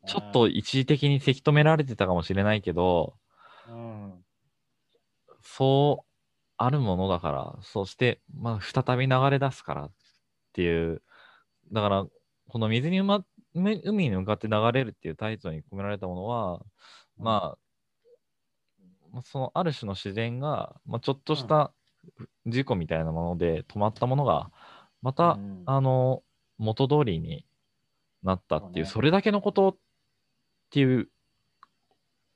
[0.06, 3.14] ちょっと、一時的にせき止められてたかもしれないけど、
[3.68, 4.24] うん。
[5.42, 6.11] そう
[6.64, 9.92] あるものだから、そして、まあ、再び流れ出すからっ
[10.52, 11.02] ていう、
[11.72, 12.06] だから、
[12.48, 13.24] この水にうま、
[13.54, 16.60] め海に向かって流れるっていうタイトルに込められたものは、
[17.18, 17.58] まあ、
[19.12, 21.72] まあそのある種の自然が、まあ、ちょっとした
[22.46, 24.50] 事故みたいなもので止まったものが、
[25.02, 25.62] また、うん。
[25.66, 26.22] あの、
[26.58, 27.44] 元通りに
[28.22, 29.76] なったっていう、そそれだけのことっ
[30.70, 31.08] ていう、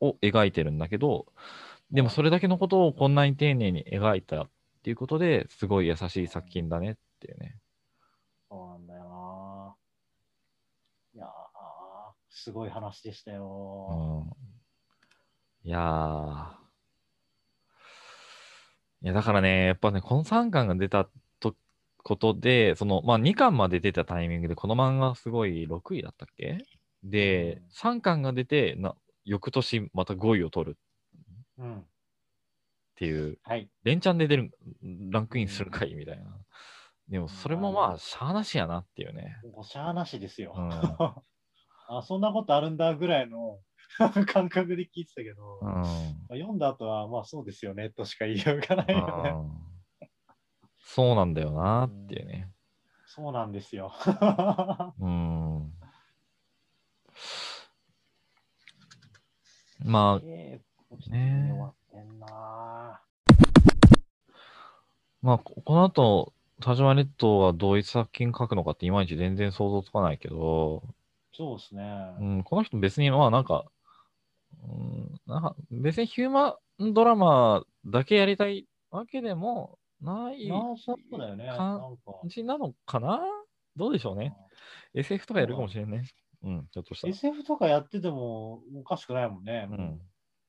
[0.00, 1.26] を描いてるんだけど、
[1.90, 4.50] でもそれだけのことをこんなに丁寧に描いたっ
[4.82, 7.58] ていうことですごい優しい作品だねっていうね。
[8.48, 9.76] そうなんだよな。
[11.14, 11.28] いやー、
[12.30, 14.26] すごい話でしたうよ。
[15.64, 15.68] ん。
[15.68, 16.66] いやー。
[19.02, 21.08] いや、だからね、やっぱね、この3巻が出た
[21.40, 21.54] と
[22.02, 26.58] ことで、その、まあ2巻まで出たタイミングで、この漫画すごい6位だったっけ？
[27.02, 28.94] で、3巻が出てな、
[29.24, 30.85] 翌年また5位を取るうん。
[31.62, 31.84] っ
[32.96, 33.68] ていう、はい。
[33.82, 34.50] 連チャンで出る、
[35.10, 36.38] ランクインするかいみたいな。
[37.08, 39.36] でも、それもまあ、しゃーなしやなっていうね。
[39.54, 40.54] おしゃーなしですよ。
[40.56, 40.70] うん
[41.88, 43.60] あ、そんなことあるんだぐらいの
[44.26, 45.68] 感覚で聞いてたけど、うん。
[45.68, 45.84] まあ
[46.30, 49.30] 読んだ後は、まあそうですよねとしか言いようがないよね。
[49.30, 49.66] うん
[50.88, 52.48] そうなんだよなっていうね。
[53.06, 53.92] そうなんですよ。
[54.98, 55.72] うん。
[59.84, 60.60] まあ、え
[61.10, 63.00] ね終わってんな
[65.22, 70.82] まあ、ここの後、田島列島はどういう作品書くのかっていまいち全然想像つかないけど、
[71.34, 71.82] そうですね。
[72.20, 73.66] うん、この人別に、まあなんか、
[74.62, 81.46] うん、なんか別にヒューマンドラマだけやりたいわけでもないなあ、そうだよね。
[81.46, 82.12] なかんか。
[82.20, 83.20] 感じなのかな？
[83.76, 84.34] どうでしょうね。
[84.94, 86.04] SF とかやるかもしれんね。
[86.42, 87.08] うん、ちょっとした。
[87.08, 89.68] SF とかやっててもおかしくないもんね。
[89.70, 90.00] うん。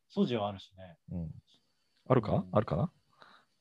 [0.09, 0.97] 素地はあるしね。
[1.11, 1.31] うん。
[2.09, 2.75] あるか、うんあるか？
[2.75, 2.91] な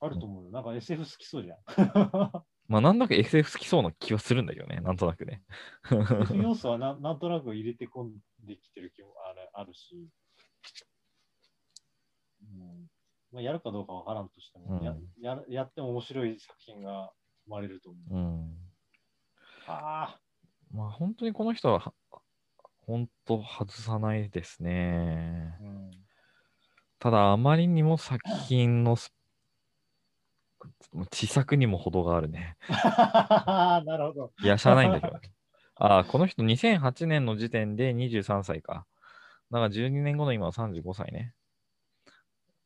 [0.01, 0.51] あると思うよ。
[0.51, 1.59] なんか SF 好きそうじゃん。
[2.69, 5.43] まあなんだか SF 好きそうな気はするんだけどね、なんとなくね。
[5.91, 10.09] SF 要素はななんとなく入れてこんできてる気もあるあるし。
[12.43, 12.91] うん
[13.33, 17.13] まあ、やるかどうかわからんとしても、うんややるやっても面白い作品が
[17.45, 18.15] 生まれると思う。
[18.15, 18.73] うん。
[19.67, 20.21] あ
[20.71, 21.95] まあ本当にこの人はは、
[22.87, 25.63] 本当外さないですねあ、。
[25.63, 26.06] うん、
[26.99, 29.13] ただあまりにも作品のス
[31.11, 32.57] 小作にも程があるね。
[32.69, 34.33] なるほど。
[34.43, 35.21] いや、しゃあないんだけどね。
[35.77, 38.87] ああ、この人2008年の時点で23歳か。
[39.51, 41.35] だから12年後の今は35歳ね。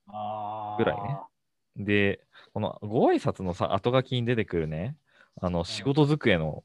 [0.07, 1.19] あーぐらいね。
[1.77, 2.21] で、
[2.53, 4.97] このご挨拶のさ、後書きに出てくるね、
[5.41, 6.65] あの、仕事机の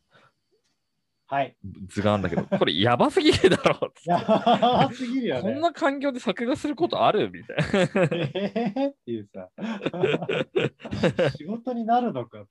[1.27, 1.55] はい。
[1.87, 5.41] 図があるんだけど、これやばすぎるだろ やばすぎるよね。
[5.41, 7.63] こんな環境で作画することあるみたいな。
[7.73, 9.49] えーっていうさ、
[11.35, 12.45] 仕事になるのか。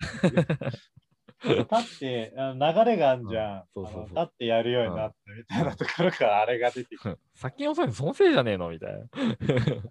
[1.44, 3.64] 立って、流れがあんじゃん。
[3.76, 7.20] うんそうそう立ってやるようになったみたいなところからあれが出てくる。
[7.34, 9.06] 先に遅いのそのせいじゃねえのみたいな。
[9.08, 9.86] ちゃんとし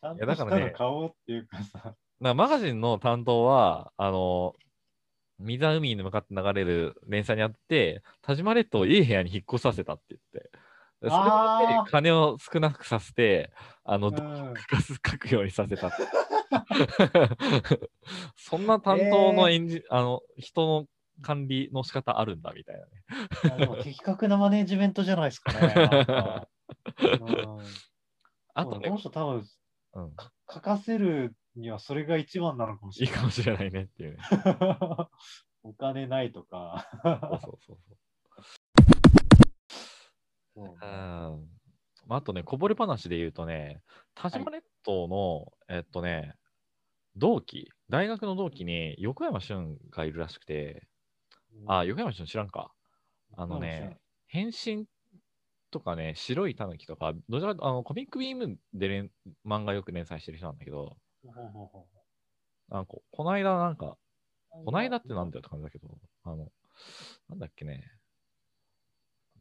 [0.00, 4.54] たいやだからねの顔っていうかさ、かマガジンの担当は、あの、
[5.38, 10.50] 水は海に向かって流れる連載にあって、田島列島をいい部屋に引っ越させたって言って、
[11.00, 13.50] それで金を少なくさせて、
[13.84, 15.90] あの、うん書くようにさせた。
[18.36, 20.86] そんな担当のエンジ、あの人の
[21.22, 22.86] 管理の仕方あるんだみたいな
[23.66, 23.82] ね。
[23.82, 25.74] 的確なマネージメントじゃないですかね。
[28.56, 29.44] あとねこの、人多分
[29.94, 33.20] うん、か書かせるにはそれが一番なのかもしいいれない。
[33.20, 34.18] かもしれないねっていうね。
[35.62, 36.86] お金ないとか。
[37.02, 37.96] そうそうそうそう
[40.54, 40.70] そう。
[40.80, 41.48] うん
[42.06, 43.82] まあ、あとね、こぼれ話で言うとね、
[44.14, 46.34] 田島列島の、えっとね、
[47.16, 50.86] 同期、大学の同期に横山俊がいるらしくて、
[51.66, 52.72] あ、横山俊知らんか。
[53.36, 54.86] あのね、変身
[55.70, 59.10] とかね、白いタヌキとか、どちらかというとあのコミックビームで連
[59.46, 60.96] 漫画よく連載してる人なんだけど、
[62.68, 63.96] なんかこの間なんか、
[64.52, 65.88] うこの間ってなんだよって感じだけど、
[66.24, 66.48] あの、
[67.28, 67.90] なんだっけね。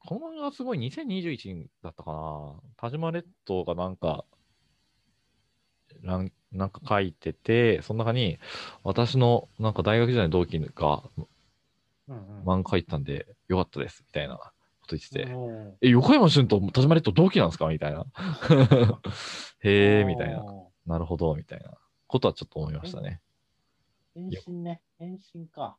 [0.05, 2.53] この漫画はすごい2021だったかな。
[2.77, 4.25] 田島列島がなんか、
[6.01, 8.39] なんなんか書いてて、その中に
[8.83, 11.03] 私のなんか大学時代の同期が
[12.45, 14.43] 漫画書いてたんでよかったですみたいなこ
[14.87, 17.67] と言ってて、うんえ、横山俊と田島列島同期なんですか？
[17.67, 18.05] みたいな。
[19.63, 20.43] へえ、みたいな。
[20.87, 21.77] おなるほど、みたいな
[22.07, 23.21] ことはちょっと思いましたね。
[24.15, 24.81] ー変身ね。
[24.99, 25.77] 変身か。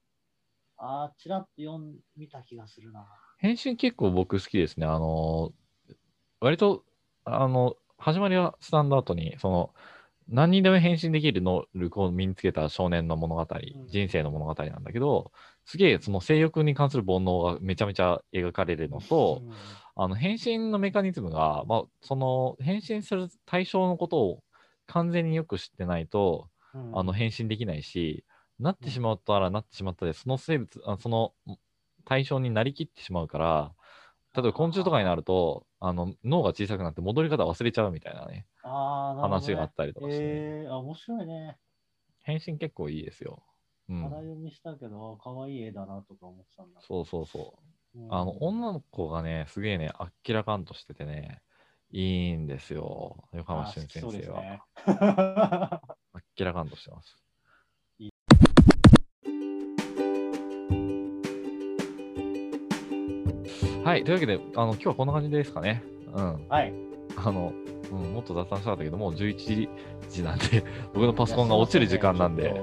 [0.76, 3.06] ああ、ちらっと読ん見た気がするな。
[3.38, 4.86] 変身結構僕好きですね。
[4.86, 5.52] あの、
[6.40, 6.84] 割と、
[7.24, 9.74] あの、始まりはスタンドアートに、その、
[10.28, 13.46] 何にでも変身できる能力を身につけた少年の物語、ん
[13.88, 15.32] 人生の物語なんだけど、
[15.66, 19.52] すげえその性欲に関する煩悩がめちゃめちゃ描かれるのと、うん
[19.96, 24.42] あの変身のメカニズムが、まあ、その変身する対象のことを
[24.86, 28.24] 完全によく知ってないと、うんあの変身できないし、
[28.58, 31.32] なってしまったらなってしまったで、その生物、あその
[32.04, 33.72] 対象になりきってしまうから、
[34.34, 41.56] 例えば昆虫とかになると、あの脳が小さくなって戻り方忘れちゃうみたいなね、あーなね話があったりとかしてね、えー、あ、面白いね。
[42.22, 43.44] 変身結構いいですよ。
[43.88, 46.80] うん荒、読みしたけど、可愛い絵だなとか思ってたんだ。
[46.80, 47.54] そうそうそ
[47.94, 47.98] う。
[48.00, 51.42] うんあの、女の子がね、すげえね、あっきらかんとしててね、
[51.96, 54.40] いいんですよ、横浜俊先生は。
[54.40, 55.80] ねあ
[56.18, 57.16] っきらかんとしてます。
[63.84, 65.84] はい、というわけで、あの今日はこんな感じですかね。
[66.12, 66.48] うん。
[66.48, 66.72] はい。
[67.14, 67.52] あの、
[67.92, 69.68] うん、もっと雑談したかったけど、もう11
[70.10, 70.64] 時なんで、
[70.94, 72.54] 僕のパソコンが落ちる時間なんで、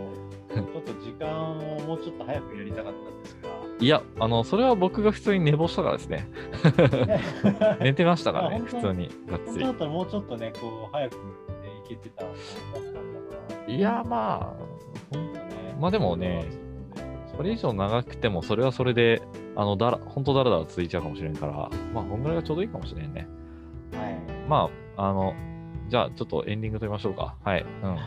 [0.53, 3.60] ちょっと時間をもうちょっと早くやりたかったんですが。
[3.81, 6.27] いや、あの、それは僕が普通に寝坊したからですね。
[7.81, 9.71] 寝てましたからね、普通に、がっつりだ。
[9.71, 11.19] ったらもうちょっとね、こう、早く、ね、
[11.85, 12.25] いけてた。
[13.67, 15.17] いや、まあ、
[15.79, 16.45] まあでもね、
[17.35, 19.23] それ以上長くても、それはそれで、
[19.55, 21.53] あの、だら、本当だらだら続いちゃうかもしれんから、
[21.91, 23.27] まあ、こんぐらいがちょうどいいかもしれんね。
[23.93, 24.15] はい。
[24.47, 25.33] まあ、あの、
[25.89, 27.35] じゃあ、ちょっとエンディングと言いましょうか。
[27.43, 27.65] はい。
[27.83, 27.97] うん。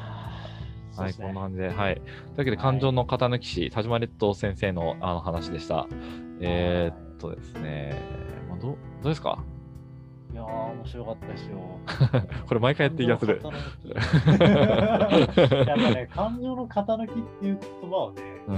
[0.97, 1.69] はい、こんな感じで。
[1.71, 1.95] はい。
[1.97, 2.07] という
[2.39, 5.87] わけで、感情の型抜き師、田島列島先生のあの話でした。
[6.41, 7.95] えーっとですね、
[8.49, 9.39] まあ、どう、どうですか？
[10.33, 11.59] いやー、面白かったですよ。
[12.49, 13.41] これ毎回やってる気がする。
[13.41, 15.39] 感情の型抜き
[15.69, 18.57] やっぱね、 感情の型抜きっていう言葉をね、うん。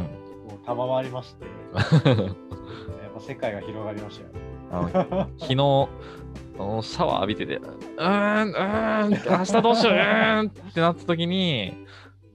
[0.48, 1.50] こう賜りまして、や
[1.82, 4.30] っぱ世界が広がりましたよ。
[4.72, 4.88] あの
[5.38, 5.54] 昨日、
[6.82, 11.84] シャワー浴びてて、うーん、うーん、明日どうしよう、うーんってなった時に、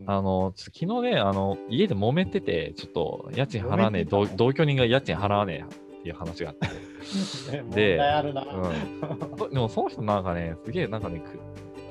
[0.06, 8.42] あの、昨日ね、あの、家で揉めてて、ちょっと家賃払わねえ、同居人が家賃払わねえっていう話があって、 で題あるな。
[8.42, 9.38] うん。
[9.38, 11.40] そでもその人なんかね、すげえなんかね、く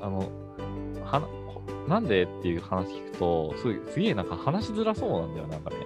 [0.01, 0.29] あの、
[1.03, 1.27] はな
[1.87, 5.77] なんでっていう話聞くと、すすげえなんか話しづらそうなんだよ、なんかね。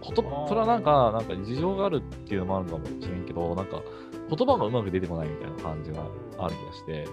[0.00, 3.82] ことそれはなんか、なんか事情があるっていうのもあるのかもしれんけど、なんか
[4.28, 6.02] 言葉がうまく出てこないみたいな感じが
[6.38, 7.06] ある気がして、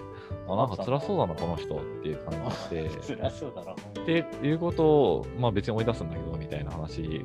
[0.48, 2.88] あなんか辛そうだな、この人っていう感じがして。
[3.16, 3.72] 辛そうだな。
[3.72, 7.02] っていうことを、まあ別に追い出すんだけど、みたいな話。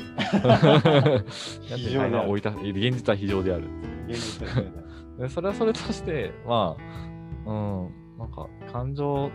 [1.63, 3.67] 非常である追い出現実は非常である。
[4.07, 4.81] 現実的だよね
[5.19, 9.29] でそれはそれとして、まあ、うん、なんか感情、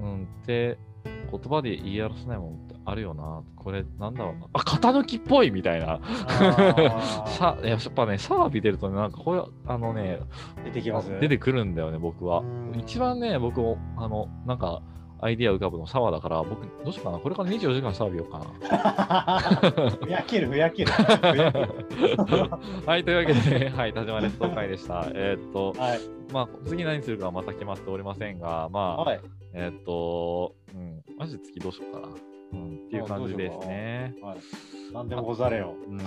[0.00, 3.42] うん、って言葉で言い表せないものってあるよな。
[3.56, 4.46] これなんだろうな。
[4.52, 6.00] あ、型抜きっぽいみたいな。
[6.02, 12.44] あシャ やっぱね、シャワー浴びてるとね、なんかこういう、あのね、ー出てきます出てくるんだよね、僕はう。
[12.44, 14.82] ん一番ね、僕も、あの、なんか、
[15.24, 17.18] アイディア浮かぶのシャワーだから、僕、どうしようかな。
[17.18, 19.90] これから24時間シャワー浴びようかな。
[20.04, 20.90] ふやける、ふやける。
[22.84, 25.06] はい、というわけで、ね、はい、田島列島会でした。
[25.14, 26.00] えーっと、はい。
[26.32, 29.20] まあ、次何するかはまた決まっておりませんが、まあ、はい。
[29.54, 32.08] えーっと、うん、マジで次どうしようかな。
[32.52, 34.14] うん、っていう感じですね。
[34.22, 34.94] はい。
[34.94, 35.74] なんでもござれよ。
[35.88, 36.00] うん、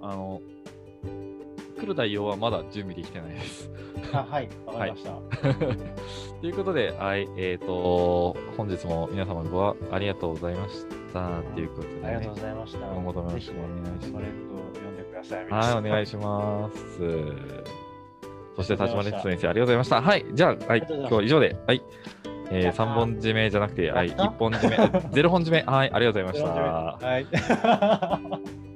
[0.00, 0.40] あの、
[1.78, 3.70] 来る内容はまだ準備できてないです。
[4.12, 5.12] あはい、わかりました。
[6.40, 11.42] ということで、はい、えっ、と、本日も皆様ごありがとうございました。
[11.54, 12.78] ということで、ね、ありがとうございました。
[12.86, 15.48] 今後ともよろしくお願いしますコレクト読んでください。
[15.48, 17.77] はい、お願いします。
[18.58, 20.02] そして、田島レッツ先生、ありがとうございました。
[20.02, 21.82] はい、じゃあ、はい、今日は以上で、はい、
[22.50, 22.86] えー、やったー。
[22.88, 24.24] 3本締めじゃなくて、はい、やった。
[24.24, 27.06] 1本締め、0本締め、はい、ありがとうございました。
[27.06, 28.67] はい。